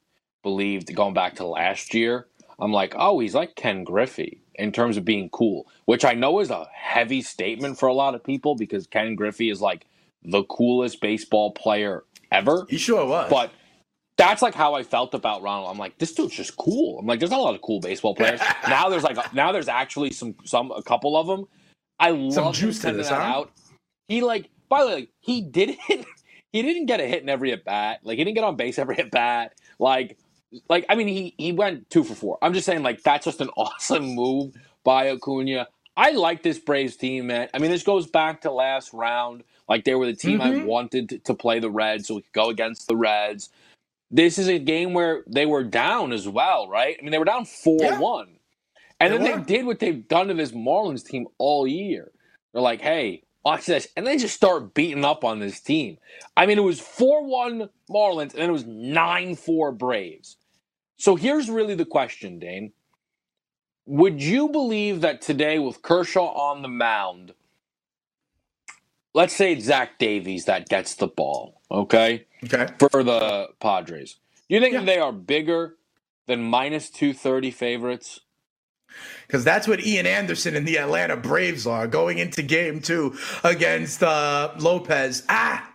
believed 0.42 0.94
going 0.94 1.14
back 1.14 1.36
to 1.36 1.46
last 1.46 1.94
year. 1.94 2.26
I'm 2.58 2.70
like, 2.70 2.94
oh, 2.94 3.18
he's 3.18 3.34
like 3.34 3.56
Ken 3.56 3.82
Griffey 3.82 4.42
in 4.56 4.72
terms 4.72 4.98
of 4.98 5.06
being 5.06 5.30
cool, 5.30 5.66
which 5.86 6.04
I 6.04 6.12
know 6.12 6.40
is 6.40 6.50
a 6.50 6.68
heavy 6.70 7.22
statement 7.22 7.78
for 7.78 7.88
a 7.88 7.94
lot 7.94 8.14
of 8.14 8.22
people 8.22 8.56
because 8.56 8.86
Ken 8.86 9.14
Griffey 9.14 9.48
is 9.48 9.62
like 9.62 9.86
the 10.22 10.44
coolest 10.44 11.00
baseball 11.00 11.52
player 11.52 12.04
ever. 12.30 12.66
He 12.68 12.76
sure 12.76 13.06
was. 13.06 13.30
But 13.30 13.52
that's 14.18 14.42
like 14.42 14.54
how 14.54 14.74
I 14.74 14.82
felt 14.82 15.14
about 15.14 15.40
Ronald. 15.40 15.70
I'm 15.70 15.78
like, 15.78 15.96
this 15.96 16.12
dude's 16.12 16.34
just 16.34 16.58
cool. 16.58 16.98
I'm 16.98 17.06
like, 17.06 17.20
there's 17.20 17.30
not 17.30 17.40
a 17.40 17.42
lot 17.42 17.54
of 17.54 17.62
cool 17.62 17.80
baseball 17.80 18.14
players. 18.14 18.40
now 18.68 18.90
there's 18.90 19.02
like, 19.02 19.32
now 19.32 19.50
there's 19.50 19.68
actually 19.68 20.10
some, 20.10 20.34
some, 20.44 20.70
a 20.72 20.82
couple 20.82 21.16
of 21.16 21.26
them. 21.26 21.46
I 21.98 22.10
love 22.10 22.44
him 22.44 22.52
juice 22.52 22.80
to 22.80 22.92
this, 22.92 23.08
that 23.08 23.22
huh? 23.22 23.38
out. 23.38 23.52
He 24.08 24.20
like, 24.20 24.50
by 24.68 24.82
the 24.82 24.88
way, 24.88 24.94
like, 24.94 25.08
he 25.20 25.40
didn't, 25.40 25.78
he 26.52 26.62
didn't 26.62 26.86
get 26.86 27.00
a 27.00 27.06
hit 27.06 27.22
in 27.22 27.30
every 27.30 27.52
at 27.52 27.64
bat. 27.64 28.00
Like 28.04 28.18
he 28.18 28.24
didn't 28.24 28.36
get 28.36 28.44
on 28.44 28.56
base 28.56 28.78
every 28.78 28.98
at 28.98 29.12
bat. 29.12 29.54
Like, 29.78 30.18
like 30.68 30.86
I 30.90 30.96
mean, 30.96 31.08
he 31.08 31.34
he 31.38 31.52
went 31.52 31.90
two 31.90 32.04
for 32.04 32.16
four. 32.16 32.38
I'm 32.42 32.54
just 32.54 32.66
saying, 32.66 32.82
like 32.84 33.02
that's 33.04 33.26
just 33.26 33.42
an 33.42 33.50
awesome 33.56 34.14
move 34.16 34.54
by 34.84 35.10
Acuna. 35.10 35.68
I 35.96 36.12
like 36.12 36.42
this 36.42 36.58
Braves 36.58 36.96
team, 36.96 37.28
man. 37.28 37.50
I 37.54 37.58
mean, 37.60 37.70
this 37.72 37.84
goes 37.84 38.08
back 38.08 38.42
to 38.42 38.52
last 38.52 38.92
round. 38.94 39.44
Like 39.68 39.84
they 39.84 39.94
were 39.96 40.06
the 40.06 40.14
team 40.16 40.40
I 40.42 40.52
Mhm. 40.52 40.64
wanted 40.64 41.10
to, 41.10 41.18
to 41.20 41.34
play 41.34 41.60
the 41.60 41.70
Reds, 41.70 42.08
so 42.08 42.16
we 42.16 42.22
could 42.22 42.32
go 42.32 42.50
against 42.50 42.88
the 42.88 42.96
Reds. 42.96 43.50
This 44.10 44.38
is 44.38 44.48
a 44.48 44.58
game 44.58 44.94
where 44.94 45.24
they 45.28 45.46
were 45.46 45.64
down 45.64 46.12
as 46.12 46.28
well, 46.28 46.68
right? 46.68 46.96
I 46.98 47.02
mean, 47.02 47.12
they 47.12 47.18
were 47.18 47.26
down 47.26 47.46
four 47.46 47.94
one, 47.96 48.38
and 49.00 49.12
They 49.12 49.14
then 49.14 49.22
were. 49.22 49.38
they 49.38 49.44
did 49.56 49.66
what 49.66 49.80
they've 49.80 50.06
done 50.08 50.28
to 50.28 50.34
this 50.34 50.52
Marlins 50.52 51.06
team 51.06 51.28
all 51.38 51.66
year. 51.66 52.12
They're 52.52 52.62
like, 52.62 52.82
hey, 52.82 53.22
watch 53.44 53.66
this. 53.66 53.88
And 53.96 54.06
they 54.06 54.16
just 54.16 54.36
start 54.36 54.74
beating 54.74 55.04
up 55.04 55.24
on 55.24 55.40
this 55.40 55.60
team. 55.60 55.98
I 56.36 56.46
mean, 56.46 56.58
it 56.58 56.62
was 56.62 56.80
4 56.80 57.24
1 57.26 57.68
Marlins, 57.90 58.32
and 58.32 58.42
then 58.42 58.50
it 58.50 58.54
was 58.54 58.66
9 58.66 59.36
4 59.36 59.72
Braves. 59.72 60.36
So 60.98 61.16
here's 61.16 61.50
really 61.50 61.74
the 61.74 61.86
question, 61.86 62.38
Dane. 62.38 62.72
Would 63.86 64.22
you 64.22 64.48
believe 64.48 65.00
that 65.02 65.22
today, 65.22 65.58
with 65.58 65.82
Kershaw 65.82 66.26
on 66.32 66.62
the 66.62 66.68
mound, 66.68 67.34
let's 69.14 69.34
say 69.34 69.52
it's 69.54 69.66
Zach 69.66 69.98
Davies 69.98 70.46
that 70.46 70.68
gets 70.68 70.94
the 70.96 71.08
ball, 71.08 71.60
okay, 71.70 72.26
okay. 72.44 72.68
for 72.78 73.02
the 73.04 73.48
Padres? 73.60 74.16
Do 74.48 74.56
you 74.56 74.60
think 74.60 74.74
Yeah. 74.74 74.84
they 74.84 74.98
are 74.98 75.12
bigger 75.12 75.76
than 76.26 76.42
minus 76.42 76.90
230 76.90 77.50
favorites? 77.52 78.20
Because 79.26 79.44
that's 79.44 79.66
what 79.68 79.84
Ian 79.84 80.06
Anderson 80.06 80.56
and 80.56 80.66
the 80.66 80.78
Atlanta 80.78 81.16
Braves 81.16 81.66
are 81.66 81.86
going 81.86 82.18
into 82.18 82.42
game 82.42 82.80
two 82.80 83.16
against 83.44 84.02
uh, 84.02 84.52
Lopez. 84.58 85.22
Ah, 85.28 85.72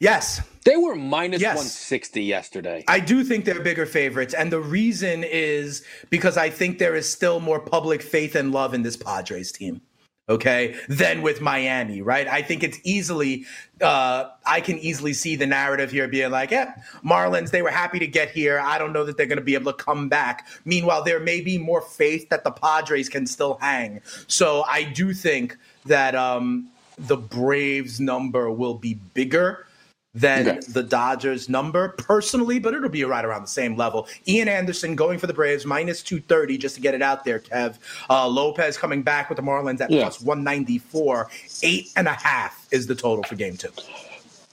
yes, 0.00 0.40
They 0.64 0.76
were 0.76 0.94
minus 0.96 1.40
Yes. 1.42 1.56
160 1.56 2.22
yesterday. 2.22 2.84
I 2.88 2.98
do 3.00 3.22
think 3.22 3.44
they're 3.44 3.60
bigger 3.60 3.84
favorites, 3.86 4.32
and 4.32 4.50
the 4.50 4.60
reason 4.60 5.22
is 5.24 5.84
because 6.10 6.36
I 6.38 6.48
think 6.50 6.78
there 6.78 6.94
is 6.94 7.10
still 7.10 7.38
more 7.40 7.60
public 7.60 8.00
faith 8.02 8.34
and 8.34 8.50
love 8.52 8.72
in 8.74 8.82
this 8.82 8.96
Padres 8.96 9.52
team. 9.52 9.82
Okay, 10.28 10.74
than 10.88 11.22
with 11.22 11.40
Miami, 11.40 12.00
right? 12.00 12.26
I 12.26 12.42
think 12.42 12.62
it's 12.62 12.78
easily, 12.82 13.44
uh, 13.80 14.30
I 14.46 14.60
can 14.60 14.78
easily 14.78 15.12
see 15.12 15.36
the 15.36 15.46
narrative 15.46 15.90
here 15.90 16.08
being 16.08 16.30
like, 16.30 16.50
yeah, 16.50 16.74
Marlins, 17.04 17.50
they 17.50 17.62
were 17.62 17.70
happy 17.70 17.98
to 17.98 18.06
get 18.06 18.30
here. 18.30 18.58
I 18.58 18.78
don't 18.78 18.92
know 18.92 19.04
that 19.04 19.16
they're 19.16 19.26
going 19.26 19.38
to 19.38 19.44
be 19.44 19.54
able 19.54 19.72
to 19.72 19.84
come 19.84 20.08
back. 20.08 20.46
Meanwhile, 20.64 21.04
there 21.04 21.20
may 21.20 21.40
be 21.40 21.58
more 21.58 21.82
faith 21.82 22.28
that 22.30 22.44
the 22.44 22.50
Padres 22.50 23.08
can 23.08 23.26
still 23.26 23.58
hang. 23.60 24.00
So 24.26 24.64
I 24.68 24.84
do 24.84 25.12
think 25.12 25.58
that 25.84 26.14
um, 26.14 26.68
the 26.96 27.16
Braves 27.16 28.00
number 28.00 28.50
will 28.50 28.74
be 28.74 28.94
bigger 28.94 29.66
than 30.14 30.48
Okay. 30.48 30.60
the 30.68 30.82
Dodgers 30.82 31.48
number 31.48 31.90
personally, 31.90 32.58
but 32.58 32.74
it'll 32.74 32.88
be 32.88 33.04
right 33.04 33.24
around 33.24 33.42
the 33.42 33.48
same 33.48 33.76
level. 33.76 34.08
Ian 34.28 34.48
Anderson 34.48 34.94
going 34.94 35.18
for 35.18 35.26
the 35.26 35.34
Braves 35.34 35.66
minus 35.66 36.02
230 36.02 36.58
just 36.58 36.76
to 36.76 36.80
get 36.80 36.94
it 36.94 37.02
out 37.02 37.24
there, 37.24 37.40
Kev. 37.40 37.78
Uh, 38.08 38.28
Lopez 38.28 38.76
coming 38.78 39.02
back 39.02 39.28
with 39.28 39.36
the 39.36 39.42
Marlins 39.42 39.80
at 39.80 39.90
Yeah. 39.90 40.02
plus 40.02 40.20
194. 40.20 41.28
Eight 41.62 41.88
and 41.96 42.06
a 42.08 42.12
half 42.14 42.66
is 42.70 42.86
the 42.86 42.94
total 42.94 43.24
for 43.24 43.34
game 43.34 43.56
two. 43.56 43.70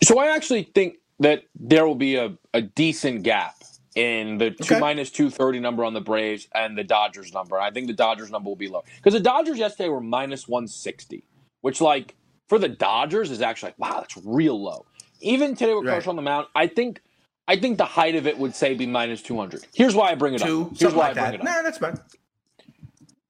So 0.04 0.20
I 0.20 0.28
actually 0.36 0.64
think 0.76 0.98
that 1.20 1.44
there 1.60 1.86
will 1.86 1.96
be 1.96 2.16
a, 2.16 2.36
a 2.54 2.62
decent 2.62 3.24
gap 3.24 3.56
in 3.96 4.38
the 4.40 4.52
two 4.52 4.76
Okay. 4.76 4.80
minus 4.80 5.12
two 5.12 5.30
thirty 5.30 5.60
number 5.60 5.84
on 5.86 5.94
the 5.94 6.02
Braves 6.02 6.48
and 6.56 6.78
the 6.78 6.84
Dodgers 6.84 7.34
number. 7.34 7.60
I 7.60 7.72
think 7.72 7.88
the 7.88 7.94
Dodgers 7.94 8.32
number 8.32 8.50
will 8.50 8.56
be 8.56 8.68
low 8.70 8.84
because 8.98 9.14
the 9.14 9.20
Dodgers 9.20 9.58
yesterday 9.58 9.90
were 9.90 10.02
minus 10.02 10.48
one 10.48 10.68
sixty, 10.68 11.26
which 11.62 11.82
like 11.82 12.16
for 12.48 12.58
the 12.58 12.70
Dodgers 12.70 13.32
is 13.32 13.42
actually 13.42 13.68
like 13.70 13.80
wow 13.80 14.00
that's 14.00 14.18
real 14.26 14.62
low. 14.62 14.86
Even 15.22 15.56
today 15.56 15.74
with 15.74 15.86
Right. 15.86 15.96
Kershaw 15.96 16.12
on 16.12 16.16
the 16.18 16.22
mound, 16.22 16.48
I 16.56 16.68
think 16.68 17.02
I 17.48 17.58
think 17.58 17.78
the 17.78 17.86
height 17.86 18.16
of 18.16 18.28
it 18.28 18.38
would 18.38 18.56
say 18.56 18.74
be 18.76 18.86
minus 18.88 19.22
two 19.22 19.38
hundred. 19.38 19.66
Here's 19.74 19.96
why 19.96 20.12
I 20.12 20.16
bring 20.16 20.34
it 20.36 20.42
Two, 20.42 20.64
up. 20.64 20.78
Here's 20.78 20.94
why 20.94 21.10
like 21.10 21.12
I 21.12 21.14
bring 21.14 21.26
that. 21.26 21.34
it 21.36 21.42
up. 21.42 21.46
Nah, 21.46 21.62
that's 21.64 21.78
fine. 21.80 22.00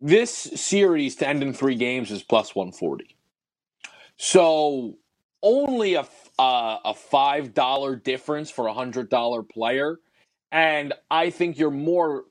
This 0.02 0.32
series 0.32 1.16
to 1.18 1.28
end 1.28 1.44
in 1.44 1.54
three 1.54 1.76
games 1.76 2.12
is 2.12 2.24
plus 2.24 2.56
140. 2.56 3.16
So 4.18 4.98
only 5.44 5.96
a 5.96 6.06
uh, 6.39 6.78
a 6.86 6.94
five 6.94 7.54
dollar 7.54 7.96
difference 7.96 8.52
for 8.52 8.68
a 8.68 8.74
hundred 8.74 9.10
dollar 9.10 9.44
player, 9.44 10.00
and 10.52 10.94
I 11.12 11.30
think 11.30 11.58
you're 11.58 11.72
more. 11.72 12.26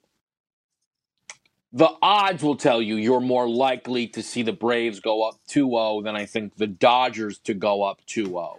The 1.72 1.90
odds 2.02 2.42
will 2.42 2.56
tell 2.56 2.82
you 2.82 2.96
you're 2.96 3.20
more 3.20 3.48
likely 3.48 4.08
to 4.08 4.22
see 4.22 4.42
the 4.42 4.52
Braves 4.52 5.00
go 5.00 5.22
up 5.22 5.36
2-0 5.50 6.02
than 6.02 6.16
I 6.16 6.26
think 6.26 6.56
the 6.56 6.66
Dodgers 6.66 7.38
to 7.40 7.54
go 7.54 7.84
up 7.84 8.00
2-0. 8.08 8.56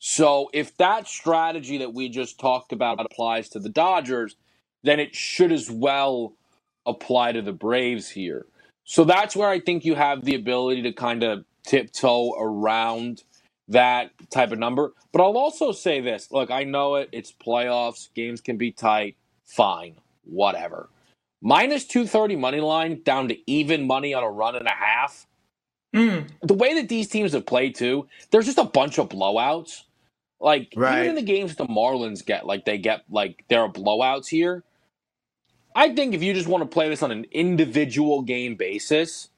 So 0.00 0.50
if 0.54 0.76
that 0.78 1.08
strategy 1.08 1.78
that 1.80 1.94
we 1.94 2.10
just 2.10 2.40
talked 2.40 2.72
about 2.72 3.00
applies 3.00 3.50
to 3.50 3.60
the 3.60 3.70
Dodgers, 3.70 4.36
then 4.84 5.00
it 5.00 5.16
should 5.16 5.52
as 5.52 5.70
well 5.70 6.34
apply 6.86 7.32
to 7.34 7.42
the 7.42 7.54
Braves 7.54 8.10
here. 8.10 8.46
So 8.84 9.04
that's 9.04 9.36
where 9.36 9.50
I 9.50 9.60
think 9.60 9.84
you 9.84 9.96
have 9.96 10.24
the 10.24 10.36
ability 10.36 10.84
to 10.84 10.94
kind 10.94 11.24
of 11.24 11.46
tiptoe 11.66 12.34
around 12.38 13.24
that 13.68 14.12
type 14.30 14.52
of 14.52 14.60
number. 14.60 14.94
But 15.12 15.22
I'll 15.24 15.38
also 15.38 15.72
say 15.72 16.00
this 16.02 16.32
look, 16.32 16.52
I 16.52 16.64
know 16.64 16.96
it, 16.96 17.10
it's 17.12 17.32
playoffs, 17.32 18.10
games 18.14 18.42
can 18.42 18.58
be 18.58 18.72
tight, 18.72 19.16
fine, 19.46 19.96
whatever. 20.24 20.90
Minus 21.42 21.86
230 21.86 22.36
money 22.36 22.60
line 22.60 23.02
down 23.04 23.28
to 23.30 23.38
even 23.50 23.86
money 23.86 24.14
on 24.14 24.24
a 24.24 24.30
run 24.30 24.56
and 24.56 24.68
a 24.68 24.72
half. 24.72 25.26
Mm, 25.96 26.28
The 26.42 26.54
way 26.54 26.74
that 26.74 26.88
these 26.90 27.08
teams 27.08 27.32
have 27.34 27.46
played 27.46 27.74
too, 27.76 28.08
there's 28.32 28.46
just 28.46 28.58
a 28.58 28.64
bunch 28.64 28.98
of 28.98 29.10
blowouts. 29.10 29.82
Like 30.40 30.72
Right. 30.76 30.98
even 31.00 31.10
in 31.10 31.14
the 31.16 31.22
games 31.22 31.56
the 31.56 31.66
Marlins 31.66 32.24
get, 32.24 32.46
like 32.46 32.64
they 32.64 32.78
get 32.78 33.04
like 33.10 33.44
there 33.48 33.60
are 33.62 33.68
blowouts 33.70 34.28
here. 34.28 34.64
I 35.74 35.94
think 35.94 36.14
if 36.14 36.22
you 36.22 36.34
just 36.34 36.48
want 36.48 36.62
to 36.62 36.68
play 36.68 36.88
this 36.88 37.02
on 37.02 37.12
an 37.12 37.26
individual 37.32 38.22
game 38.22 38.56
basis, 38.56 39.28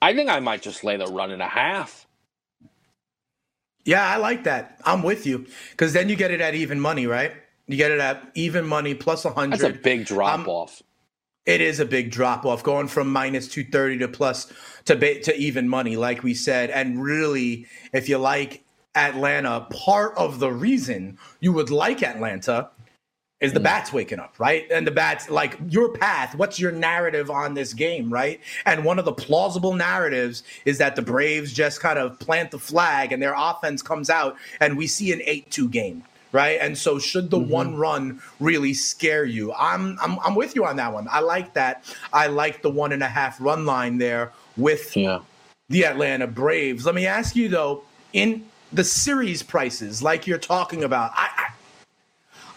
I 0.00 0.14
think 0.14 0.30
I 0.30 0.40
might 0.40 0.62
just 0.62 0.84
lay 0.84 0.96
the 0.96 1.06
run 1.06 1.30
and 1.30 1.42
a 1.42 1.48
half. 1.48 2.06
Yeah, 3.84 4.06
I 4.08 4.16
like 4.16 4.44
that. 4.44 4.80
I'm 4.84 5.02
with 5.02 5.26
you 5.26 5.46
because 5.72 5.92
then 5.92 6.08
you 6.08 6.16
get 6.16 6.30
it 6.30 6.40
at 6.40 6.54
even 6.54 6.80
money, 6.80 7.06
right? 7.06 7.32
You 7.66 7.76
get 7.76 7.90
it 7.90 8.00
at 8.00 8.30
even 8.34 8.66
money 8.66 8.94
plus 8.94 9.24
100. 9.24 9.52
That's 9.52 9.62
a 9.64 9.70
big 9.78 10.06
drop 10.06 10.40
Um, 10.40 10.48
off. 10.48 10.82
It 11.46 11.60
is 11.60 11.80
a 11.80 11.84
big 11.84 12.12
drop 12.12 12.46
off 12.46 12.62
going 12.62 12.86
from 12.88 13.12
minus 13.12 13.48
230 13.48 13.98
to 13.98 14.08
plus 14.08 14.52
to 14.84 14.94
ba- 14.96 15.20
to 15.22 15.36
even 15.36 15.68
money 15.68 15.96
like 15.96 16.22
we 16.22 16.34
said 16.34 16.70
and 16.70 17.02
really 17.02 17.66
if 17.92 18.08
you 18.08 18.18
like 18.18 18.64
Atlanta 18.94 19.66
part 19.70 20.16
of 20.16 20.38
the 20.38 20.52
reason 20.52 21.18
you 21.40 21.52
would 21.52 21.70
like 21.70 22.02
Atlanta 22.02 22.70
is 23.40 23.52
the 23.52 23.58
hmm. 23.58 23.64
bats 23.64 23.92
waking 23.92 24.20
up, 24.20 24.34
right? 24.38 24.66
And 24.70 24.86
the 24.86 24.90
bats 24.90 25.28
like 25.28 25.58
your 25.68 25.90
path, 25.90 26.34
what's 26.36 26.58
your 26.60 26.72
narrative 26.72 27.28
on 27.30 27.54
this 27.54 27.74
game, 27.74 28.10
right? 28.10 28.40
And 28.64 28.84
one 28.84 28.98
of 28.98 29.04
the 29.04 29.12
plausible 29.12 29.74
narratives 29.74 30.44
is 30.64 30.78
that 30.78 30.94
the 30.96 31.02
Braves 31.02 31.52
just 31.52 31.80
kind 31.80 31.98
of 31.98 32.18
plant 32.20 32.52
the 32.52 32.58
flag 32.58 33.12
and 33.12 33.22
their 33.22 33.34
offense 33.36 33.82
comes 33.82 34.08
out 34.08 34.36
and 34.60 34.78
we 34.78 34.86
see 34.86 35.12
an 35.12 35.18
8-2 35.20 35.70
game 35.70 36.04
right? 36.32 36.58
And 36.62 36.78
so 36.78 36.98
should 36.98 37.30
the 37.30 37.38
mm-hmm. 37.38 37.50
one 37.50 37.76
run 37.76 38.22
really 38.40 38.72
scare 38.72 39.26
you? 39.26 39.52
I'm 39.52 39.98
I'm 40.00 40.18
I'm 40.20 40.34
with 40.34 40.56
you 40.56 40.64
on 40.64 40.76
that 40.76 40.92
one. 40.92 41.06
I 41.10 41.20
like 41.20 41.52
that. 41.52 41.84
I 42.10 42.26
like 42.26 42.62
the 42.62 42.70
one 42.70 42.92
and 42.92 43.02
a 43.02 43.06
half 43.06 43.38
run 43.38 43.66
line 43.66 43.98
there 43.98 44.32
with 44.56 44.96
Yeah. 44.96 45.18
the 45.68 45.84
Atlanta 45.84 46.26
Braves. 46.26 46.86
Let 46.86 46.94
me 46.94 47.06
ask 47.06 47.36
you 47.36 47.50
though, 47.50 47.82
in 48.14 48.46
the 48.72 48.84
series 48.84 49.42
prices, 49.42 50.02
like 50.02 50.26
you're 50.26 50.38
talking 50.38 50.84
about, 50.84 51.12
I 51.14 51.28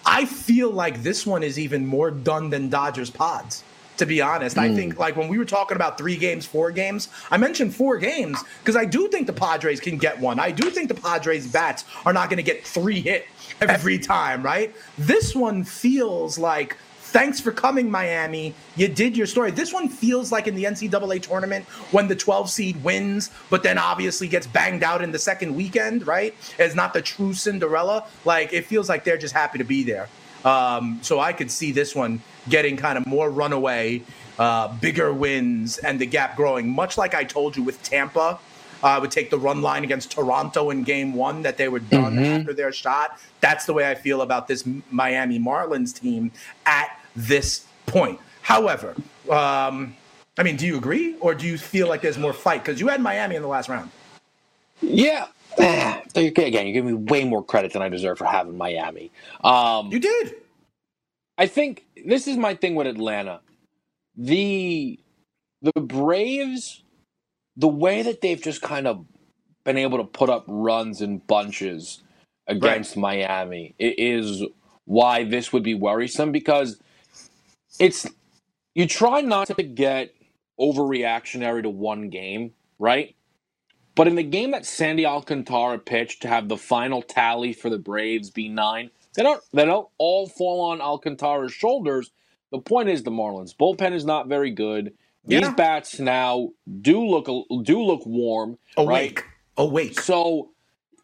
I, 0.06 0.22
I 0.22 0.26
feel 0.26 0.70
like 0.70 1.04
this 1.04 1.26
one 1.26 1.44
is 1.44 1.60
even 1.60 1.86
more 1.86 2.12
done 2.12 2.50
than 2.50 2.70
Dodgers 2.70 3.10
pods. 3.10 3.64
To 3.98 4.06
be 4.06 4.22
honest, 4.22 4.58
I 4.58 4.76
think 4.76 4.96
hmm. 4.96 5.00
like 5.00 5.16
when 5.16 5.30
we 5.30 5.38
were 5.38 5.46
talking 5.46 5.78
about 5.78 5.98
three 5.98 6.18
games, 6.18 6.46
four 6.46 6.70
games, 6.70 7.08
I 7.32 7.38
mentioned 7.38 7.74
four 7.74 7.98
games 7.98 8.44
because 8.60 8.76
I 8.76 8.84
do 8.84 9.08
think 9.08 9.26
the 9.26 9.34
Padres 9.34 9.80
can 9.80 9.98
get 9.98 10.20
one. 10.20 10.38
I 10.38 10.52
do 10.52 10.70
think 10.70 10.90
the 10.90 10.96
Padres 10.96 11.48
bats 11.48 11.86
are 12.06 12.12
not 12.12 12.30
going 12.30 12.36
to 12.36 12.44
get 12.44 12.66
three 12.68 13.00
hit 13.00 13.26
every 13.62 13.98
time, 13.98 14.44
right? 14.44 14.76
This 14.98 15.34
one 15.34 15.64
feels 15.64 16.38
like 16.38 16.76
thanks 17.16 17.40
for 17.40 17.54
coming, 17.54 17.90
Miami. 17.90 18.54
You 18.76 18.90
did 18.90 19.16
your 19.16 19.26
story. 19.26 19.50
This 19.50 19.72
one 19.72 19.88
feels 19.88 20.34
like 20.34 20.48
in 20.48 20.56
the 20.56 20.66
NCAA 20.66 21.22
tournament 21.22 21.64
when 21.94 22.10
the 22.10 22.16
12 22.16 22.50
seed 22.50 22.84
wins, 22.84 23.32
but 23.50 23.64
then 23.64 23.78
obviously 23.78 24.28
gets 24.28 24.46
banged 24.48 24.84
out 24.84 25.02
in 25.02 25.14
the 25.14 25.18
second 25.18 25.56
weekend, 25.56 26.06
right? 26.06 26.36
It's 26.60 26.76
not 26.76 26.94
the 26.94 27.02
true 27.02 27.34
Cinderella. 27.34 28.06
Like 28.26 28.52
it 28.52 28.66
feels 28.66 28.90
like 28.90 29.06
they're 29.06 29.18
just 29.18 29.34
happy 29.34 29.60
to 29.60 29.64
be 29.64 29.82
there. 29.82 30.10
Um, 30.44 31.00
so 31.02 31.22
I 31.22 31.32
could 31.32 31.50
see 31.50 31.72
this 31.72 31.96
one 31.96 32.22
getting 32.50 32.76
kind 32.76 32.98
of 32.98 33.08
more 33.08 33.30
runaway, 33.30 34.04
uh, 34.38 34.68
bigger 34.80 35.14
wins, 35.14 35.78
and 35.78 35.98
the 36.02 36.06
gap 36.06 36.36
growing, 36.36 36.68
much 36.68 36.98
like 36.98 37.16
I 37.16 37.24
told 37.24 37.56
you 37.56 37.64
with 37.64 37.82
Tampa. 37.82 38.40
uh, 38.84 38.88
I 38.88 39.00
would 39.00 39.10
take 39.12 39.30
the 39.30 39.40
run 39.40 39.62
line 39.62 39.86
against 39.86 40.12
Toronto 40.12 40.70
in 40.70 40.84
game 40.84 41.14
one 41.14 41.44
that 41.44 41.56
they 41.56 41.70
were 41.70 41.80
done 41.80 42.20
after 42.20 42.54
their 42.54 42.74
shot. 42.74 43.20
That's 43.40 43.66
the 43.66 43.72
way 43.74 43.90
I 43.90 43.96
feel 43.96 44.22
about 44.22 44.50
this 44.50 44.68
Miami 44.92 45.40
Marlins 45.40 45.98
team 45.98 46.32
at 46.66 46.95
this 47.16 47.66
point. 47.86 48.20
However, 48.42 48.96
um, 49.30 49.96
I 50.38 50.44
mean, 50.44 50.56
do 50.56 50.66
you 50.66 50.78
agree 50.78 51.16
or 51.20 51.34
do 51.36 51.48
you 51.48 51.58
feel 51.58 51.88
like 51.88 52.02
there's 52.02 52.18
more 52.18 52.34
fight? 52.34 52.64
Because 52.64 52.80
you 52.80 52.88
had 52.88 53.02
Miami 53.02 53.36
in 53.36 53.42
the 53.42 53.48
last 53.48 53.70
round. 53.70 53.90
Yeah. 54.82 55.28
Again, 56.16 56.68
you 56.68 56.74
give 56.74 56.86
me 56.86 56.94
way 56.94 57.24
more 57.24 57.44
credit 57.44 57.74
than 57.74 57.82
I 57.82 57.90
deserve 57.90 58.18
for 58.18 58.26
having 58.26 58.58
Miami. 58.58 59.12
Um, 59.44 59.92
You 59.92 60.00
did. 60.00 60.36
I 61.38 61.48
think 61.48 61.86
this 62.06 62.28
is 62.28 62.38
my 62.38 62.56
thing 62.56 62.76
with 62.76 62.88
Atlanta. 62.88 63.42
The 64.18 65.00
the 65.62 65.82
Braves, 65.82 66.84
the 67.58 67.68
way 67.68 68.02
that 68.04 68.22
they've 68.22 68.42
just 68.42 68.62
kind 68.62 68.88
of 68.88 69.06
been 69.66 69.78
able 69.78 69.98
to 69.98 70.04
put 70.04 70.30
up 70.30 70.46
runs 70.48 71.02
in 71.02 71.18
bunches 71.20 72.04
against 72.48 72.96
Miami 72.96 73.74
it 73.80 73.98
is 73.98 74.44
why 74.86 75.24
this 75.24 75.52
would 75.52 75.64
be 75.64 75.74
worrisome 75.74 76.32
because 76.32 76.80
it's 77.80 78.08
you 78.76 78.88
try 78.88 79.22
not 79.22 79.48
to 79.48 79.64
get 79.64 80.14
overreactionary 80.60 81.64
to 81.64 81.70
one 81.70 82.10
game, 82.10 82.54
right? 82.80 83.16
But 83.96 84.08
in 84.10 84.16
the 84.16 84.24
game 84.24 84.52
that 84.52 84.66
Sandy 84.66 85.06
Alcantara 85.06 85.80
pitched 85.80 86.24
to 86.24 86.30
have 86.30 86.50
the 86.50 86.58
final 86.58 87.02
tally 87.04 87.54
for 87.54 87.70
the 87.70 87.80
Braves 87.80 88.32
be 88.32 88.50
nine, 88.50 88.92
they 89.16 89.24
don't 89.24 89.44
they 89.54 89.66
don't 89.66 89.90
all 90.00 90.28
fall 90.28 90.62
on 90.72 90.82
Alcantara's 90.82 91.54
shoulders. 91.54 92.12
The 92.52 92.60
point 92.60 92.90
is 92.90 93.04
the 93.04 93.12
Marlins 93.12 93.56
bullpen 93.56 93.94
is 93.94 94.06
not 94.06 94.28
very 94.30 94.52
good. 94.52 94.94
These 95.28 95.50
Yeah. 95.50 95.52
bats 95.52 96.00
now 96.00 96.52
do 96.82 97.06
look 97.06 97.28
do 97.64 97.84
look 97.84 98.06
warm. 98.06 98.58
Awake. 98.78 98.90
Right? 98.90 99.24
Awake. 99.58 100.00
So 100.02 100.52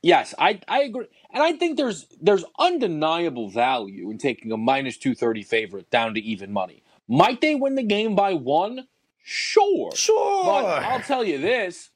yes, 0.02 0.34
I 0.38 0.60
I 0.68 0.84
agree. 0.84 1.08
And 1.34 1.42
I 1.44 1.54
think 1.54 1.78
there's 1.78 2.08
there's 2.22 2.44
undeniable 2.60 3.50
value 3.50 4.10
in 4.12 4.18
taking 4.18 4.52
a 4.52 4.58
minus 4.58 4.98
two 4.98 5.16
thirty 5.16 5.44
favorite 5.44 5.90
down 5.90 6.14
to 6.16 6.22
even 6.22 6.52
money. 6.52 6.84
Might 7.08 7.42
they 7.42 7.56
win 7.56 7.76
the 7.76 7.84
game 7.84 8.16
by 8.16 8.34
one? 8.34 8.88
Sure. 9.24 9.92
Sure. 9.94 10.46
But 10.46 10.84
I'll 10.84 11.02
tell 11.02 11.24
you 11.24 11.38
this: 11.38 11.90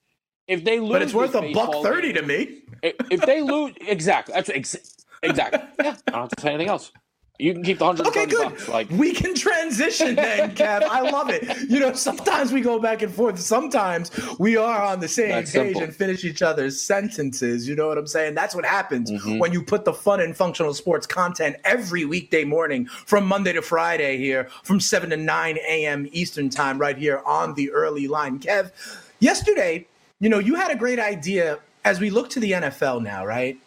if 0.47 0.63
they 0.63 0.79
lose, 0.79 0.91
But 0.91 1.01
it's 1.01 1.13
worth 1.13 1.35
a 1.35 1.51
buck 1.53 1.81
30 1.83 2.13
game- 2.13 2.15
to 2.15 2.27
me. 2.27 2.61
If, 2.83 2.95
if 3.09 3.21
they 3.21 3.41
lose, 3.41 3.73
exactly. 3.81 4.33
That's 4.33 4.49
ex- 4.49 4.97
exactly. 5.23 5.61
Yeah, 5.83 5.95
I 6.07 6.11
don't 6.11 6.21
have 6.21 6.29
to 6.29 6.41
say 6.41 6.49
anything 6.49 6.67
else. 6.69 6.91
You 7.37 7.53
can 7.53 7.63
keep 7.63 7.79
the 7.79 7.85
hundred. 7.85 8.07
Okay, 8.07 8.25
good. 8.25 8.49
Bucks, 8.49 8.67
like 8.69 8.89
we 8.91 9.11
can 9.13 9.35
transition 9.35 10.15
then, 10.15 10.51
Kev. 10.55 10.83
I 10.83 11.09
love 11.09 11.29
it. 11.29 11.69
You 11.69 11.81
know, 11.81 11.91
sometimes 11.93 12.53
we 12.53 12.61
go 12.61 12.79
back 12.79 13.01
and 13.01 13.13
forth. 13.13 13.37
Sometimes 13.39 14.09
we 14.39 14.55
are 14.55 14.81
on 14.83 15.01
the 15.01 15.07
same 15.09 15.29
That's 15.29 15.51
page 15.51 15.63
simple. 15.73 15.83
and 15.83 15.95
finish 15.95 16.23
each 16.23 16.41
other's 16.41 16.79
sentences. 16.81 17.67
You 17.67 17.75
know 17.75 17.87
what 17.89 17.97
I'm 17.97 18.07
saying? 18.07 18.35
That's 18.35 18.55
what 18.55 18.63
happens 18.65 19.11
Mhm. 19.11 19.39
when 19.39 19.51
you 19.51 19.61
put 19.61 19.83
the 19.83 19.91
fun 19.93 20.21
and 20.21 20.35
functional 20.35 20.73
sports 20.73 21.05
content 21.05 21.57
every 21.65 22.05
weekday 22.05 22.45
morning 22.45 22.85
from 22.85 23.25
Monday 23.25 23.51
to 23.51 23.61
Friday 23.61 24.17
here 24.17 24.47
from 24.63 24.79
7 24.79 25.09
to 25.09 25.17
9 25.17 25.57
a.m. 25.67 26.07
Eastern 26.13 26.49
time 26.49 26.77
right 26.79 26.97
here 26.97 27.21
on 27.25 27.53
the 27.55 27.69
early 27.71 28.07
line. 28.07 28.39
Kev, 28.39 28.71
yesterday, 29.19 29.85
you 30.21 30.29
know, 30.29 30.39
you 30.39 30.55
had 30.55 30.71
a 30.71 30.75
great 30.75 30.99
idea 30.99 31.59
as 31.83 31.99
we 31.99 32.09
look 32.09 32.29
to 32.29 32.39
the 32.39 32.53
NFL 32.53 33.01
now, 33.01 33.25
right? 33.25 33.57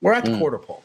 We're 0.00 0.12
at 0.14 0.24
the 0.24 0.32
Mm. 0.32 0.38
quarter 0.38 0.58
pole. 0.58 0.82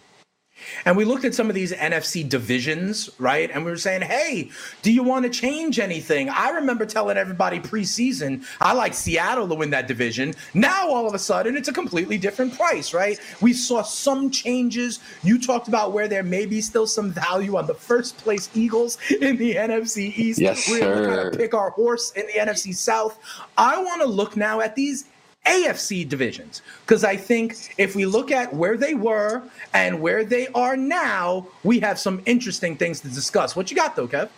And 0.86 0.98
we 0.98 1.06
looked 1.06 1.26
at 1.26 1.34
some 1.34 1.50
of 1.50 1.56
these 1.56 1.72
NFC 1.74 2.28
divisions, 2.28 3.10
right? 3.20 3.50
And 3.52 3.66
we 3.66 3.72
were 3.72 3.78
saying, 3.78 4.02
hey, 4.02 4.50
do 4.82 4.92
you 4.92 5.04
want 5.04 5.24
to 5.24 5.30
change 5.30 5.80
anything? 5.80 6.30
I 6.30 6.50
remember 6.50 6.86
telling 6.86 7.18
everybody 7.18 7.60
preseason, 7.60 8.44
I 8.60 8.74
like 8.74 8.94
Seattle 8.94 9.48
to 9.48 9.56
win 9.56 9.70
that 9.72 9.88
division. 9.88 10.34
Now, 10.54 10.90
all 10.90 11.08
of 11.08 11.14
a 11.14 11.20
sudden, 11.20 11.56
it's 11.56 11.68
a 11.68 11.74
completely 11.74 12.18
different 12.18 12.56
price, 12.56 12.94
right? 12.94 13.20
We 13.42 13.54
saw 13.54 13.82
some 13.82 14.30
changes. 14.30 15.00
You 15.24 15.40
talked 15.40 15.68
about 15.68 15.94
where 15.94 16.08
there 16.08 16.24
may 16.24 16.46
be 16.46 16.62
still 16.62 16.88
some 16.88 17.12
value 17.12 17.58
on 17.58 17.68
the 17.68 17.74
first 17.74 18.18
place 18.18 18.50
Eagles 18.54 18.98
in 19.22 19.38
the 19.38 19.56
NFC 19.56 20.18
East. 20.18 20.40
Yes, 20.40 20.70
we're 20.70 20.80
to 20.80 20.86
kind 20.86 21.06
sir. 21.06 21.30
of 21.30 21.38
pick 21.38 21.54
our 21.54 21.70
horse 21.72 22.12
in 22.12 22.26
the 22.28 22.34
NFC 22.34 22.76
South. 22.76 23.18
I 23.58 23.82
want 23.82 24.02
to 24.02 24.08
look 24.08 24.36
now 24.36 24.62
at 24.62 24.76
these 24.76 25.06
AFC 25.46 26.08
divisions 26.08 26.62
because 26.86 27.04
I 27.04 27.18
think 27.18 27.74
if 27.78 27.96
we 27.96 28.06
look 28.06 28.32
at 28.32 28.54
where 28.54 28.78
they 28.78 28.94
were 28.94 29.44
and 29.74 30.00
where 30.00 30.24
they 30.24 30.48
are 30.50 30.78
now, 30.78 31.48
we 31.64 31.80
have 31.82 32.00
some 32.00 32.22
interesting 32.26 32.78
things 32.78 33.02
to 33.02 33.10
discuss. 33.10 33.56
What 33.56 33.70
you 33.70 33.76
got 33.76 33.96
though, 33.96 34.08
Kev? 34.08 34.30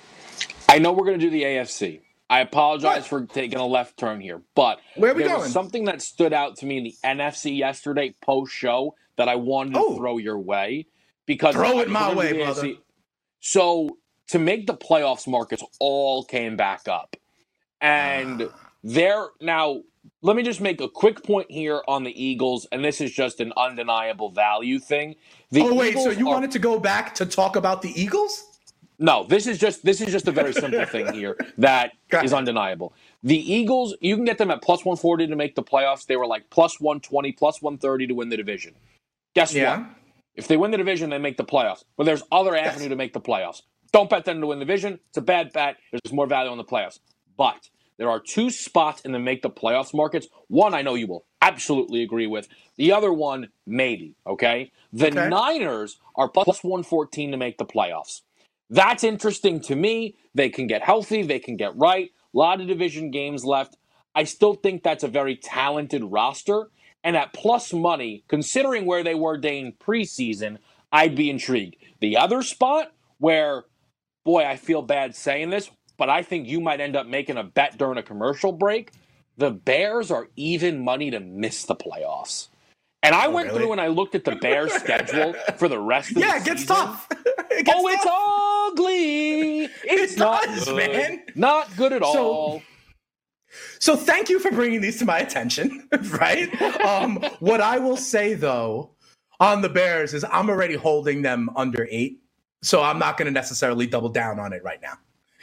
I 0.68 0.80
know 0.80 0.92
we're 0.92 1.06
going 1.06 1.20
to 1.20 1.26
do 1.26 1.30
the 1.30 1.44
AFC. 1.44 2.02
I 2.28 2.40
apologize 2.40 3.04
What? 3.04 3.06
for 3.06 3.26
taking 3.28 3.60
a 3.60 3.66
left 3.66 3.98
turn 3.98 4.20
here, 4.20 4.42
but 4.56 4.80
Where 4.96 5.12
are 5.12 5.14
we 5.14 5.22
there 5.22 5.30
going? 5.34 5.44
was 5.44 5.52
something 5.52 5.86
that 5.86 6.02
stood 6.02 6.34
out 6.34 6.56
to 6.58 6.66
me 6.66 6.78
in 6.80 6.84
the 6.86 6.96
NFC 7.04 7.56
yesterday 7.56 8.16
post 8.24 8.52
show 8.52 8.96
that 9.18 9.30
I 9.30 9.36
wanted 9.36 9.76
Oh. 9.78 9.92
to 9.92 9.96
throw 9.98 10.18
your 10.18 10.40
way 10.40 10.88
because 11.28 11.54
Throw 11.54 11.80
it 11.82 11.90
my 11.90 12.14
way, 12.16 12.34
brother. 12.34 12.64
AFC. 12.64 12.80
So 13.42 14.00
to 14.30 14.40
make 14.40 14.66
the 14.66 14.74
playoffs, 14.74 15.28
markets 15.28 15.62
all 15.80 16.24
came 16.24 16.58
back 16.58 16.88
up, 16.88 17.16
and 17.80 18.50
Ah. 18.52 18.70
they're 18.84 19.28
now. 19.40 19.82
Let 20.22 20.36
me 20.36 20.44
just 20.44 20.62
make 20.62 20.82
a 20.82 20.90
quick 20.90 21.24
point 21.24 21.50
here 21.52 21.82
on 21.88 22.04
the 22.04 22.24
Eagles, 22.24 22.68
and 22.72 22.84
this 22.84 23.02
is 23.02 23.12
just 23.12 23.40
an 23.40 23.54
undeniable 23.58 24.30
value 24.32 24.80
thing. 24.80 25.16
The 25.52 25.62
oh 25.62 25.74
wait, 25.74 25.96
so 25.98 26.10
you 26.12 26.28
are- 26.30 26.34
wanted 26.34 26.52
to 26.52 26.60
go 26.60 26.80
back 26.80 27.16
to 27.16 27.26
talk 27.26 27.56
about 27.56 27.82
the 27.82 27.90
Eagles? 28.00 28.44
no, 28.98 29.26
this 29.26 29.46
is 29.46 29.58
just 29.58 29.84
this 29.84 30.00
is 30.00 30.10
just 30.12 30.28
a 30.28 30.32
very 30.32 30.54
simple 30.54 30.86
thing 30.96 31.12
here 31.14 31.38
that 31.58 31.92
is 32.24 32.32
undeniable. 32.34 32.94
The 33.24 33.38
Eagles, 33.54 33.94
you 34.00 34.16
can 34.16 34.24
get 34.26 34.38
them 34.38 34.52
at 34.52 34.62
plus 34.62 34.86
140 34.86 35.28
to 35.28 35.36
make 35.36 35.56
the 35.56 35.64
playoffs. 35.64 36.06
They 36.06 36.16
were 36.16 36.28
like 36.28 36.50
plus 36.50 36.80
120, 36.80 37.32
plus 37.34 37.62
130 37.62 38.08
to 38.08 38.14
win 38.14 38.30
the 38.30 38.38
division. 38.38 38.74
Guess 39.36 39.54
Yeah. 39.54 39.80
what? 39.80 39.88
If 40.36 40.48
they 40.48 40.58
win 40.58 40.72
the 40.72 40.78
division, 40.78 41.10
they 41.10 41.18
make 41.18 41.38
the 41.38 41.44
playoffs. 41.46 41.84
But 41.98 42.06
there's 42.06 42.24
other 42.32 42.56
avenue 42.56 42.90
to 42.90 42.96
make 42.96 43.14
the 43.14 43.22
playoffs. 43.22 43.62
Don't 43.92 44.10
bet 44.10 44.26
them 44.26 44.40
to 44.42 44.48
win 44.48 44.60
the 44.60 44.66
division. 44.66 45.00
It's 45.10 45.18
a 45.18 45.22
bad 45.22 45.52
bet. 45.54 45.78
There's 45.92 46.14
more 46.14 46.28
value 46.28 46.52
on 46.52 46.58
the 46.58 46.64
playoffs. 46.66 47.00
But 47.38 47.70
there 47.98 48.10
are 48.10 48.20
two 48.20 48.50
spots 48.50 49.02
in 49.02 49.12
the 49.12 49.20
make 49.20 49.42
the 49.42 49.50
playoffs 49.50 49.94
markets. 49.94 50.28
One 50.48 50.74
I 50.74 50.82
know 50.82 50.96
you 50.96 51.08
will 51.08 51.26
absolutely 51.42 52.04
agree 52.04 52.28
with. 52.28 52.48
The 52.78 52.92
other 52.92 53.14
one, 53.14 53.50
maybe. 53.66 54.16
Okay. 54.28 54.72
The 54.92 55.08
Okay. 55.08 55.30
Niners 55.30 56.00
are 56.16 56.28
plus 56.30 56.64
114 56.64 57.32
to 57.32 57.38
make 57.38 57.58
the 57.58 57.66
playoffs. 57.66 58.22
That's 58.70 59.04
interesting 59.04 59.60
to 59.62 59.76
me. 59.76 60.16
They 60.34 60.50
can 60.50 60.68
get 60.68 60.84
healthy, 60.84 61.24
they 61.24 61.40
can 61.40 61.56
get 61.56 61.76
right. 61.78 62.12
A 62.34 62.38
lot 62.38 62.60
of 62.60 62.68
division 62.68 63.12
games 63.12 63.46
left. 63.46 63.78
I 64.14 64.24
still 64.24 64.56
think 64.56 64.84
that's 64.84 65.04
a 65.04 65.08
very 65.08 65.36
talented 65.36 66.04
roster. 66.04 66.70
And 67.04 67.16
at 67.16 67.34
plus 67.34 67.72
money, 67.72 68.24
considering 68.28 68.86
where 68.86 69.04
they 69.04 69.16
were 69.16 69.38
Dane 69.38 69.74
preseason, 69.80 70.58
I'd 70.92 71.16
be 71.16 71.30
intrigued. 71.30 71.76
The 72.02 72.18
other 72.18 72.42
spot 72.42 72.94
where, 73.20 73.66
boy, 74.24 74.44
I 74.46 74.56
feel 74.56 74.82
bad 74.82 75.16
saying 75.16 75.52
this, 75.52 75.70
but 75.98 76.10
I 76.10 76.24
think 76.24 76.48
you 76.48 76.62
might 76.62 76.82
end 76.82 76.96
up 76.96 77.08
making 77.08 77.38
a 77.38 77.44
bet 77.44 77.78
during 77.78 77.98
a 77.98 78.04
commercial 78.04 78.52
break. 78.52 78.92
The 79.38 79.52
Bears 79.52 80.12
are 80.12 80.28
even 80.36 80.80
money 80.84 81.12
to 81.12 81.20
miss 81.20 81.66
the 81.66 81.76
playoffs. 81.76 82.50
And 83.04 83.16
I 83.16 83.28
went 83.28 83.50
Oh, 83.50 83.54
really? 83.54 83.64
through 83.66 83.72
and 83.74 83.82
I 83.82 83.88
looked 83.88 84.16
at 84.16 84.26
the 84.26 84.36
Bears 84.38 84.74
schedule 84.84 85.34
for 85.58 85.68
the 85.70 85.80
rest 85.80 86.12
of 86.12 86.18
Yeah, 86.18 86.28
the 86.28 86.32
Yeah, 86.34 86.38
it 86.42 86.46
gets 86.46 86.62
season. 86.62 86.76
tough. 86.76 87.08
it 87.52 87.66
gets 87.66 87.80
Oh, 87.80 87.88
it's 87.90 88.04
tough. 88.04 88.72
ugly. 88.74 89.62
It's 89.84 90.14
It 90.14 90.20
not 90.20 90.44
does, 90.46 90.66
good. 90.66 90.76
man. 90.92 91.24
Not 91.36 91.76
good 91.78 91.94
at 91.94 92.04
So- 92.04 92.32
all. 92.32 92.64
So 93.80 93.96
thank 93.96 94.30
you 94.30 94.40
for 94.40 94.52
bringing 94.52 94.82
these 94.82 95.00
to 95.00 95.06
my 95.06 95.20
attention, 95.20 95.88
right? 96.20 96.50
Um, 96.82 97.24
what 97.40 97.62
I 97.62 97.80
will 97.80 97.98
say 97.98 98.34
though 98.36 98.92
on 99.40 99.62
the 99.62 99.70
Bears 99.70 100.14
is 100.14 100.26
I'm 100.32 100.50
already 100.50 100.76
holding 100.76 101.22
them 101.24 101.50
under 101.56 101.88
eight, 101.92 102.22
so 102.64 102.84
I'm 102.84 103.00
not 103.00 103.18
going 103.18 103.28
to 103.28 103.32
necessarily 103.32 103.88
double 103.88 104.10
down 104.10 104.40
on 104.40 104.54
it 104.54 104.64
right 104.64 104.82
now. 104.82 104.94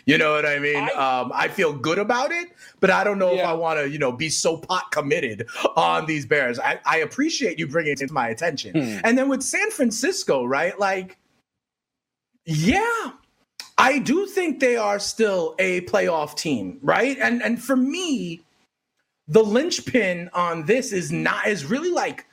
You 0.05 0.19
know 0.19 0.33
what 0.33 0.45
I 0.47 0.59
mean? 0.59 0.77
I- 0.77 1.21
um, 1.21 1.33
I 1.35 1.49
feel 1.49 1.73
good 1.73 1.99
about 1.99 2.33
it, 2.33 2.49
but 2.81 2.91
I 2.91 3.05
don't 3.05 3.19
know 3.19 3.35
if 3.35 3.45
I 3.45 3.53
want 3.53 3.79
to, 3.79 3.89
you 3.89 3.99
know, 3.99 4.13
be 4.13 4.29
so 4.29 4.57
pot 4.57 4.91
committed 4.91 5.47
on 5.77 6.07
these 6.07 6.27
Bears. 6.27 6.59
I, 6.59 6.81
I 6.85 6.99
appreciate 6.99 7.59
you 7.59 7.67
bringing 7.69 7.93
it 7.93 7.99
to 7.99 8.13
my 8.13 8.29
attention. 8.29 8.73
Hmm. 8.73 9.01
And 9.05 9.17
then 9.17 9.29
with 9.29 9.43
San 9.43 9.71
Francisco, 9.71 10.45
right? 10.45 10.79
Like, 10.79 11.19
yeah, 12.45 13.13
I 13.79 13.99
do 13.99 14.27
think 14.27 14.61
they 14.61 14.77
are 14.77 14.99
still 14.99 15.55
a 15.59 15.83
playoff 15.83 16.37
team, 16.37 16.79
right? 16.83 17.17
And 17.21 17.43
and 17.43 17.63
for 17.63 17.77
me, 17.77 18.43
the 19.29 19.43
linchpin 19.43 20.29
on 20.35 20.67
this 20.67 20.93
is 20.93 21.13
not 21.13 21.47
is 21.47 21.65
really 21.65 21.91
like 21.91 22.27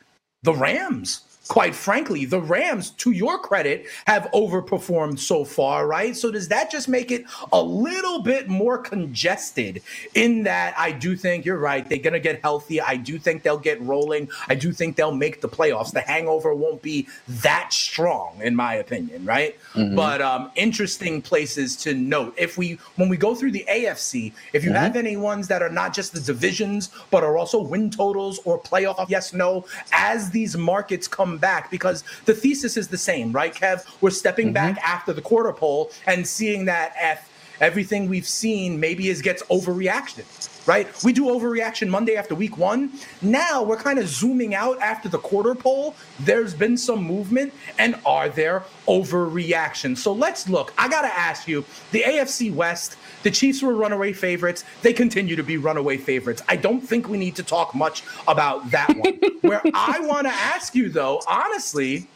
the 0.44 0.54
Rams. 0.54 1.22
Quite 1.50 1.74
frankly, 1.74 2.26
the 2.26 2.40
Rams, 2.40 2.92
to 2.92 3.10
your 3.10 3.40
credit, 3.40 3.88
have 4.06 4.30
overperformed 4.36 5.18
so 5.18 5.44
far, 5.44 5.88
right? 5.88 6.16
So 6.16 6.30
does 6.30 6.48
that 6.50 6.70
just 6.70 6.88
make 6.88 7.10
it 7.10 7.26
a 7.52 7.60
little 7.60 8.22
bit 8.22 8.48
more 8.48 8.78
congested 8.78 9.82
in 10.14 10.44
that 10.44 10.78
I 10.78 10.92
do 10.92 11.16
think 11.16 11.46
you're 11.46 11.58
right. 11.58 11.90
They're 11.90 11.98
gonna 11.98 12.20
get 12.20 12.40
healthy. 12.44 12.80
I 12.80 12.98
do 12.98 13.18
think 13.18 13.42
they'll 13.42 13.58
get 13.58 13.82
rolling. 13.82 14.30
I 14.48 14.54
do 14.54 14.72
think 14.72 14.96
they'll 14.96 15.12
make 15.12 15.42
the 15.42 15.50
playoffs. 15.50 15.92
The 15.92 16.02
hangover 16.02 16.54
won't 16.54 16.84
be 16.84 17.08
that 17.28 17.74
strong, 17.74 18.40
in 18.44 18.56
my 18.56 18.76
opinion, 18.76 19.26
right? 19.26 19.58
But 19.96 20.22
um, 20.22 20.52
interesting 20.56 21.20
places 21.20 21.76
to 21.78 21.96
note. 21.96 22.36
If 22.38 22.60
we 22.60 22.78
when 22.96 23.10
we 23.10 23.18
go 23.18 23.34
through 23.34 23.52
the 23.52 23.66
AFC, 23.68 24.34
if 24.54 24.64
you 24.64 24.72
have 24.72 24.96
any 24.96 25.18
ones 25.18 25.48
that 25.48 25.64
are 25.64 25.70
not 25.70 25.96
just 25.96 26.14
the 26.14 26.20
divisions, 26.20 26.92
but 27.10 27.24
are 27.24 27.38
also 27.38 27.60
win 27.60 27.90
totals 27.90 28.40
or 28.46 28.62
playoff 28.62 29.10
yes, 29.10 29.34
no, 29.34 29.66
as 29.92 30.30
these 30.30 30.56
markets 30.56 31.08
come 31.08 31.39
back, 31.40 31.72
because 31.72 32.04
the 32.26 32.34
thesis 32.34 32.78
is 32.78 32.88
the 32.88 32.98
same, 32.98 33.32
right, 33.32 33.54
Kev? 33.54 33.86
We're 34.02 34.10
stepping 34.10 34.48
mm-hmm. 34.48 34.54
back 34.54 34.78
after 34.80 35.14
the 35.14 35.22
quarter 35.22 35.54
pole 35.54 35.92
and 36.06 36.28
seeing 36.28 36.66
that 36.66 36.94
if 37.02 37.29
everything 37.62 38.10
we've 38.10 38.28
seen 38.28 38.80
maybe 38.80 39.10
is 39.10 39.22
gets 39.22 39.44
overreaction, 39.44 40.26
right? 40.68 40.88
We 41.04 41.14
do 41.14 41.26
overreaction 41.26 41.90
Monday 41.90 42.16
after 42.16 42.36
week 42.36 42.58
one. 42.58 42.92
Now 43.22 43.64
we're 43.64 43.78
kind 43.78 44.00
of 44.00 44.08
zooming 44.08 44.56
out 44.56 44.80
after 44.80 45.10
the 45.10 45.18
quarter 45.18 45.56
pole. 45.56 45.96
There's 46.20 46.54
been 46.54 46.78
some 46.78 47.04
movement, 47.04 47.54
and 47.78 47.96
are 48.06 48.30
there 48.30 48.64
overreactions? 48.88 49.98
So 49.98 50.14
let's 50.14 50.48
look. 50.48 50.74
I 50.78 50.88
gotta 50.88 51.08
ask 51.08 51.48
you, 51.48 51.66
the 51.92 52.04
AFC 52.04 52.54
West. 52.54 52.98
The 53.24 53.32
Chiefs 53.32 53.62
were 53.62 53.74
runaway 53.74 54.14
favorites. 54.14 54.64
They 54.82 54.94
continue 54.94 55.36
to 55.36 55.44
be 55.44 55.58
runaway 55.58 55.98
favorites. 55.98 56.42
I 56.48 56.56
don't 56.56 56.80
think 56.80 57.10
we 57.10 57.18
need 57.18 57.36
to 57.36 57.44
talk 57.44 57.76
much 57.76 58.04
about 58.28 58.72
that 58.72 58.96
one. 58.96 59.20
Where 59.42 59.62
I 59.74 60.00
want 60.02 60.28
to 60.28 60.34
ask 60.34 60.74
you, 60.74 60.90
though, 60.90 61.22
honestly, 61.28 62.08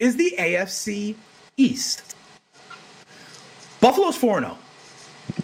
is 0.00 0.16
the 0.16 0.34
AFC 0.38 1.14
East. 1.56 2.15
Buffalo's 3.80 4.16
4 4.16 4.40
0. 4.40 4.58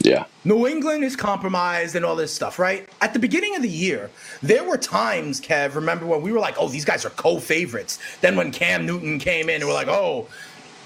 Yeah. 0.00 0.24
New 0.44 0.66
England 0.66 1.04
is 1.04 1.16
compromised 1.16 1.94
and 1.96 2.04
all 2.04 2.16
this 2.16 2.32
stuff, 2.32 2.58
right? 2.58 2.88
At 3.00 3.12
the 3.12 3.18
beginning 3.18 3.56
of 3.56 3.62
the 3.62 3.68
year, 3.68 4.10
there 4.42 4.64
were 4.64 4.76
times, 4.78 5.40
Kev, 5.40 5.74
remember 5.74 6.06
when 6.06 6.22
we 6.22 6.32
were 6.32 6.40
like, 6.40 6.56
oh, 6.58 6.68
these 6.68 6.84
guys 6.84 7.04
are 7.04 7.10
co 7.10 7.38
favorites. 7.38 7.98
Then 8.20 8.36
when 8.36 8.50
Cam 8.52 8.86
Newton 8.86 9.18
came 9.18 9.48
in, 9.48 9.64
we're 9.66 9.72
like, 9.72 9.88
oh, 9.88 10.28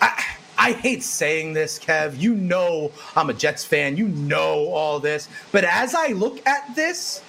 I, 0.01 0.25
I 0.59 0.73
hate 0.73 1.03
saying 1.03 1.53
this, 1.53 1.79
Kev. 1.79 2.19
You 2.19 2.35
know 2.35 2.93
I'm 3.15 3.31
a 3.31 3.35
Jets 3.35 3.65
fan. 3.65 3.97
You 3.97 4.09
know 4.09 4.69
all 4.69 5.01
this. 5.01 5.29
But 5.53 5.65
as 5.65 5.95
I 5.95 6.09
look 6.09 6.47
at 6.47 6.75
this, 6.75 7.23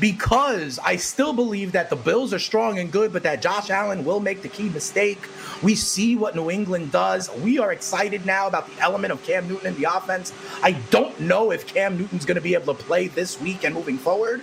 because 0.00 0.78
I 0.78 0.96
still 0.96 1.32
believe 1.32 1.72
that 1.72 1.90
the 1.90 1.96
Bills 1.96 2.32
are 2.32 2.38
strong 2.38 2.78
and 2.78 2.90
good, 2.90 3.12
but 3.12 3.22
that 3.22 3.42
Josh 3.42 3.70
Allen 3.70 4.04
will 4.04 4.20
make 4.20 4.42
the 4.42 4.48
key 4.48 4.68
mistake. 4.68 5.18
We 5.62 5.74
see 5.74 6.16
what 6.16 6.34
New 6.34 6.50
England 6.50 6.92
does. 6.92 7.30
We 7.36 7.58
are 7.58 7.72
excited 7.72 8.26
now 8.26 8.46
about 8.46 8.66
the 8.68 8.80
element 8.80 9.12
of 9.12 9.22
Cam 9.22 9.48
Newton 9.48 9.68
in 9.68 9.80
the 9.80 9.94
offense. 9.94 10.32
I 10.62 10.72
don't 10.90 11.18
know 11.20 11.52
if 11.52 11.66
Cam 11.66 11.96
Newton's 11.96 12.24
going 12.24 12.36
to 12.36 12.42
be 12.42 12.54
able 12.54 12.74
to 12.74 12.82
play 12.82 13.08
this 13.08 13.40
week 13.40 13.64
and 13.64 13.74
moving 13.74 13.98
forward. 13.98 14.42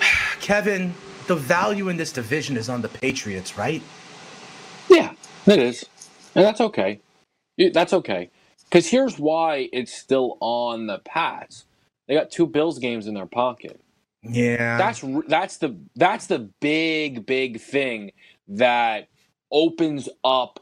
Kevin, 0.40 0.94
the 1.26 1.36
value 1.36 1.88
in 1.88 1.96
this 1.96 2.12
division 2.12 2.56
is 2.56 2.68
on 2.68 2.82
the 2.82 2.88
Patriots, 2.88 3.58
right? 3.58 3.82
Yeah, 4.88 5.12
it 5.46 5.58
is. 5.58 5.84
And 6.34 6.44
that's 6.44 6.60
okay. 6.60 7.00
That's 7.72 7.92
okay. 7.92 8.30
Because 8.64 8.88
here's 8.88 9.18
why 9.18 9.68
it's 9.72 9.92
still 9.92 10.36
on 10.40 10.86
the 10.86 10.98
Pats. 10.98 11.64
They 12.06 12.14
got 12.14 12.30
two 12.30 12.46
Bills 12.46 12.78
games 12.78 13.06
in 13.06 13.14
their 13.14 13.26
pocket. 13.26 13.80
Yeah. 14.30 14.78
That's 14.78 15.04
that's 15.28 15.58
the 15.58 15.78
that's 15.94 16.26
the 16.26 16.38
big 16.60 17.26
big 17.26 17.60
thing 17.60 18.12
that 18.48 19.08
opens 19.50 20.08
up 20.24 20.60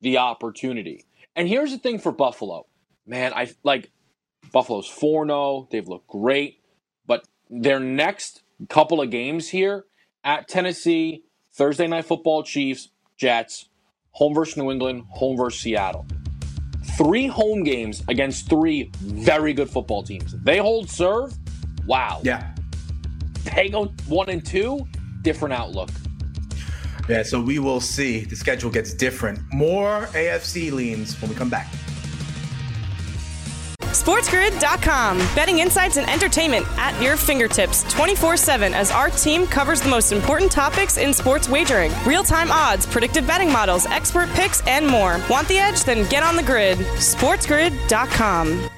the 0.00 0.18
opportunity. 0.18 1.04
And 1.34 1.48
here's 1.48 1.70
the 1.70 1.78
thing 1.78 1.98
for 1.98 2.12
Buffalo. 2.12 2.66
Man, 3.06 3.32
I 3.34 3.50
like 3.62 3.90
Buffalo's 4.52 4.88
4-0. 4.88 5.70
They've 5.70 5.86
looked 5.86 6.08
great, 6.08 6.60
but 7.06 7.26
their 7.48 7.80
next 7.80 8.42
couple 8.68 9.00
of 9.00 9.10
games 9.10 9.48
here 9.48 9.86
at 10.24 10.48
Tennessee, 10.48 11.24
Thursday 11.52 11.86
night 11.86 12.04
football 12.04 12.42
Chiefs, 12.42 12.90
Jets, 13.16 13.68
home 14.10 14.34
versus 14.34 14.56
New 14.56 14.70
England, 14.70 15.04
home 15.10 15.36
versus 15.36 15.60
Seattle. 15.60 16.06
Three 16.96 17.26
home 17.26 17.64
games 17.64 18.02
against 18.08 18.48
three 18.48 18.90
very 19.00 19.52
good 19.52 19.70
football 19.70 20.02
teams. 20.02 20.34
They 20.42 20.58
hold 20.58 20.90
serve. 20.90 21.36
Wow. 21.86 22.20
yeah. 22.22 22.51
They 23.44 23.68
go 23.68 23.86
one 24.06 24.28
and 24.28 24.44
two, 24.44 24.86
different 25.22 25.54
outlook. 25.54 25.90
Yeah, 27.08 27.22
so 27.22 27.40
we 27.40 27.58
will 27.58 27.80
see. 27.80 28.24
The 28.24 28.36
schedule 28.36 28.70
gets 28.70 28.94
different. 28.94 29.40
More 29.52 30.06
AFC 30.12 30.70
leans 30.70 31.20
when 31.20 31.30
we 31.30 31.36
come 31.36 31.50
back. 31.50 31.72
SportsGrid.com. 33.92 35.18
Betting 35.34 35.58
insights 35.58 35.96
and 35.96 36.08
entertainment 36.08 36.66
at 36.78 37.00
your 37.02 37.16
fingertips 37.16 37.84
24 37.92 38.36
7 38.36 38.74
as 38.74 38.90
our 38.90 39.10
team 39.10 39.46
covers 39.46 39.80
the 39.80 39.88
most 39.88 40.12
important 40.12 40.50
topics 40.50 40.96
in 40.96 41.12
sports 41.12 41.48
wagering 41.48 41.92
real 42.06 42.24
time 42.24 42.50
odds, 42.50 42.86
predictive 42.86 43.26
betting 43.26 43.52
models, 43.52 43.86
expert 43.86 44.28
picks, 44.30 44.66
and 44.66 44.86
more. 44.86 45.20
Want 45.28 45.46
the 45.46 45.58
edge? 45.58 45.84
Then 45.84 46.08
get 46.08 46.22
on 46.22 46.36
the 46.36 46.42
grid. 46.42 46.78
SportsGrid.com. 46.78 48.68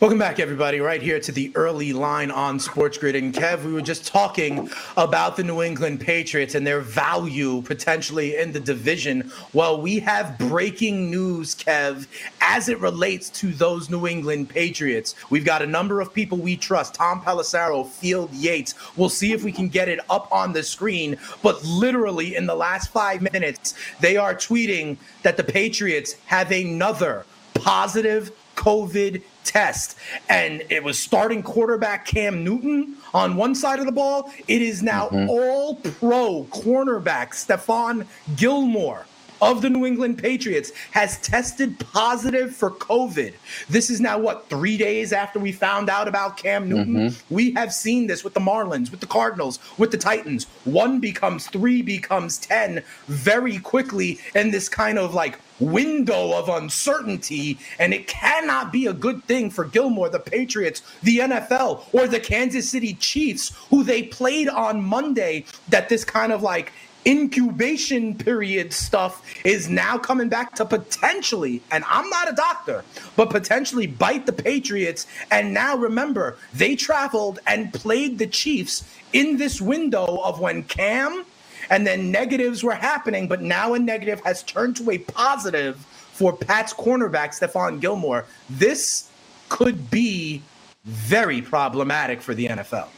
Welcome 0.00 0.20
back, 0.20 0.38
everybody. 0.38 0.78
Right 0.78 1.02
here 1.02 1.18
to 1.18 1.32
the 1.32 1.50
early 1.56 1.92
line 1.92 2.30
on 2.30 2.60
Sports 2.60 2.96
Grid. 2.98 3.16
And 3.16 3.34
Kev, 3.34 3.64
we 3.64 3.72
were 3.72 3.82
just 3.82 4.06
talking 4.06 4.70
about 4.96 5.36
the 5.36 5.42
New 5.42 5.60
England 5.60 5.98
Patriots 6.00 6.54
and 6.54 6.64
their 6.64 6.80
value 6.80 7.62
potentially 7.62 8.36
in 8.36 8.52
the 8.52 8.60
division. 8.60 9.32
Well, 9.52 9.82
we 9.82 9.98
have 9.98 10.38
breaking 10.38 11.10
news, 11.10 11.56
Kev, 11.56 12.06
as 12.40 12.68
it 12.68 12.78
relates 12.78 13.28
to 13.40 13.48
those 13.52 13.90
New 13.90 14.06
England 14.06 14.50
Patriots. 14.50 15.16
We've 15.30 15.44
got 15.44 15.62
a 15.62 15.66
number 15.66 16.00
of 16.00 16.14
people 16.14 16.38
we 16.38 16.56
trust 16.56 16.94
Tom 16.94 17.20
Pelissero, 17.20 17.84
Field 17.84 18.32
Yates. 18.32 18.76
We'll 18.96 19.08
see 19.08 19.32
if 19.32 19.42
we 19.42 19.50
can 19.50 19.68
get 19.68 19.88
it 19.88 19.98
up 20.08 20.30
on 20.30 20.52
the 20.52 20.62
screen. 20.62 21.16
But 21.42 21.64
literally, 21.64 22.36
in 22.36 22.46
the 22.46 22.54
last 22.54 22.92
five 22.92 23.20
minutes, 23.20 23.74
they 23.98 24.16
are 24.16 24.36
tweeting 24.36 24.96
that 25.24 25.36
the 25.36 25.42
Patriots 25.42 26.14
have 26.26 26.52
another 26.52 27.26
positive 27.54 28.30
COVID 28.58 29.22
test. 29.44 29.96
And 30.28 30.62
it 30.68 30.82
was 30.82 30.98
starting 30.98 31.42
quarterback 31.42 32.04
Cam 32.06 32.42
Newton 32.44 32.96
on 33.14 33.36
one 33.36 33.54
side 33.54 33.78
of 33.78 33.86
the 33.86 33.92
ball. 33.92 34.30
It 34.48 34.60
is 34.60 34.82
now 34.82 35.08
mm-hmm. 35.08 35.30
all 35.30 35.76
pro 35.76 36.44
cornerback 36.50 37.30
Stephon 37.30 38.06
Gilmore 38.36 39.06
of 39.40 39.62
the 39.62 39.70
New 39.70 39.86
England 39.86 40.18
Patriots 40.18 40.72
has 40.92 41.20
tested 41.20 41.78
positive 41.78 42.54
for 42.54 42.70
COVID. 42.70 43.34
This 43.68 43.90
is 43.90 44.00
now 44.00 44.18
what, 44.18 44.48
three 44.48 44.76
days 44.76 45.12
after 45.12 45.38
we 45.38 45.52
found 45.52 45.88
out 45.88 46.08
about 46.08 46.36
Cam 46.36 46.68
Newton? 46.68 46.94
Mm-hmm. 46.94 47.34
We 47.34 47.52
have 47.52 47.72
seen 47.72 48.06
this 48.06 48.24
with 48.24 48.34
the 48.34 48.40
Marlins, 48.40 48.90
with 48.90 49.00
the 49.00 49.06
Cardinals, 49.06 49.58
with 49.78 49.90
the 49.90 49.98
Titans. 49.98 50.44
One 50.64 51.00
becomes 51.00 51.46
three, 51.46 51.82
becomes 51.82 52.38
10 52.38 52.82
very 53.06 53.58
quickly 53.58 54.18
in 54.34 54.50
this 54.50 54.68
kind 54.68 54.98
of 54.98 55.14
like 55.14 55.38
window 55.60 56.32
of 56.32 56.48
uncertainty, 56.48 57.58
and 57.78 57.92
it 57.92 58.06
cannot 58.06 58.72
be 58.72 58.86
a 58.86 58.92
good 58.92 59.24
thing 59.24 59.50
for 59.50 59.64
Gilmore, 59.64 60.08
the 60.08 60.20
Patriots, 60.20 60.82
the 61.02 61.18
NFL, 61.18 61.84
or 61.92 62.06
the 62.06 62.20
Kansas 62.20 62.68
City 62.68 62.94
Chiefs, 62.94 63.56
who 63.70 63.82
they 63.82 64.02
played 64.02 64.48
on 64.48 64.82
Monday, 64.82 65.44
that 65.68 65.88
this 65.88 66.04
kind 66.04 66.32
of 66.32 66.42
like 66.42 66.72
incubation 67.06 68.14
period 68.14 68.72
stuff 68.72 69.24
is 69.44 69.68
now 69.68 69.98
coming 69.98 70.28
back 70.28 70.54
to 70.56 70.64
potentially, 70.64 71.62
and 71.70 71.84
I'm 71.86 72.08
not 72.10 72.30
a 72.30 72.34
doctor, 72.34 72.84
but 73.16 73.30
potentially 73.30 73.86
bite 73.86 74.26
the 74.26 74.32
Patriots. 74.32 75.06
And 75.30 75.54
now 75.54 75.76
remember, 75.76 76.36
they 76.52 76.76
traveled 76.76 77.38
and 77.46 77.72
played 77.72 78.18
the 78.18 78.26
Chiefs 78.26 78.84
in 79.12 79.36
this 79.36 79.60
window 79.60 80.20
of 80.22 80.40
when 80.40 80.62
Cam 80.64 81.24
and 81.70 81.86
then 81.86 82.10
negatives 82.10 82.62
were 82.62 82.74
happening, 82.74 83.28
but 83.28 83.42
now 83.42 83.74
a 83.74 83.78
negative 83.78 84.20
has 84.24 84.42
turned 84.42 84.76
to 84.76 84.90
a 84.90 84.98
positive 84.98 85.76
for 86.12 86.36
Pat's 86.36 86.72
cornerback, 86.72 87.38
Stephon 87.38 87.80
Gilmore. 87.80 88.24
This 88.50 89.10
could 89.48 89.90
be 89.90 90.42
very 90.84 91.42
problematic 91.42 92.20
for 92.20 92.34
the 92.34 92.48
NFL. 92.48 92.88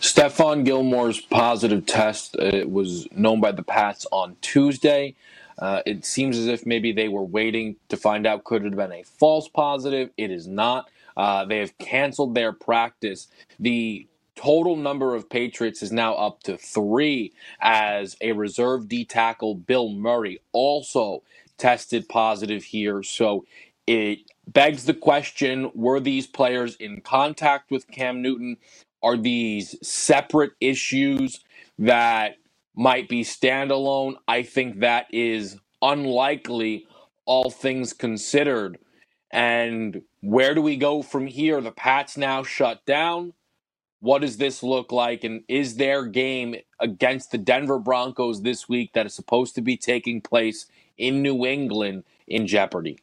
Stephon 0.00 0.64
Gilmore's 0.64 1.20
positive 1.20 1.84
test 1.86 2.36
uh, 2.38 2.64
was 2.68 3.08
known 3.12 3.40
by 3.40 3.52
the 3.52 3.64
Pats 3.64 4.06
on 4.12 4.36
Tuesday. 4.40 5.16
Uh, 5.58 5.82
it 5.86 6.04
seems 6.04 6.38
as 6.38 6.46
if 6.46 6.64
maybe 6.64 6.92
they 6.92 7.08
were 7.08 7.24
waiting 7.24 7.76
to 7.88 7.96
find 7.96 8.26
out 8.26 8.44
could 8.44 8.62
it 8.62 8.66
have 8.66 8.76
been 8.76 8.92
a 8.92 9.02
false 9.02 9.48
positive. 9.48 10.10
It 10.16 10.30
is 10.30 10.46
not. 10.46 10.88
Uh, 11.16 11.44
they 11.46 11.58
have 11.58 11.76
canceled 11.78 12.36
their 12.36 12.52
practice. 12.52 13.26
The 13.58 14.06
total 14.36 14.76
number 14.76 15.16
of 15.16 15.28
Patriots 15.28 15.82
is 15.82 15.90
now 15.90 16.14
up 16.14 16.44
to 16.44 16.56
three 16.56 17.32
as 17.60 18.16
a 18.20 18.32
reserve 18.32 18.88
D 18.88 19.04
tackle, 19.04 19.56
Bill 19.56 19.90
Murray, 19.90 20.40
also 20.52 21.24
tested 21.58 22.08
positive 22.08 22.62
here. 22.62 23.02
So 23.02 23.46
it 23.88 24.20
begs 24.46 24.84
the 24.84 24.94
question 24.94 25.72
were 25.74 25.98
these 25.98 26.28
players 26.28 26.76
in 26.76 27.00
contact 27.00 27.72
with 27.72 27.90
Cam 27.90 28.22
Newton? 28.22 28.58
Are 29.02 29.16
these 29.16 29.76
separate 29.86 30.52
issues 30.60 31.40
that 31.78 32.36
might 32.76 33.08
be 33.08 33.22
standalone? 33.24 34.16
I 34.28 34.42
think 34.42 34.80
that 34.80 35.06
is 35.12 35.58
unlikely, 35.82 36.86
all 37.26 37.50
things 37.50 37.92
considered. 37.92 38.78
And 39.30 40.02
where 40.22 40.54
do 40.54 40.62
we 40.62 40.76
go 40.76 41.02
from 41.02 41.26
here? 41.26 41.60
The 41.60 41.72
Pats 41.72 42.16
now 42.16 42.42
shut 42.42 42.84
down. 42.86 43.34
What 44.00 44.22
does 44.22 44.38
this 44.38 44.62
look 44.62 44.92
like? 44.92 45.24
And 45.24 45.42
is 45.48 45.76
their 45.76 46.06
game 46.06 46.56
against 46.80 47.32
the 47.32 47.38
Denver 47.38 47.78
Broncos 47.80 48.42
this 48.42 48.68
week 48.68 48.92
that 48.94 49.06
is 49.06 49.14
supposed 49.14 49.56
to 49.56 49.62
be 49.62 49.76
taking 49.76 50.20
place 50.20 50.66
in 50.98 51.22
New 51.22 51.46
England 51.46 52.04
in 52.28 52.46
jeopardy? 52.46 52.98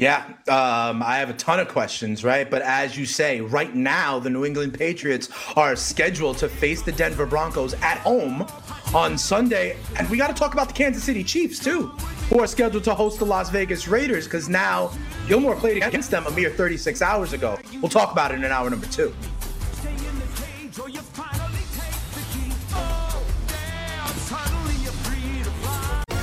Yeah, 0.00 0.24
um, 0.48 1.02
I 1.02 1.18
have 1.18 1.28
a 1.28 1.34
ton 1.34 1.60
of 1.60 1.68
questions, 1.68 2.24
right? 2.24 2.50
But 2.50 2.62
as 2.62 2.96
you 2.96 3.04
say, 3.04 3.42
right 3.42 3.74
now, 3.74 4.18
the 4.18 4.30
New 4.30 4.46
England 4.46 4.72
Patriots 4.72 5.28
are 5.56 5.76
scheduled 5.76 6.38
to 6.38 6.48
face 6.48 6.80
the 6.80 6.90
Denver 6.90 7.26
Broncos 7.26 7.74
at 7.82 7.98
home 7.98 8.46
on 8.94 9.18
Sunday. 9.18 9.76
And 9.98 10.08
we 10.08 10.16
got 10.16 10.28
to 10.28 10.34
talk 10.34 10.54
about 10.54 10.68
the 10.68 10.72
Kansas 10.72 11.04
City 11.04 11.22
Chiefs, 11.22 11.58
too, 11.58 11.88
who 12.30 12.40
are 12.40 12.46
scheduled 12.46 12.84
to 12.84 12.94
host 12.94 13.18
the 13.18 13.26
Las 13.26 13.50
Vegas 13.50 13.88
Raiders 13.88 14.24
because 14.24 14.48
now 14.48 14.90
Gilmore 15.28 15.54
played 15.54 15.82
against 15.82 16.10
them 16.10 16.26
a 16.26 16.30
mere 16.30 16.48
36 16.48 17.02
hours 17.02 17.34
ago. 17.34 17.58
We'll 17.82 17.90
talk 17.90 18.10
about 18.10 18.32
it 18.32 18.42
in 18.42 18.44
hour 18.44 18.70
number 18.70 18.86
two. 18.86 19.14